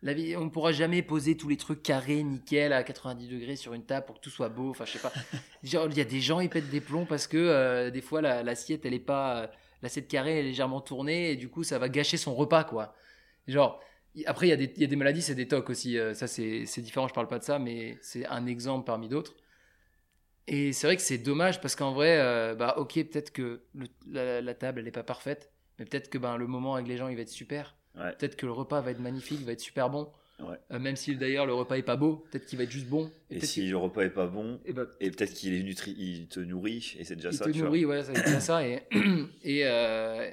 [0.02, 3.56] La vie, on ne pourra jamais poser tous les trucs carrés, nickel, à 90 degrés
[3.56, 4.70] sur une table pour que tout soit beau.
[4.70, 5.12] Enfin, je sais pas.
[5.62, 8.20] Genre, il y a des gens, ils pètent des plombs parce que euh, des fois,
[8.20, 9.42] la- l'assiette, elle est pas.
[9.42, 9.46] euh,
[9.82, 12.94] L'assiette carrée est légèrement tournée et du coup, ça va gâcher son repas, quoi.
[13.46, 13.78] Genre,
[14.26, 15.98] après, il y, a des- il y a des maladies, c'est des tocs aussi.
[15.98, 19.08] euh, ça, c'est c'est différent, je parle pas de ça, mais c'est un exemple parmi
[19.08, 19.34] d'autres.
[20.48, 23.86] Et c'est vrai que c'est dommage parce qu'en vrai, euh, bah, ok, peut-être que le-
[24.09, 26.97] la, la table, elle est pas parfaite, mais peut-être que ben, le moment avec les
[26.97, 27.74] gens, il va être super.
[27.97, 28.12] Ouais.
[28.18, 30.09] Peut-être que le repas va être magnifique, va être super bon.
[30.39, 30.56] Ouais.
[30.70, 33.10] Euh, même si d'ailleurs le repas est pas beau, peut-être qu'il va être juste bon.
[33.31, 36.28] Et si le repas est pas bon, eh ben, et peut-être qu'il est nutri, il
[36.28, 37.47] te nourrit, et c'est déjà il ça.
[37.47, 37.68] te tu vois.
[37.68, 38.66] nourrit, ouais, c'est déjà ça.
[38.68, 38.82] Et,
[39.43, 40.31] et, euh,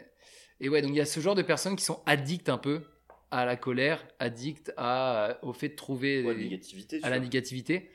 [0.59, 2.81] Et ouais, donc il y a ce genre de personnes qui sont addictes un peu
[3.31, 6.99] à la colère, addictes à, au fait de trouver Ouais, des- négativité.
[6.99, 7.89] tu à la négativité.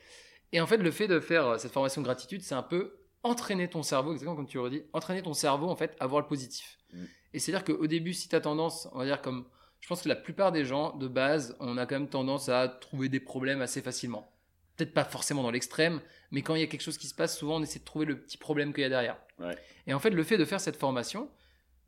[0.51, 2.99] Et en fait, le fait de faire euh, cette formation de gratitude, c'est un peu
[3.23, 6.21] entraîner ton cerveau, exactement comme tu le redis, entraîner ton cerveau en fait à voir
[6.21, 6.79] le positif.
[6.93, 7.03] Mm.
[7.33, 9.45] Et c'est-à-dire qu'au début, si tu as tendance, on va dire comme,
[9.81, 12.67] je pense que la plupart des gens, de base, on a quand même tendance à
[12.67, 14.31] trouver des problèmes assez facilement.
[14.75, 16.01] Peut-être pas forcément dans l'extrême,
[16.31, 18.05] mais quand il y a quelque chose qui se passe, souvent on essaie de trouver
[18.05, 19.17] le petit problème qu'il y a derrière.
[19.39, 19.57] Ouais.
[19.87, 21.29] Et en fait, le fait de faire cette formation,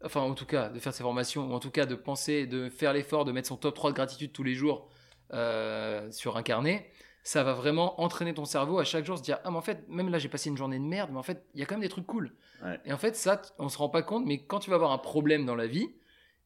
[0.03, 2.69] enfin en tout cas de faire ces formations, ou en tout cas de penser, de
[2.69, 4.89] faire l'effort de mettre son top 3 de gratitude tous les jours
[5.33, 6.91] euh, sur un carnet,
[7.23, 9.87] ça va vraiment entraîner ton cerveau à chaque jour se dire ah mais en fait
[9.89, 11.75] même là j'ai passé une journée de merde mais en fait il y a quand
[11.75, 12.33] même des trucs cool
[12.63, 12.79] Ouais.
[12.85, 14.99] et en fait ça on se rend pas compte mais quand tu vas avoir un
[14.99, 15.89] problème dans la vie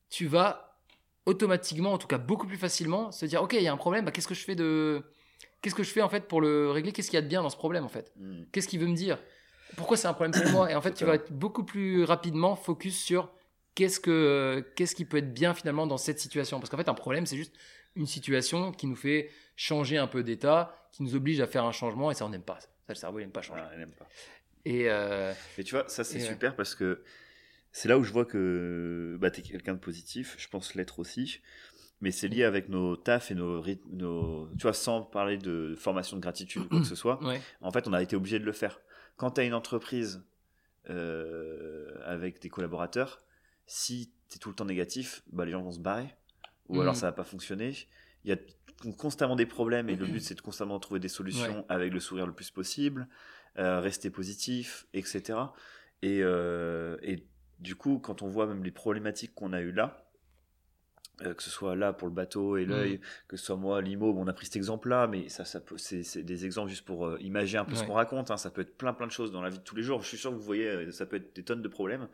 [0.09, 0.77] tu vas
[1.25, 4.05] automatiquement en tout cas beaucoup plus facilement se dire ok il y a un problème
[4.05, 5.03] bah, qu'est-ce que je fais de
[5.61, 6.91] qu'est-ce que je fais en fait pour le régler?
[6.91, 8.13] Qu'est-ce qu'il y a de bien dans ce problème en fait?
[8.17, 8.43] Mm.
[8.51, 9.17] qu'est-ce qu'il veut me dire?
[9.77, 10.71] Pourquoi c'est un problème pour moi?
[10.71, 13.31] Et en fait, tu vas être beaucoup plus rapidement focus sur
[13.73, 16.59] qu'est-ce que qu'est-ce qui peut être bien finalement dans cette situation.
[16.59, 17.55] Parce qu'en fait, un problème, c'est juste
[17.95, 21.71] une situation qui nous fait changer un peu d'état, qui nous oblige à faire un
[21.71, 22.59] changement, et ça, on n'aime pas.
[22.59, 23.61] Ça, le cerveau, il n'aime pas changer.
[23.77, 24.07] Aime pas.
[24.65, 26.25] Et euh, Mais tu vois, ça c'est ouais.
[26.27, 27.03] super parce que
[27.71, 30.97] c'est là où je vois que bah, tu es quelqu'un de positif, je pense l'être
[30.99, 31.41] aussi,
[32.01, 34.47] mais c'est lié avec nos tafs et nos rythmes, nos...
[34.57, 37.71] tu vois, sans parler de formation de gratitude ou quoi que ce soit, ouais, en
[37.71, 38.79] fait on a été obligé de le faire.
[39.17, 40.23] Quand tu as une entreprise
[40.89, 43.21] euh, avec des collaborateurs,
[43.67, 46.15] si tu es tout le temps négatif, bah, les gens vont se barrer,
[46.69, 46.81] ou Mm.
[46.81, 47.73] alors ça va pas fonctionner.
[48.23, 48.37] Il y a
[48.97, 51.65] constamment des problèmes et le but c'est de constamment trouver des solutions Ouais.
[51.69, 53.07] avec le sourire le plus possible,
[53.57, 55.39] euh, rester positif, etc.
[56.01, 57.25] Et, euh, et
[57.59, 60.01] du coup, quand on voit même les problématiques qu'on a eues là,
[61.21, 62.99] euh, que ce soit là pour le bateau et l'œil,
[63.29, 66.45] que ce soit moi, l'IMO, bon, on a pris cet exemple-là, mais ça, c'est, des
[66.45, 68.31] exemples juste pour euh, imager un peu ce qu'on raconte.
[68.31, 68.37] hein.
[68.37, 70.01] ça peut être plein plein de choses dans la vie de tous les jours.
[70.01, 72.09] Je suis sûr que vous voyez, ça peut être des tonnes de problèmes.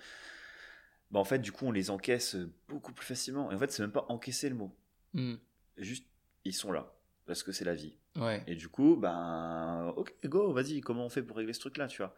[1.09, 2.38] Bah, en fait, du coup, on les encaisse
[2.69, 3.51] beaucoup plus facilement.
[3.51, 4.71] Et en fait, c'est même pas encaisser le mot.
[5.13, 5.33] Mm.
[5.77, 6.05] Juste,
[6.45, 6.91] ils sont là.
[7.27, 7.95] Parce que c'est la vie.
[8.19, 8.41] ouais.
[8.47, 11.97] Et du coup, ben, ok, go, vas-y, comment on fait pour régler ce truc-là, tu
[12.01, 12.13] vois?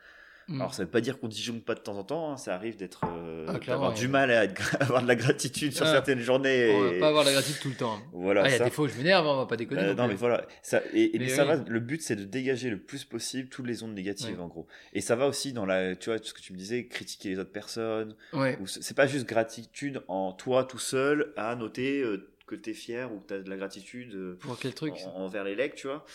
[0.50, 0.60] Mm.
[0.60, 2.76] Alors, ça veut pas dire qu'on disjoncte pas de temps en temps, hein, ça arrive
[2.76, 3.96] d'être, euh, Ah, clairement, d'avoir ouais.
[3.98, 5.92] du mal à être- avoir de la gratitude sur Ah.
[5.94, 6.74] certaines journées.
[6.76, 7.98] on va pas avoir la gratitude tout le temps.
[8.12, 8.64] Voilà, Ah, Il y a ça.
[8.66, 9.82] des fois où je m'énerve, hein, on va pas déconner.
[9.84, 10.46] Euh, non mais voilà.
[10.62, 13.48] Ça, et, et Mais mais ça va, le but, c'est de dégager le plus possible
[13.48, 14.44] toutes les ondes négatives, Ouais.
[14.44, 14.68] en gros.
[14.92, 17.40] Et ça va aussi dans la, tu vois, ce que tu me disais, critiquer les
[17.40, 18.14] autres personnes.
[18.34, 18.58] Ouais.
[18.60, 22.74] Ou c'est c'est pas juste gratitude en toi tout seul à noter euh, que t'es
[22.74, 25.76] fier ou que t'as de la gratitude euh, Pour quel truc en- envers les legs,
[25.76, 26.06] tu vois.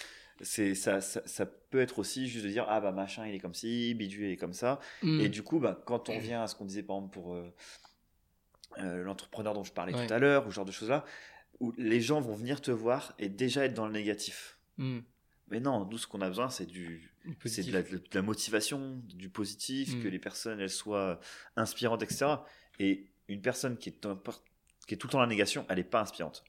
[0.40, 3.40] C'est ça, ça, ça peut être aussi juste de dire ah bah machin il est
[3.40, 4.78] comme ci, bidule il est comme ça.
[5.02, 5.20] Mm.
[5.20, 7.52] Et du coup bah quand on vient à ce qu'on disait par exemple pour euh,
[8.78, 10.06] euh, l'entrepreneur dont je parlais Ouais.
[10.06, 11.05] tout à l'heure ou ce genre de choses là,
[11.60, 14.59] où les gens vont venir te voir et déjà être dans le négatif.
[14.76, 14.98] Mm.
[15.50, 17.10] Mais non, nous ce qu'on a besoin c'est du
[17.44, 20.02] c'est de la, de la motivation, du positif, Mm.
[20.02, 21.18] que les personnes elles soient
[21.56, 22.26] inspirantes, etc.
[22.78, 24.06] Et une personne qui est,
[24.89, 26.43] qui est tout le temps la négation, elle n'est pas inspirante.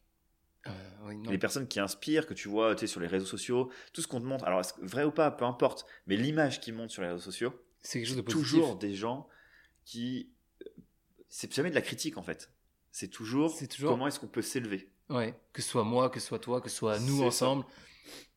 [0.65, 0.71] Euh,
[1.03, 1.29] oui, non.
[1.29, 4.07] Les personnes qui inspirent, que tu vois tu sais, sur les réseaux sociaux, tout ce
[4.07, 7.09] qu'on te montre, alors vrai ou pas, peu importe, mais l'image qui monte sur les
[7.09, 9.27] réseaux sociaux, C'est de toujours des gens
[9.85, 10.31] qui.
[11.27, 12.51] C'est jamais de la critique en fait.
[12.91, 14.91] C'est toujours, C'est toujours- comment est-ce qu'on peut s'élever.
[15.09, 17.65] Ouais, que ce soit moi, que ce soit toi, que ce soit nous ensemble.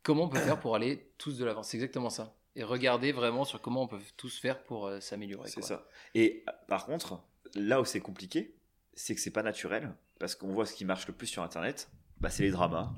[0.03, 2.37] Comment on peut faire pour aller tous de l'avant C'est exactement ça.
[2.55, 5.49] Et regarder vraiment sur comment on peut tous faire pour euh, s'améliorer.
[5.49, 5.89] C'est ça.
[6.15, 7.23] Et euh, par contre,
[7.55, 8.55] là où c'est compliqué,
[8.95, 11.89] c'est que c'est pas naturel, parce qu'on voit ce qui marche le plus sur Internet,
[12.21, 12.93] bah, c'est les dramas,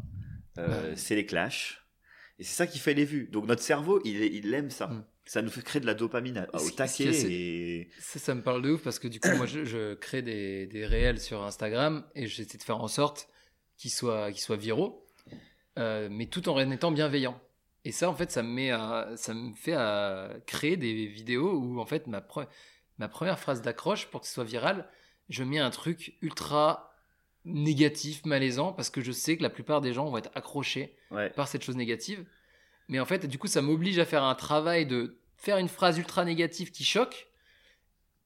[0.58, 0.96] euh, Ouais.
[0.96, 1.84] c'est les clashs,
[2.38, 3.28] et c'est ça qui fait les vues.
[3.32, 4.88] Donc notre cerveau, il, il aime ça.
[4.88, 5.04] Mm.
[5.26, 7.04] Ça nous fait créer de la dopamine à- au taquet.
[7.30, 7.88] Et...
[7.98, 10.66] Ça, ça me parle de ouf parce que du coup, moi, je, je crée des,
[10.66, 13.30] des réels sur Instagram et j'essaie de faire en sorte
[13.78, 15.06] qu'ils soient, qu'ils soient viraux,
[15.78, 17.40] euh, mais tout en étant bienveillants.
[17.86, 21.54] Et ça, en fait, ça me, met à- ça me fait à créer des vidéos
[21.58, 22.48] où, en fait, ma, pre-
[22.98, 24.86] ma première phrase d'accroche pour que ce soit viral,
[25.28, 26.92] je mets un truc ultra
[27.44, 31.30] négatif, malaisant, parce que je sais que la plupart des gens vont être accrochés Ouais.
[31.30, 32.24] par cette chose négative.
[32.88, 35.98] Mais en fait, du coup, ça m'oblige à faire un travail de faire une phrase
[35.98, 37.28] ultra négative qui choque,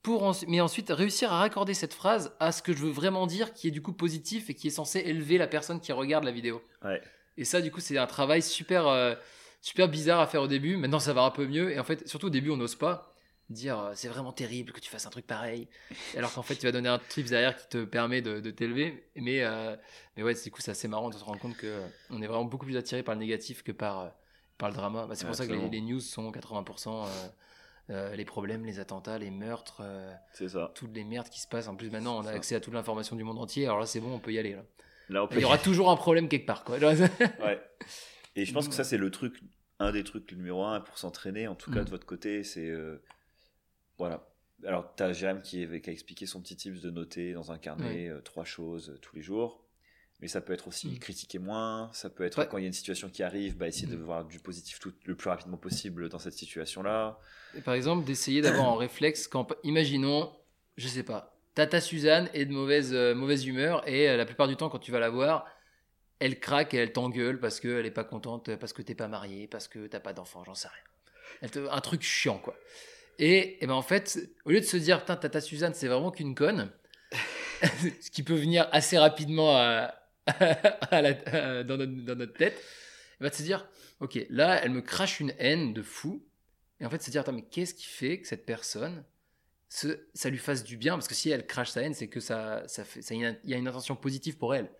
[0.02, 3.26] pour ensu- mais ensuite réussir à raccorder cette phrase à ce que je veux vraiment
[3.26, 6.24] dire, qui est du coup positif et qui est censé élever la personne qui regarde
[6.24, 6.62] la vidéo.
[6.84, 7.02] Ouais.
[7.36, 9.14] Et ça, du coup, c'est un travail super, euh,
[9.60, 10.76] super bizarre à faire au début.
[10.76, 11.72] Maintenant, ça va un peu mieux.
[11.72, 13.14] Et en fait, surtout au début, on n'ose pas
[13.50, 15.68] dire euh, c'est vraiment terrible que tu fasses un truc pareil.
[16.16, 19.08] Alors qu'en fait, tu vas donner un tips derrière qui te permet de, de t'élever.
[19.16, 19.76] Mais, euh,
[20.16, 22.26] mais ouais, du coup, c'est assez marrant de se rendre compte que euh, on est
[22.26, 24.08] vraiment beaucoup plus attiré par le négatif que par, euh,
[24.58, 25.06] par le drama.
[25.06, 27.06] Bah, c'est pour ça que les, news sont 80%.
[27.06, 27.28] euh,
[27.90, 29.80] euh, les problèmes, les attentats, les meurtres,
[30.34, 30.70] ça.
[30.74, 31.68] toutes les merdes qui se passent.
[31.68, 33.64] En plus, maintenant, on a accès à toute l'information du monde entier.
[33.64, 34.52] Alors là, c'est bon, on peut y aller.
[34.52, 34.62] Là.
[35.08, 36.64] Là, on peut- Il y aura toujours un problème quelque part.
[36.64, 36.76] Quoi.
[36.78, 36.96] Ouais.
[38.36, 39.40] Et je pense que ça, c'est le truc,
[39.78, 41.84] un des trucs numéro un pour s'entraîner, en tout cas Mm.
[41.86, 42.68] de votre côté, c'est.
[42.68, 43.02] euh,
[43.98, 44.26] voilà.
[44.64, 47.58] Alors, tu as Jérém qui, qui a expliqué son petit tips de noter dans un
[47.58, 49.62] carnet euh, trois choses euh, tous les jours.
[50.20, 50.98] Mais ça peut être aussi Mm.
[50.98, 51.90] critiquer moins.
[51.92, 52.48] Ça peut être Ouais.
[52.48, 54.02] quand il y a une situation qui arrive, bah, essayer de Mm.
[54.02, 57.20] voir du positif tout, le plus rapidement possible dans cette situation-là.
[57.54, 60.32] Et par exemple, d'essayer d'avoir en réflexe quand, imaginons,
[60.76, 64.48] je sais pas, Tata Suzanne est de mauvaise, euh, mauvaise humeur et euh, la plupart
[64.48, 65.46] du temps, quand tu vas la voir,
[66.18, 69.46] elle craque et elle t'engueule parce qu'elle est pas contente, parce que t'es pas marié,
[69.46, 70.82] parce que t'as pas d'enfant, j'en sais rien.
[71.42, 72.56] Elle te- un truc chiant, quoi.
[73.18, 76.10] Et, et ben en fait, au lieu de se dire, putain, Tata Suzanne, c'est vraiment
[76.10, 76.70] qu'une conne,
[78.00, 79.94] ce qui peut venir assez rapidement à-
[80.26, 82.62] à la- à- dans, notre, dans notre tête,
[83.20, 83.68] va te se dire,
[84.00, 86.24] ok, là, elle me crache une haine de fou.
[86.80, 89.02] Et en fait, se dire, attends, mais qu'est-ce qui fait que cette personne,
[89.68, 90.94] ce- ça lui fasse du bien?
[90.94, 93.26] Parce que si elle crache sa haine, c'est que ça, ça fait, ça, il y
[93.26, 94.70] a- il y a une intention positive pour elle.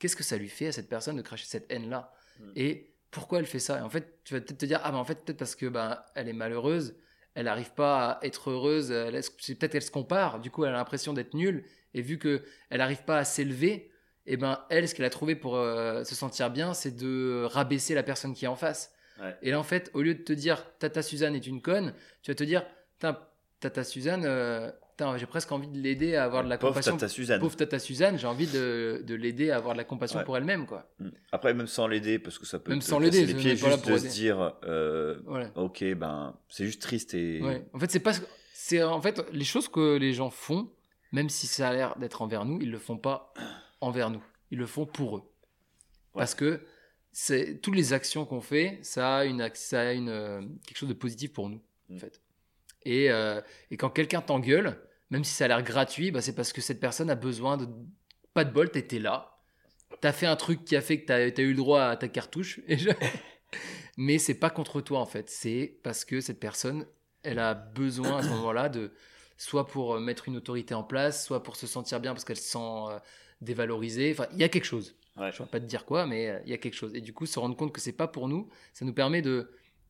[0.00, 2.12] Qu'est-ce que ça lui fait à cette personne de cracher cette haine-là?
[2.40, 2.52] Mm.
[2.56, 3.78] Et pourquoi elle fait ça?
[3.78, 5.66] Et en fait, tu vas peut-être te dire, ah ben en fait, peut-être parce que
[5.66, 6.96] ben, elle est malheureuse,
[7.34, 11.12] elle n'arrive pas à être heureuse, peut-être qu'elle se compare, du coup, elle a l'impression
[11.12, 13.90] d'être nulle, et vu que elle n'arrive pas à s'élever,
[14.26, 17.94] et ben elle, ce qu'elle a trouvé pour euh, se sentir bien, c'est de rabaisser
[17.94, 18.92] la personne qui est en face.
[19.20, 19.36] Ouais.
[19.42, 22.30] Et là, en fait, au lieu de te dire Tata Suzanne est une conne, tu
[22.30, 22.64] vas te dire
[22.98, 24.70] Tata Suzanne, euh,
[25.16, 26.92] j'ai presque envie de l'aider à avoir de la Pauvre compassion.
[26.96, 27.40] Tata Suzanne.
[27.40, 30.24] Pauvre Tata Suzanne, j'ai envie de, de l'aider à avoir de la compassion Ouais.
[30.24, 30.88] pour elle-même, quoi.
[30.98, 31.08] Mm.
[31.32, 33.96] Après, même sans l'aider, parce que ça peut Même sans l'aider, les pieds, juste de
[33.98, 35.50] se dire, euh, Voilà.
[35.56, 37.66] ok, ben, c'est juste triste et Ouais.
[37.72, 38.12] En fait, c'est pas.
[38.52, 40.70] C'est en fait les choses que les gens font,
[41.12, 43.32] même si ça a l'air d'être envers nous, ils le font pas
[43.80, 44.22] envers nous.
[44.50, 45.22] Ils le font pour eux.
[46.14, 46.60] Parce que
[47.12, 50.88] c'est toutes les actions qu'on fait, ça a une ça a une euh, quelque chose
[50.88, 51.60] de positif pour nous,
[51.90, 51.98] en Mm.
[51.98, 52.20] fait.
[52.84, 53.40] Et, euh,
[53.70, 54.78] et quand quelqu'un t'engueule,
[55.10, 57.66] même si ça a l'air gratuit, bah, c'est parce que cette personne a besoin de
[58.34, 59.38] pas de bol, t'étais là.
[60.00, 62.08] T'as fait un truc qui a fait que t'as as eu le droit à ta
[62.08, 62.60] cartouche.
[62.66, 62.90] Et je-
[63.96, 65.30] Mais c'est pas contre toi en fait.
[65.30, 66.86] C'est parce que cette personne,
[67.22, 68.92] elle a besoin à ce moment-là de
[69.36, 72.36] soit pour euh, mettre une autorité en place, soit pour se sentir bien parce qu'elle
[72.36, 72.98] se sent euh,
[73.40, 74.10] dévalorisée.
[74.12, 74.96] Enfin, il y a quelque chose.
[75.16, 75.30] Ouais.
[75.30, 76.92] Je ne vais pas te dire quoi, mais il y a quelque chose.
[76.94, 79.48] Et du coup, se rendre compte que c'est pas pour nous, ça nous permet de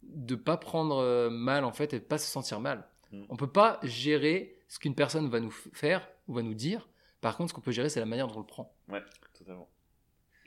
[0.09, 2.89] de pas prendre euh, mal en fait et de pas se sentir mal.
[3.12, 3.24] Mm.
[3.28, 6.89] On peut pas gérer ce qu'une personne va nous faire ou va nous dire.
[7.20, 8.76] Par contre, ce qu'on peut gérer, c'est la manière dont on le prend.
[8.89, 9.02] Ouais,
[9.32, 9.68] totalement.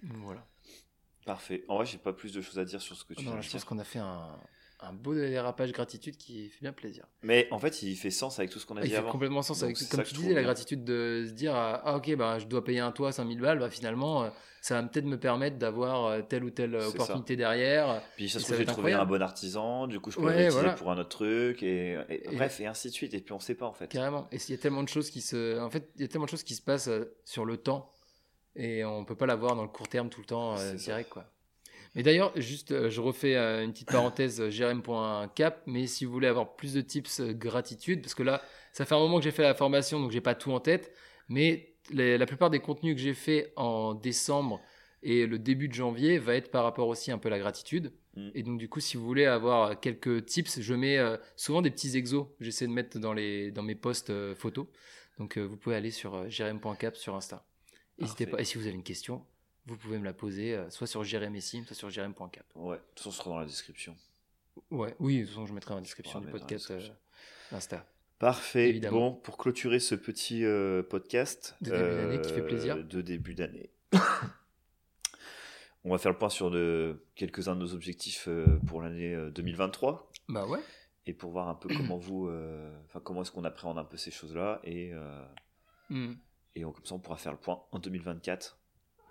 [0.04, 0.46] Voilà.
[1.26, 1.66] Parfait.
[1.68, 3.38] En vrai, j'ai pas plus de choses à dire sur ce que tu Non, là,
[3.38, 4.40] de je pense qu'on a fait un,
[4.80, 7.06] un beau dérapage gratitude qui fait bien plaisir.
[7.24, 8.98] Mais en fait, il fait sens avec tout ce qu'on a Ah, il dit fait
[9.00, 9.12] avant.
[9.12, 10.44] complètement sens Donc, avec, comme tu disais, la bien.
[10.44, 13.58] gratitude de se dire euh, ah ok bah je dois payer un toit 5000 balles,
[13.60, 14.30] bah finalement euh,
[14.62, 18.04] ça va peut-être me permettre d'avoir euh, telle ou telle C'est opportunité derrière.
[18.18, 20.74] Puis ça se trouve, j'ai trouvé un bon artisan, du coup, je peux Ouais, voilà.
[20.74, 23.14] pour un autre truc, et, et- Et- bref, et ainsi de suite.
[23.16, 23.88] Et puis on sait pas en fait.
[23.88, 24.28] Carrément.
[24.32, 26.26] Et il y a tellement de choses qui se, en fait, il y a tellement
[26.26, 27.92] de choses qui se passent euh, sur le temps
[28.56, 30.74] et on peut pas l'avoir dans le court terme tout le temps euh, ça.
[30.76, 31.26] direct quoi.
[31.98, 36.12] Mais d'ailleurs, juste, euh, je refais euh, une petite parenthèse, euh, jrm.cap, mais si vous
[36.12, 38.42] voulez avoir plus de tips gratitude, parce que là,
[38.72, 40.94] ça fait un moment que j'ai fait la formation, donc j'ai pas tout en tête,
[41.28, 44.62] mais les- la plupart des contenus que j'ai fait en décembre
[45.02, 47.92] et le début de janvier va être par rapport aussi un peu à la gratitude.
[48.16, 48.30] Mm.
[48.36, 51.72] Et donc du coup, si vous voulez avoir quelques tips, je mets euh, souvent des
[51.72, 52.28] petits exos.
[52.40, 54.68] J'essaie de mettre dans, les, dans mes posts euh, photos.
[55.18, 57.44] Donc euh, vous pouvez aller sur jrm.cap sur Insta.
[58.00, 58.40] N'hésitez pas.
[58.40, 59.26] Et si vous avez une question,
[59.68, 62.46] vous pouvez me la poser euh, soit sur sim, soit sur jrm.cap.
[62.56, 63.96] Ouais, de toute façon, ce sera dans la description.
[64.72, 66.96] Ouais, oui, de toute façon, je mettrai en description du dans la podcast euh, description.
[67.52, 67.86] Insta.
[68.20, 68.70] Parfait.
[68.70, 69.12] Évidemment.
[69.12, 72.84] Bon, pour clôturer ce petit euh, podcast De début d'année qui fait plaisir.
[72.84, 73.70] de début d'année,
[75.84, 79.30] on va faire le point sur de, quelques-uns de nos objectifs euh, pour l'année euh,
[79.32, 80.60] 2023 Bah ouais.
[81.06, 82.30] et pour voir un peu comment vous,
[82.86, 84.92] enfin comment est-ce qu'on appréhende un peu ces choses-là et
[85.90, 86.16] Hmm,
[86.56, 88.58] et on- comme ça on pourra faire le point en 2024.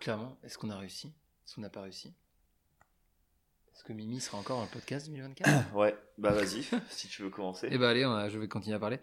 [0.00, 1.08] Clairement, est-ce qu'on a réussi?
[1.08, 2.14] Est-ce qu'on n'a pas réussi?
[3.74, 7.30] Est-ce que Mimi sera encore dans le podcast 2024 Ouais, bah vas-y, si tu veux
[7.30, 7.68] commencer.
[7.70, 9.00] Eh ben allez, a- je vais continuer à parler.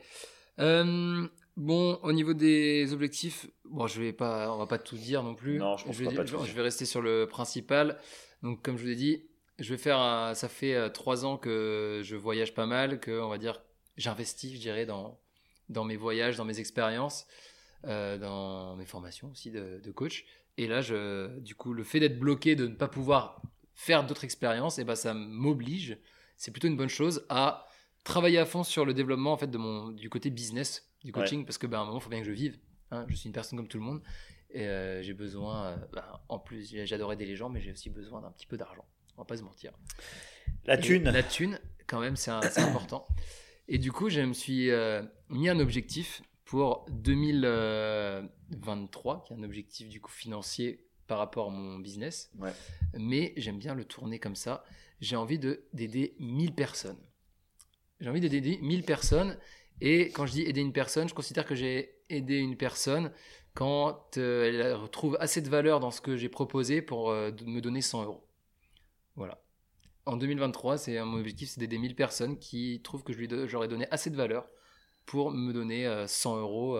[0.60, 5.24] Euh, bon, au niveau des objectifs, bon, je vais pas, on va pas tout dire
[5.24, 5.58] non plus.
[5.58, 6.56] Non, je pense vais, qu'on va pas dire- tout je dire.
[6.58, 8.00] vais rester sur le principal.
[8.42, 9.26] Donc, comme je vous ai dit,
[9.60, 10.00] je vais faire.
[10.00, 13.62] un- ça fait euh, trois ans que je voyage pas mal, que on va dire,
[13.98, 15.20] j'investis, je dirais, dans
[15.70, 17.26] dans mes voyages, dans mes expériences,
[17.86, 20.26] euh, dans mes formations aussi de, de coach.
[20.58, 23.42] Et là, je, du coup, le fait d'être bloqué, de ne pas pouvoir
[23.74, 25.98] faire d'autres expériences, et ben ça m'oblige.
[26.38, 27.66] C'est plutôt une bonne chose à
[28.04, 31.14] travailler à fond sur le développement en fait de mon du côté business du Ouais.
[31.22, 32.58] coaching parce que ben à un moment il faut bien que je vive
[32.92, 33.06] hein.
[33.08, 34.02] je suis une personne comme tout le monde
[34.50, 37.90] et euh, j'ai besoin euh, ben, en plus j'adore aider les gens mais j'ai aussi
[37.90, 38.84] besoin d'un petit peu d'argent
[39.16, 39.72] on va pas se mentir
[40.66, 41.04] La Et thune.
[41.10, 43.08] la thune quand même c'est important
[43.70, 46.22] et du coup je me suis euh, mis un objectif
[46.54, 52.54] pour 2023 qui est un objectif du coup financier par rapport à mon business Ouais.
[52.94, 54.64] mais j'aime bien le tourner comme ça.
[55.02, 57.00] J'ai envie de d'aider 1000 personnes.
[58.00, 59.40] J'ai envie d'aider 1000 personnes
[59.82, 63.12] Et quand je dis aider une personne, je considère que j'ai aidé une personne
[63.56, 67.62] quand euh, elle trouve assez de valeur dans ce que j'ai proposé pour euh, me
[67.62, 68.28] donner 100 euros.
[69.16, 69.42] Voilà.
[70.06, 73.88] En 2023, c'est mon objectif, c'est d'aider 1000 personnes qui trouvent que je j'aurais donné
[73.90, 74.48] assez de valeur
[75.06, 76.80] pour me donner 100 euros.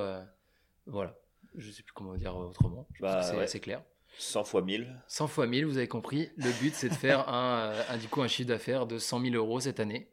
[0.86, 1.18] voilà.
[1.56, 2.88] Je sais plus comment dire autrement.
[3.00, 3.84] Bah, c'est assez clair.
[4.18, 5.02] 100 fois 1000.
[5.08, 6.30] 100 fois 1000, vous avez compris.
[6.38, 9.36] Le but, c'est de faire un, un, du coup, un chiffre d'affaires de 100 000
[9.36, 10.10] euros cette année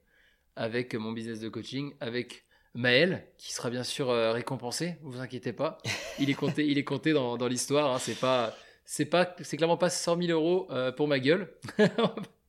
[0.56, 5.52] avec mon business de coaching, avec Maël, qui sera bien sûr euh, récompensé, vous inquiétez
[5.52, 5.78] pas.
[6.18, 7.94] Il est compté, il est compté dans, dans l'histoire.
[7.94, 7.98] Hein.
[7.98, 8.54] C'est pas,
[8.84, 11.52] c'est pas, c'est clairement pas 100 000 euros euh, pour ma gueule.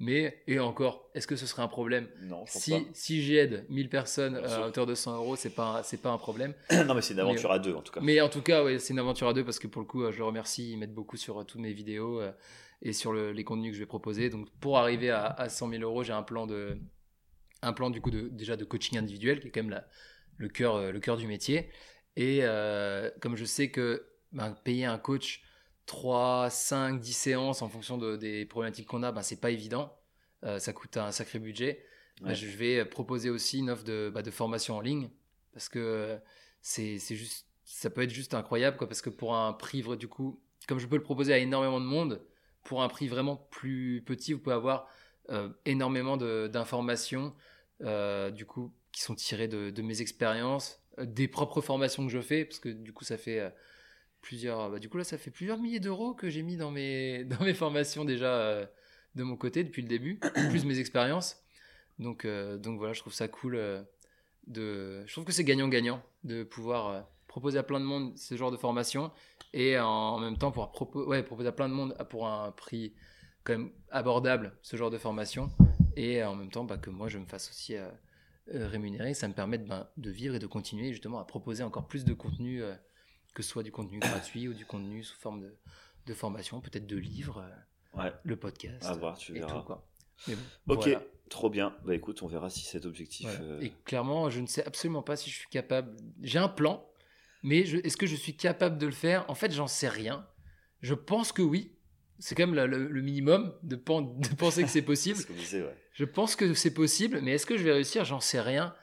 [0.00, 2.78] Mais, et encore, est-ce que ce serait un problème Non, je si, pas.
[2.92, 6.18] Si j'aide 1000 personnes euh, à hauteur de 100 euros, c'est pas, c'est pas un
[6.18, 6.54] problème.
[6.86, 8.00] non, mais c'est une aventure à deux en tout cas.
[8.00, 10.10] Mais en tout cas, ouais, c'est une aventure à deux parce que pour le coup,
[10.10, 10.72] je le remercie.
[10.72, 12.22] Ils m'aident beaucoup sur toutes mes vidéos
[12.80, 14.30] et sur le, les contenus que je vais proposer.
[14.30, 16.78] Donc, pour arriver à, à 100 000 euros, j'ai un plan de,
[17.62, 19.84] un plan du coup de, déjà de coaching individuel qui est quand même la,
[20.36, 21.70] le cœur euh, le cœur du métier
[22.16, 25.42] et euh, comme je sais que ben, payer un coach
[25.88, 29.92] 3, 5, 10 séances en fonction de, des problématiques qu'on a, ben, c'est pas évident.
[30.44, 31.84] Euh, ça coûte un sacré budget.
[32.22, 35.10] Ben, je vais proposer aussi une offre de, bah, de formation en ligne
[35.52, 36.18] parce que
[36.60, 40.40] c'est juste, ça peut être juste incroyable quoi, parce que pour un prix, du coup,
[40.68, 42.22] comme je peux le proposer à énormément de monde,
[42.64, 44.88] pour un prix vraiment plus petit, vous pouvez avoir
[45.30, 47.34] euh, énormément d'informations,
[47.82, 52.20] euh, du coup, qui sont tirées de, mes expériences, euh, des propres formations que je
[52.20, 53.52] fais, parce que du coup, ça fait
[54.20, 57.24] plusieurs, bah, du coup là, ça fait plusieurs milliers d'euros que j'ai mis dans mes,
[57.24, 58.68] dans mes formations déjà
[59.14, 60.20] de mon côté depuis le début,
[60.50, 61.42] plus mes expériences.
[61.98, 63.56] Donc, donc voilà, je trouve ça cool.
[64.46, 68.50] de, je trouve que c'est gagnant-gagnant de pouvoir proposer à plein de monde ce genre
[68.50, 69.10] de formation
[69.52, 70.72] et en, même temps pouvoir
[71.08, 72.94] ouais, proposer à plein de monde pour un prix
[73.44, 75.50] quand même abordable ce genre de formation
[75.96, 77.88] et en même temps bah, que moi je me fasse aussi euh,
[78.54, 79.14] euh, rémunérer.
[79.14, 82.04] Ça me permet de, ben, de, vivre et de continuer justement à proposer encore plus
[82.04, 82.74] de contenu, euh,
[83.38, 85.54] que ce soit du contenu gratuit ou du contenu sous forme de,
[86.06, 87.48] de formation, peut-être de livres,
[87.94, 88.12] ouais.
[88.24, 88.84] le podcast.
[88.84, 89.60] À voir, tu verras.
[89.60, 89.88] Tout, quoi.
[90.66, 90.88] ok,
[91.30, 91.72] trop bien.
[91.84, 93.28] Bah écoute, on verra si cet objectif.
[93.60, 95.94] Et clairement, je ne sais absolument pas si je suis capable.
[96.20, 96.84] J'ai un plan,
[97.44, 99.24] mais est-ce que je suis capable de le faire?
[99.30, 100.26] En fait, j'en sais rien.
[100.80, 101.76] Je pense que oui,
[102.18, 105.20] c'est quand même le, minimum de, de, penser que c'est possible.
[105.92, 108.04] Je pense que c'est possible, mais est-ce que je vais réussir?
[108.04, 108.74] J'en sais rien.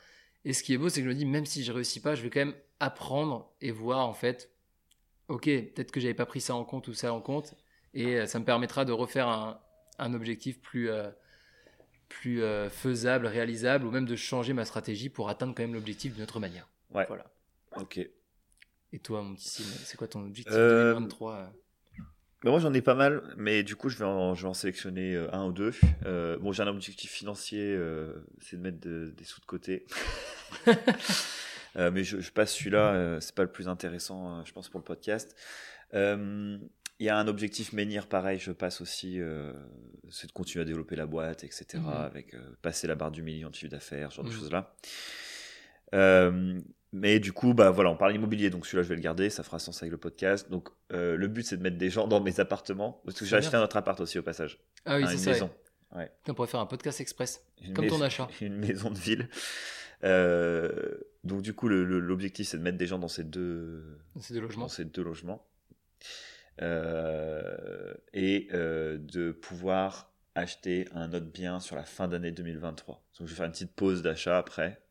[0.46, 2.14] Et ce qui est beau, c'est que je me dis, même si je réussis pas,
[2.16, 4.52] je vais quand même apprendre et voir en fait,
[5.28, 7.56] ok, peut-être que j'avais pas pris ça en compte ou ça en compte,
[7.96, 11.10] et euh, ça me permettra de refaire un, objectif plus, euh,
[12.10, 16.14] plus euh, faisable, réalisable, ou même de changer ma stratégie pour atteindre quand même l'objectif
[16.14, 16.70] d'une autre manière.
[16.94, 17.06] Ouais.
[17.08, 17.26] Voilà.
[17.78, 18.00] Ok.
[18.94, 21.52] Et toi, mon petit Sim, c'est quoi ton objectif 2023
[22.52, 25.16] moi j'en ai pas mal, mais du coup je vais en, je vais en sélectionner
[25.16, 25.74] euh, un ou deux.
[26.06, 29.86] Euh, bon, j'ai un objectif financier, euh, c'est de mettre des sous de côté.
[31.76, 35.36] mais je, passe celui-là, c'est pas le plus intéressant, je pense, pour le podcast.
[35.94, 39.20] Il y a un objectif menhir, pareil, je passe aussi,
[40.10, 41.66] c'est de continuer à développer la boîte, etc.
[41.74, 41.88] Mmh.
[41.90, 44.34] Avec passer la barre du million de chiffre d'affaires, ce genre de mmh.
[44.34, 44.76] choses-là.
[46.98, 49.44] Mais du coup, bah voilà, on parle immobilier, donc celui-là je vais le garder, ça
[49.44, 50.50] fera sens avec le podcast.
[50.50, 53.36] Donc euh, le but c'est de mettre des gens dans mes appartements, parce que j'ai
[53.36, 54.62] acheté un autre appart aussi au passage.
[54.86, 55.32] Ah oui, c'est ça.
[55.32, 55.50] Maison.
[55.94, 56.10] Ouais.
[56.30, 58.30] On pourrait faire un podcast express, comme ton achat.
[58.42, 59.28] Une maison de ville.
[60.06, 60.96] Euh,
[61.26, 64.64] donc du coup, l'objectif c'est de mettre des gens dans ces deux, ces deux logements.
[64.64, 65.46] Dans ces deux logements.
[66.62, 73.04] Euh, et de pouvoir acheter un autre bien sur la fin d'année 2023.
[73.20, 74.82] Donc je vais faire une petite pause d'achat après,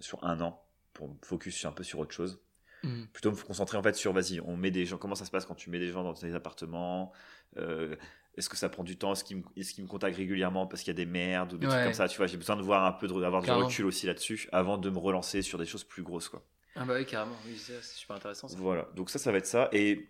[0.00, 0.63] sur un an
[0.94, 2.40] pour me focus un peu sur autre chose.
[2.82, 3.04] Mm.
[3.12, 5.44] Plutôt me concentrer en fait sur, vas-y, on met des gens, comment ça se passe
[5.44, 7.12] quand tu mets des gens dans tes appartements
[7.58, 7.96] euh,
[8.36, 10.92] Est-ce que ça prend du temps Est-ce qu'ils me, est me contactent régulièrement parce qu'il
[10.92, 12.84] y a des merdes ou des trucs comme ça Tu vois, j'ai besoin de voir
[12.84, 16.02] un peu, d'avoir du recul aussi là-dessus avant de me relancer sur des choses plus
[16.02, 16.42] grosses, quoi.
[16.76, 18.48] Ah bah oui, carrément, oui, c'est super intéressant.
[18.48, 18.56] Ça.
[18.58, 19.68] Voilà, donc ça, ça va être ça.
[19.70, 20.08] Et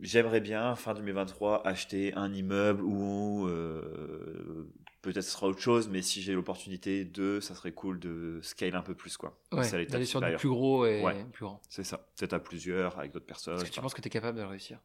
[0.00, 4.66] j'aimerais bien, fin 2023, acheter un immeuble ou euh,
[5.12, 8.74] peut-être ce sera autre chose, mais si j'ai l'opportunité de, ça serait cool de scale
[8.74, 9.16] un peu plus.
[9.16, 9.38] quoi.
[9.52, 11.02] Ouais, d'aller sur du plus gros et
[11.32, 11.60] plus grand.
[11.68, 12.08] C'est ça.
[12.16, 13.56] Peut-être à plusieurs, avec d'autres personnes.
[13.56, 14.80] Est-ce que tu penses que tu es capable de réussir?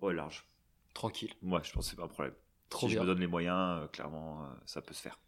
[0.00, 0.46] Ouais, large.
[0.94, 1.32] Tranquille.
[1.42, 2.34] Moi, je pense que c'est pas un problème.
[2.68, 5.18] Trop si je me donne les moyens, euh, clairement, euh, ça peut se faire.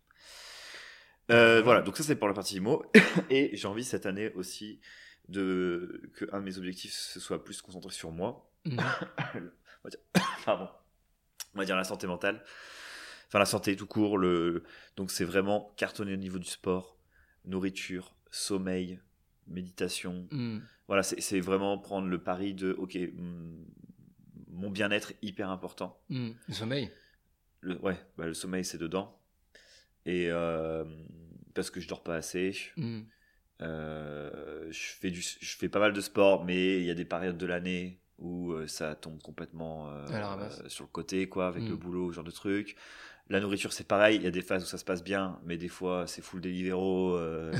[1.30, 2.84] Euh, voilà, donc ça c'est pour la partie IMO.
[3.30, 4.80] et j'ai envie cette année aussi
[5.28, 8.50] de que un de mes objectifs ce soit plus concentré sur moi.
[8.64, 8.78] Mhm.
[10.44, 10.68] Pardon.
[11.54, 12.44] On va dire la santé mentale
[13.28, 14.18] enfin la santé tout court.
[14.18, 14.64] Le,
[14.96, 16.96] donc c'est vraiment cartonné au niveau du sport,
[17.44, 19.00] nourriture, sommeil,
[19.46, 20.26] méditation.
[20.30, 20.60] Hmm.
[20.86, 23.64] Voilà, c'est vraiment prendre le pari de, ok, hmm,
[24.48, 25.98] mon bien-être hyper important.
[26.10, 26.30] Hmm.
[26.48, 26.90] Le sommeil?
[27.60, 29.18] Le, Ouais, bah, le sommeil c'est dedans.
[30.06, 30.84] Et euh,
[31.54, 32.54] parce que je dors pas assez.
[33.62, 37.04] Euh, je, fais du, je fais pas mal de sport, mais il y a des
[37.04, 41.76] périodes de l'année où euh, ça tombe complètement euh, sur le côté, quoi, avec le
[41.76, 42.76] boulot, ce genre de truc.
[43.30, 44.16] La nourriture, c'est pareil.
[44.16, 46.40] Il y a des phases où ça se passe bien, mais des fois, c'est full
[46.42, 47.14] Deliveroo.
[47.16, 47.52] euh,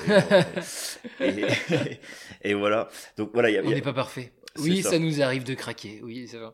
[1.20, 2.01] et, et- et-
[2.43, 2.89] et voilà.
[3.16, 4.32] Donc voilà, il y a, On a- n'est pas parfait.
[4.59, 4.91] Oui, ça.
[4.91, 4.99] ça.
[4.99, 6.01] nous arrive de craquer.
[6.03, 6.51] Oui, c'est vrai.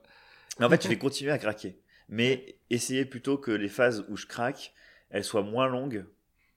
[0.59, 1.77] Mais en fait, je vais continuer à craquer.
[2.09, 4.73] Mais essayer plutôt que les phases où je craque,
[5.11, 6.05] elles soient moins longues,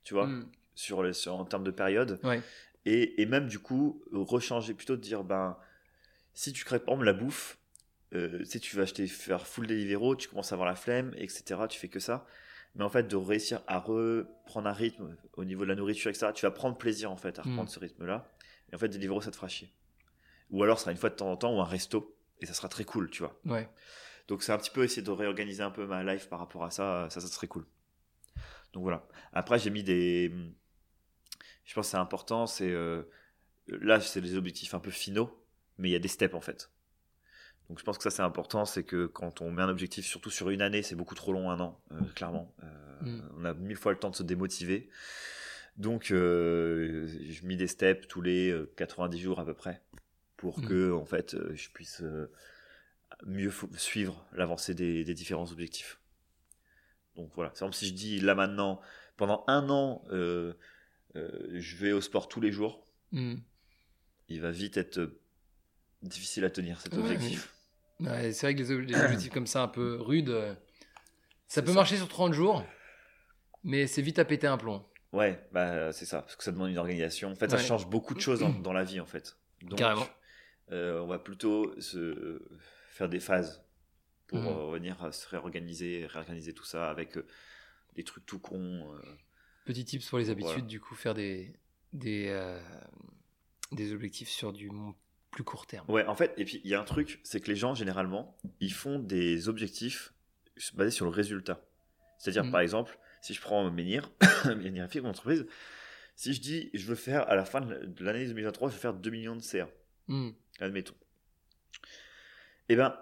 [0.04, 0.48] tu vois, Mm.
[0.76, 2.20] sur, les- sur- en termes de période.
[2.24, 2.42] Ouais.
[2.86, 5.58] Et, et même du coup, rechanger, plutôt de dire, ben,
[6.34, 7.58] si tu craques, par exemple, la bouffe,
[8.14, 11.14] euh, tu sais, tu vas acheter, faire full Deliveroo, tu commences à avoir la flemme,
[11.18, 11.62] etc.
[11.70, 12.26] Tu fais que ça.
[12.76, 16.32] Mais en fait, de réussir à reprendre un rythme au niveau de la nourriture, etc.,
[16.34, 17.74] tu vas prendre plaisir, en fait, à reprendre Mm.
[17.74, 18.32] ce rythme-là.
[18.72, 19.72] Et en fait, Deliveroo, ça te fera chier.
[20.50, 22.54] Ou alors, ce sera une fois de temps en temps, ou un resto, et ça
[22.54, 23.40] sera très cool, tu vois.
[23.46, 23.70] Ouais.
[24.28, 26.72] Donc c'est un petit peu essayer de réorganiser un peu ma life par rapport à
[26.72, 27.66] ça, ça, ça serait cool.
[28.72, 29.06] Donc voilà.
[29.34, 30.34] Après j'ai mis des,
[31.66, 33.04] je pense que c'est important, c'est euh,
[33.68, 35.46] là c'est des objectifs un peu finaux,
[35.78, 36.72] mais il y a des steps en fait.
[37.70, 40.30] Donc je pense que ça c'est important, c'est que quand on met un objectif, surtout
[40.30, 42.54] sur une année, c'est beaucoup trop long un an, euh, clairement.
[42.64, 42.68] Euh,
[43.02, 43.22] Mm.
[43.38, 44.90] On a mille fois le temps de se démotiver.
[45.76, 49.82] Donc euh, je mis des steps tous les euh, 90 jours à peu près
[50.38, 50.68] pour Mm.
[50.68, 52.02] que en fait je puisse
[53.26, 56.00] mieux suivre l'avancée des, des différents objectifs.
[57.18, 58.80] Donc voilà, c'est comme si je dis là maintenant,
[59.18, 63.36] pendant un an, je vais au sport tous les jours, Mm.
[64.30, 65.14] il va vite être
[66.04, 67.54] difficile à tenir cet Ouais, objectif.
[68.00, 70.54] Ouais, c'est vrai que les, ob- les objectifs comme ça, un peu rudes, euh,
[71.48, 71.76] ça peut ça.
[71.76, 72.64] marcher sur 30 jours,
[73.64, 74.84] mais c'est vite à péter un plomb.
[75.14, 77.32] Ouais, bah c'est ça, parce que ça demande une organisation.
[77.32, 79.38] En fait, ça change beaucoup de choses dans, dans la vie en fait.
[79.62, 80.08] Donc, Carrément.
[80.72, 82.42] euh, on va plutôt se
[82.90, 83.64] faire des phases
[84.28, 84.48] pour Mhm.
[84.48, 87.28] euh, venir à se réorganiser, réorganiser tout ça avec euh,
[87.96, 88.92] des trucs tout cons.
[89.66, 90.68] Petit tips pour les habitudes, Voilà.
[90.68, 91.54] du coup, faire des,
[91.94, 92.58] des,
[93.72, 94.70] des objectifs sur du
[95.34, 95.86] plus court terme.
[95.90, 98.38] Ouais, en fait, et puis il y a un truc, c'est que les gens, généralement,
[98.62, 100.14] ils font des objectifs
[100.76, 101.60] basés sur le résultat.
[102.20, 102.52] C'est-à-dire, Mhm.
[102.52, 104.12] par exemple, si je prends Menhir,
[104.46, 105.46] Menhir mon entreprise,
[106.16, 108.94] si je dis, je veux faire, à la fin de l'année 2023, je veux faire
[108.94, 109.68] 2 millions de CA,
[110.08, 110.30] Mm.
[110.60, 110.94] admettons.
[112.70, 112.96] Eh ben,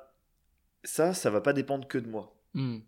[0.84, 2.36] ça, ça va pas dépendre que de moi.
[2.54, 2.80] Mm.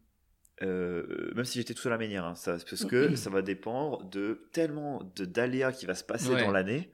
[0.61, 4.03] Euh, même si j'étais tout seul à Menhir, hein, ça, parce que ça va dépendre
[4.09, 6.43] de tellement de d'aléas qui va se passer Ouais.
[6.43, 6.93] dans l'année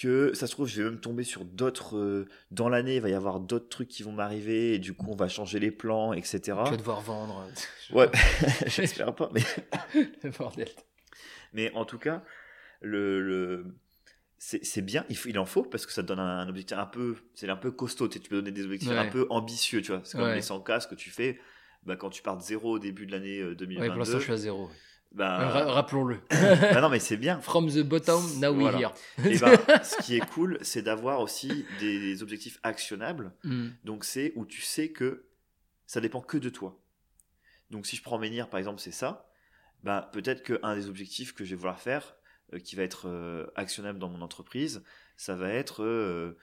[0.00, 3.08] que ça se trouve je vais même tomber sur d'autres euh, dans l'année il va
[3.10, 6.12] y avoir d'autres trucs qui vont m'arriver et du coup on va changer les plans
[6.14, 7.46] etc Tu vas devoir vendre.
[7.92, 8.08] ouais
[8.66, 9.42] j'espère pas mais
[10.24, 10.68] Le bordel.
[11.52, 12.22] mais en tout cas
[12.80, 13.66] le, le-
[14.38, 16.78] c'est bien il, faut, il en faut parce que ça te donne un, un objectif
[16.78, 18.96] un peu c'est un peu costaud tu peux donner des objectifs Ouais.
[18.96, 20.34] un peu ambitieux tu vois c'est comme Ouais.
[20.36, 21.38] les 100K ce que tu fais
[21.84, 24.18] bah, quand tu pars de zéro au début de l'année euh, 2022 Ouais, pour l'instant,
[24.18, 24.70] je suis à zéro.
[25.12, 26.18] Bah, Euh, ra- Rappelons-le.
[26.30, 28.78] bah non mais c'est bien From the bottom, now we Voilà.
[28.78, 28.92] here.
[29.24, 33.68] et ben, ce qui est cool c'est d'avoir aussi des objectifs actionnables Mm.
[33.84, 35.26] Donc c'est où tu sais que
[35.86, 36.80] ça dépend que de toi.
[37.70, 39.28] Donc si je prends Menhir par exemple, c'est ça.
[39.82, 42.14] Bah peut-être qu'un des objectifs que je vais vouloir faire,
[42.52, 44.82] euh, qui va être euh, actionnable dans mon entreprise,
[45.16, 46.36] ça va être euh,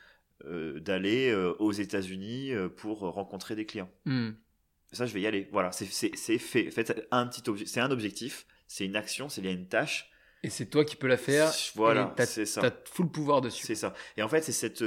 [0.79, 3.89] d'aller aux États-Unis pour rencontrer des clients.
[4.05, 4.29] Mm.
[4.91, 5.49] Ça, je vais y aller.
[5.51, 6.67] Voilà, c'est fait.
[6.67, 9.67] En fait, un petit obje- c'est un objectif, c'est une action, c'est lié à une
[9.67, 10.11] tâche.
[10.43, 11.51] Et c'est toi qui peux la faire.
[11.75, 12.61] Voilà, c'est ça.
[12.61, 13.65] T'as full pouvoir dessus.
[13.65, 13.93] C'est ça.
[14.17, 14.83] Et en fait, c'est cette,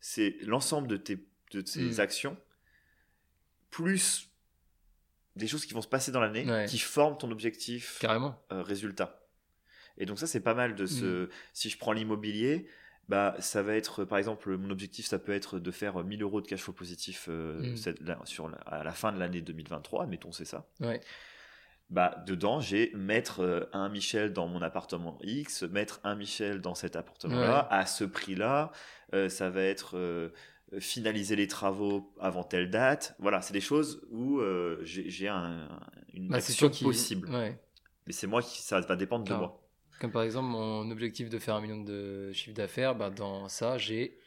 [0.00, 1.18] c'est l'ensemble de tes,
[1.52, 2.00] de ces Mm.
[2.00, 2.36] actions
[3.70, 4.30] plus
[5.36, 6.66] des choses qui vont se passer dans l'année Ouais.
[6.66, 8.40] qui forment ton objectif Carrément.
[8.52, 9.20] euh, résultat.
[9.98, 10.88] Et donc ça, c'est pas mal de Mm.
[10.88, 11.28] se.
[11.52, 12.66] Si je prends l'immobilier,
[13.08, 16.40] bah ça va être, par exemple, mon objectif, ça peut être de faire 1000 euros
[16.40, 17.76] de cash flow positif euh, Mm.
[17.76, 20.04] cette- là, sur la- à la fin de l'année 2023.
[20.04, 20.68] Admettons, c'est ça.
[20.80, 21.00] Ouais.
[21.94, 26.74] Bah, dedans, j'ai mettre euh, un Michel dans mon appartement X, mettre un Michel dans
[26.74, 28.72] cet appartement-là, à ce prix-là.
[29.14, 30.30] Euh, ça va être euh,
[30.80, 33.14] finaliser les travaux avant telle date.
[33.20, 35.68] Voilà, c'est des choses où euh, j'ai j'ai un,
[36.12, 36.82] une Bah, action qui.
[36.82, 37.30] possible.
[37.30, 37.56] Ouais.
[38.08, 39.60] Mais c'est moi qui, ça va dépendre de moi.
[40.00, 43.78] Comme par exemple, mon objectif de faire un million de chiffre d'affaires, bah, dans ça,
[43.78, 44.18] j'ai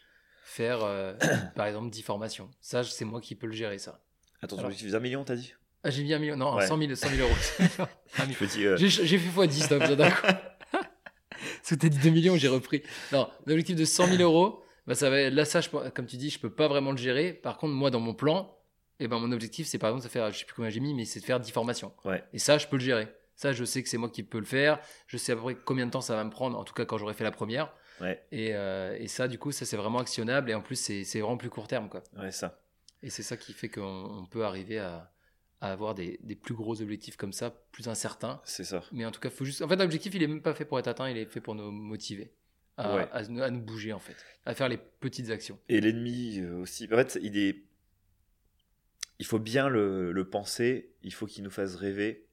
[0.45, 0.80] faire,
[1.56, 2.49] par exemple, 10 formations.
[2.61, 3.99] Ça, c'est moi qui peux le gérer, ça.
[4.41, 4.68] Attends, Alors.
[4.68, 5.53] objectif un million, t'as dit?
[5.83, 6.35] Ah, j'ai mis un million.
[6.35, 6.65] Non, Ouais.
[6.67, 7.87] 100 000, 100 000 euros.
[8.19, 10.21] Euh, J'ai fait x10 d'un coup.
[10.71, 12.81] Parce que t'as dit 2 millions, j'ai repris.
[13.11, 16.29] Non, l'objectif de 100 000 euros, bah ça va, là, ça, je comme tu dis,
[16.29, 17.33] je peux pas vraiment le gérer.
[17.33, 18.57] Par contre, moi, dans mon plan,
[18.99, 20.93] eh ben, mon objectif, c'est par exemple de faire, je sais plus combien j'ai mis,
[20.93, 21.93] mais c'est de faire 10 formations.
[22.05, 22.23] Ouais.
[22.33, 23.07] Et ça, je peux le gérer.
[23.35, 24.79] Ça, je sais que c'est moi qui peux le faire.
[25.05, 26.85] Je sais à peu près combien de temps ça va me prendre, en tout cas
[26.85, 27.71] quand j'aurai fait la première.
[28.01, 30.49] ouais, Et, euh, et ça, du coup, ça, c'est vraiment actionnable.
[30.49, 32.01] Et en plus, c'est vraiment plus court terme, quoi.
[32.17, 32.59] ouais, ça.
[33.03, 33.83] Et c'est ça qui fait qu'on
[34.21, 35.11] on peut arriver à,
[35.61, 38.41] à avoir des, des plus gros objectifs comme ça, plus incertains.
[38.43, 38.84] C'est ça.
[38.91, 39.61] Mais en tout cas, faut juste.
[39.61, 41.55] En fait, l'objectif, il est même pas fait pour être atteint, il est fait pour
[41.55, 42.31] nous motiver.
[42.79, 43.07] à, Ouais.
[43.11, 44.15] à nous- à nous bouger en fait,
[44.45, 45.57] à faire les petites actions.
[45.67, 46.85] Et l'ennemi euh, aussi.
[46.91, 47.63] En fait, il est.
[49.17, 50.91] Il faut bien le, le penser.
[51.01, 52.27] Il faut qu'il nous fasse rêver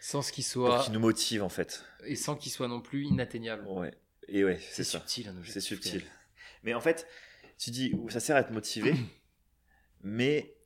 [0.00, 1.84] Sans ce qu'il pour soit qu'il nous motive en fait.
[2.04, 3.64] et sans qu'il soit non plus inatteignable.
[3.68, 3.94] Ouais.
[4.26, 4.98] Et ouais, C'est c'est ça.
[4.98, 6.02] subtil un C'est subtil.
[6.64, 7.06] Mais en fait,
[7.56, 8.94] tu dis, ça sert à être motivé,
[10.02, 10.56] mais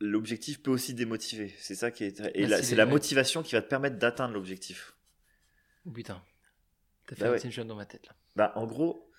[0.00, 1.54] l'objectif peut aussi démotiver.
[1.58, 2.20] C'est ça qui est.
[2.34, 4.94] Et Ah, si, c'est la motivation qui va te permettre d'atteindre l'objectif.
[5.86, 6.22] Oh, putain,
[7.06, 7.64] t'as fait Bah un ouais.
[7.64, 8.14] dans ma tête là.
[8.36, 9.10] Bah, en gros,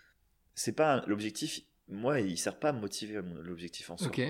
[0.56, 1.62] c'est pas un- l'objectif.
[1.88, 4.08] Moi, il sert pas à me motiver l'objectif en soi.
[4.08, 4.22] Ok.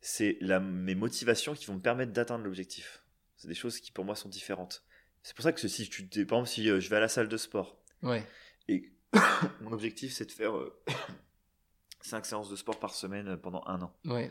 [0.00, 3.02] C'est la, mes motivations qui vont me permettre d'atteindre l'objectif.
[3.36, 4.84] C'est des choses qui pour moi sont différentes.
[5.22, 7.28] C'est pour ça que si tu, par exemple, si euh, je vais à la salle
[7.28, 8.26] de sport Ouais.
[8.68, 8.92] et
[9.60, 10.52] mon objectif c'est de faire
[12.00, 14.30] 5 séances de sport par semaine euh, pendant un an, Ouais.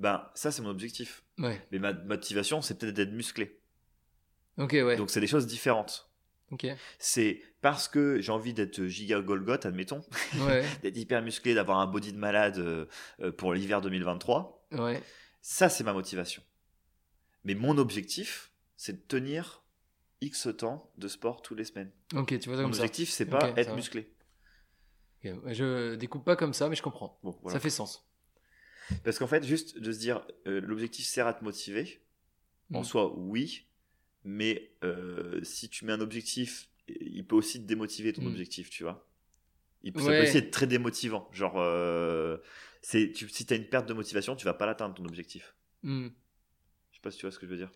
[0.00, 1.22] Ben ça c'est mon objectif.
[1.38, 1.60] Ouais.
[1.70, 3.60] Mais ma motivation c'est peut-être d'être musclé.
[4.58, 4.96] Ouais.
[4.96, 6.10] Donc c'est des choses différentes.
[6.98, 10.02] C'est parce que j'ai envie d'être giga Golgoth, admettons,
[10.46, 10.64] Ouais.
[10.82, 12.86] d'être hyper musclé, d'avoir un body de malade euh,
[13.20, 14.66] euh, pour l'hiver 2023.
[14.72, 15.00] Ouais.
[15.42, 16.42] Ça, c'est ma motivation.
[17.44, 19.62] Mais mon objectif, c'est de tenir
[20.20, 21.92] X temps de sport tous les semaines.
[22.14, 22.38] Ok.
[22.38, 24.12] Tu vois ça Mon comme objectif, c'est pas être musclé.
[25.22, 27.18] Je découpe pas comme ça, mais je comprends.
[27.22, 27.56] Bon, voilà.
[27.56, 28.09] Ça fait sens.
[29.04, 32.00] Parce qu'en fait, juste de se dire, euh, l'objectif sert à te motiver,
[32.72, 33.66] en soi, oui.
[34.24, 38.26] Mais euh, si tu mets un objectif, il peut aussi te démotiver ton Mm.
[38.28, 39.06] objectif, tu vois.
[39.82, 41.28] Il peut, ça peut aussi être très démotivant.
[41.32, 42.36] Genre, euh,
[42.82, 45.54] c'est, tu, si tu as une perte de motivation, tu vas pas l'atteindre ton objectif.
[45.82, 46.08] Hmm.
[46.90, 47.70] Je sais pas si tu vois ce que je veux dire.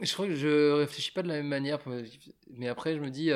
[0.00, 1.78] Je crois que je réfléchis pas de la même manière,
[2.50, 3.30] mais après je me dis,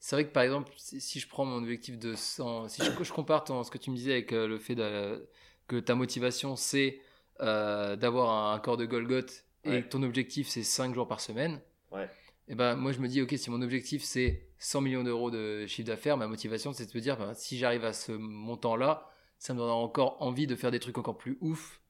[0.00, 2.90] c'est vrai que par exemple, si, si je prends mon objectif de 100, si je,
[3.04, 5.26] je compare ton- ce que tu me disais avec euh, le fait de-
[5.66, 7.00] que ta motivation c'est
[7.40, 9.82] euh, d'avoir un, corps de Golgoth et Ouais.
[9.82, 11.60] que ton objectif c'est 5 jours par semaine,
[11.90, 12.08] Ouais.
[12.48, 15.66] et ben moi je me dis, ok, si mon objectif c'est 100 millions d'euros de
[15.66, 19.52] chiffre d'affaires, ma motivation c'est de me dire, ben, si j'arrive à ce montant-là, ça
[19.54, 21.80] me donnera encore envie de faire des trucs encore plus ouf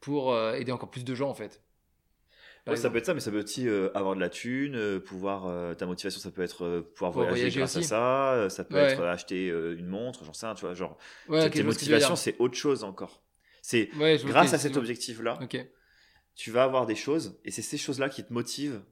[0.00, 1.62] pour euh, aider encore plus de gens en fait.
[2.66, 4.98] Ouais, ça peut être ça, mais ça peut aussi euh, avoir de la thune, euh,
[4.98, 7.84] pouvoir euh, ta motivation, ça peut être pouvoir voyager, voyager grâce aussi.
[7.84, 8.92] à ça, ça peut Ouais.
[8.92, 10.96] être acheter une montre, j'en sais tu vois, genre
[11.28, 13.22] Ouais, tes- motivations, c'est autre chose encore.
[13.62, 13.88] C'est
[14.24, 15.38] grâce à cet objectif-là,
[16.34, 18.82] tu vas avoir des choses, et c'est ces choses-là qui te motivent.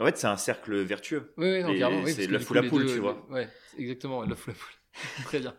[0.00, 1.32] En fait, c'est un cercle vertueux.
[1.36, 3.26] Oui, oui, c'est la foule à poule, tu vois.
[3.30, 3.48] Ouais,
[3.78, 5.24] exactement, la foule à poule.
[5.24, 5.54] très bien.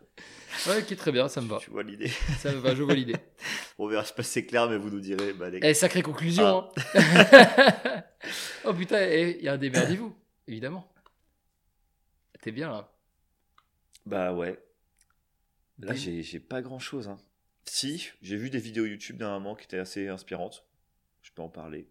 [0.68, 1.57] Ouais, ok, très bien, ça me va.
[1.57, 2.10] Tu vois l'idée.
[2.40, 3.15] Ça me va, je vois l'idée.
[3.77, 5.34] On verra, je sais pas si c'est clair, mais vous nous direz.
[5.34, 5.60] Bah, les...
[5.61, 6.45] Eh, sacrée conclusion.
[6.45, 6.69] Ah.
[6.95, 8.03] hein.
[8.65, 10.15] oh putain, il y a un démerdez-vous,
[10.48, 10.91] évidemment.
[12.41, 12.91] T'es bien là.
[14.06, 14.60] Bah ouais.
[15.80, 17.07] Là, j'ai j'ai pas grand-chose.
[17.07, 17.18] hein.
[17.65, 20.64] Si, j'ai vu des vidéos YouTube d'un moment qui étaient assez inspirantes.
[21.23, 21.90] Je peux en parler.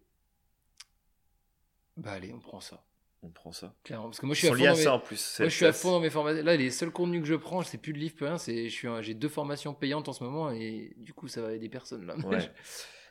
[1.97, 2.83] Bah allez, on prend ça.
[3.25, 3.73] On prend ça.
[3.83, 4.05] Clairement.
[4.05, 4.83] Parce que moi je Ils suis à fond liés dans à mes...
[4.83, 5.35] ça en plus.
[5.39, 6.43] Moi, je suis à fond dans mes formations.
[6.43, 8.37] Là, les seuls contenus que je prends, c'est plus de livres, plus rien.
[8.37, 11.41] C'est, je suis, un- j'ai deux formations payantes en ce moment et du coup, ça
[11.41, 12.15] va aider personne là.
[12.17, 12.37] Ouais.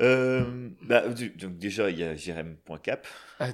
[0.00, 3.06] Euh, bah, du- donc déjà, il y a jrem.cap.
[3.40, 3.48] Ah,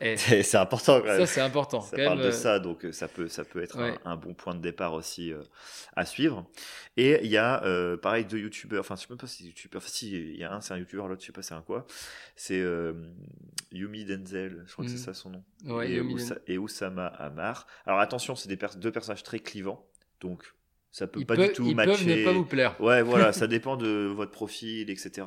[0.00, 1.20] eh, C'est important quand même.
[1.20, 1.80] ça, c'est important.
[1.80, 3.94] Ça quand parle même, de euh, ça, donc euh, ça peut, ça peut être Ouais.
[4.04, 5.42] un, un bon point de départ aussi euh,
[5.96, 6.48] à suivre.
[6.96, 9.48] Et il y a, euh, pareil, deux youtubeurs, enfin, je sais même pas si c'est
[9.48, 11.54] youtubeur, enfin, si, il y a un, c'est un youtubeur, l'autre, je sais pas c'est
[11.54, 11.86] un quoi.
[12.36, 12.92] C'est euh,
[13.72, 14.96] Yumi Denzel, je crois que Mm.
[14.96, 15.44] c'est ça son nom.
[15.66, 17.66] Ouais, et, Yumi Ousa- et Oussama Amar.
[17.86, 19.84] Alors attention, c'est des pers- deux personnages très clivants,
[20.20, 20.44] donc
[20.90, 22.04] ça peut Ils, pas peuvent, du tout ils matcher.
[22.06, 22.80] peuvent ne pas vous plaire.
[22.80, 25.26] Ouais, voilà, ça dépend de votre profil, etc.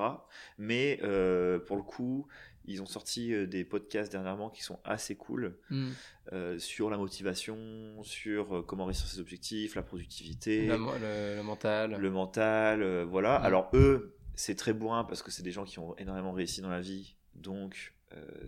[0.58, 2.28] Mais euh, pour le coup,
[2.66, 5.90] ils ont sorti euh, des podcasts dernièrement qui sont assez cool Hmm.
[6.34, 7.58] euh, sur la motivation,
[8.04, 11.98] sur comment réussir ses objectifs, la productivité, La le, le mental.
[12.00, 13.40] le mental, euh, voilà.
[13.40, 13.44] Mm.
[13.46, 16.70] Alors eux, c'est très bourrin parce que c'est des gens qui ont énormément réussi dans
[16.70, 17.94] la vie, donc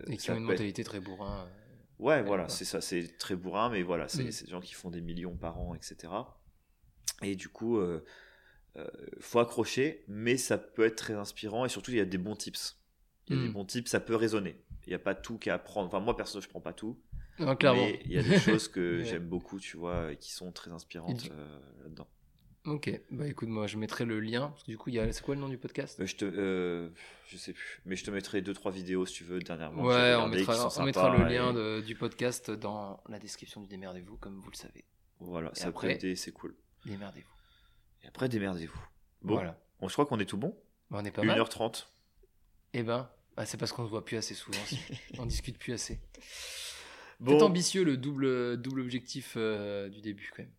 [0.08, 1.46] et qui ont une être- mentalité très bourrin.
[2.00, 4.30] Ouais, voilà, c'est ça, c'est très bourrin, mais voilà, c'est Mm.
[4.32, 6.12] c'est des gens qui font des millions par an, etc.
[7.24, 8.04] Et du coup, euh,
[8.76, 8.86] euh,
[9.20, 12.36] faut accrocher, mais ça peut être très inspirant et surtout, il y a des bons
[12.36, 12.78] tips.
[13.28, 14.56] Il y a des bons tips, ça peut résonner.
[14.86, 15.86] Il n'y a pas tout qu'à apprendre.
[15.88, 17.00] Enfin, moi, perso, je prends pas tout,
[17.38, 17.86] Non, clairement.
[17.86, 19.04] mais il y a des choses que Ouais.
[19.04, 22.06] j'aime beaucoup, tu vois, et qui sont très inspirantes euh, là-dedans.
[22.66, 24.48] Ok, bah écoute, moi je mettrai le lien.
[24.48, 25.12] Parce que du coup, il y a...
[25.12, 26.00] c'est quoi le nom du podcast?
[26.00, 26.88] Euh, je te, euh,
[27.26, 29.82] je sais plus, mais je te mettrai deux trois vidéos si tu veux dernièrement.
[29.84, 34.16] Ouais, on mettra, on mettra le lien de- du podcast dans la description du Démerdez-vous,
[34.16, 34.84] comme vous le savez.
[35.20, 36.54] Voilà, Et ça après- peut aider, c'est cool.
[36.86, 37.28] Démerdez-vous.
[38.04, 38.80] Et après, démerdez-vous.
[39.22, 39.58] Bon, Voilà.
[39.80, 40.56] bon, je crois qu'on est tout bon.
[40.90, 41.38] Bah, on est pas mal.
[41.40, 41.86] 1h30.
[42.74, 44.58] Eh ben, bah, c'est parce qu'on se voit plus assez souvent.
[45.18, 46.00] on discute plus assez.
[47.20, 50.52] Bon, C'est ambitieux le double, double objectif euh, du début quand même.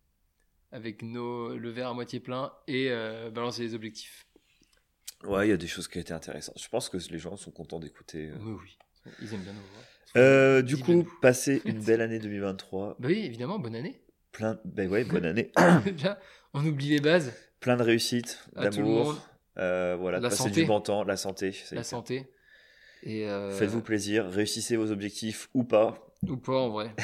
[0.72, 4.26] Avec nos, le verre à moitié plein et euh, balancer les objectifs.
[5.24, 6.58] Ouais, il y a des choses qui ont été intéressantes.
[6.60, 8.28] Je pense que les gens sont contents d'écouter.
[8.30, 8.36] euh.
[8.40, 8.78] Oui, oui.
[9.22, 9.82] Ils aiment bien nos voix.
[10.16, 12.96] Euh, du coup, passez une belle année 2023.
[12.98, 14.00] Bah oui, évidemment, bonne année.
[14.36, 15.50] Plein, ben ouais, bonne année.
[15.86, 16.18] Déjà,
[16.52, 19.18] on oublie les bases, Plein de réussite, À tout le d'amour.
[19.56, 20.60] euh, voilà, La passer santé.
[20.60, 21.56] du bon temps, la santé.
[21.72, 22.30] la santé.
[23.02, 25.96] Et euh, Faites-vous plaisir, réussissez vos objectifs ou pas.
[26.28, 26.94] Ou pas en vrai.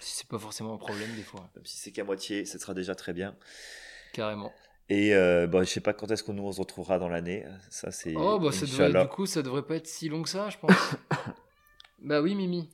[0.00, 2.94] C'est pas forcément un problème des fois, Même si c'est qu'à moitié, ce sera déjà
[2.94, 3.36] très bien.
[4.14, 4.50] carrément.
[4.88, 7.44] Et euh, bon, je sais pas quand est-ce qu'on nous se retrouvera dans l'année.
[7.68, 8.14] Ça, c'est.
[8.16, 10.56] Oh bah ça devrait, du coup ça devrait pas être si long que ça je
[10.56, 10.72] pense.
[12.02, 12.70] bah oui Mimi,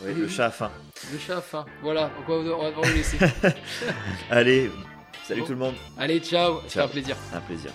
[0.00, 0.70] Ouais, le chat a faim.
[1.12, 1.66] le chat a faim.
[1.82, 3.18] Voilà, on va, on va le laisser.
[4.30, 4.70] Allez,
[5.24, 5.46] salut Bon.
[5.46, 5.74] tout le monde.
[5.98, 6.84] Allez ciao, c'était Ciao.
[6.84, 7.16] un plaisir.
[7.34, 7.70] Un plaisir.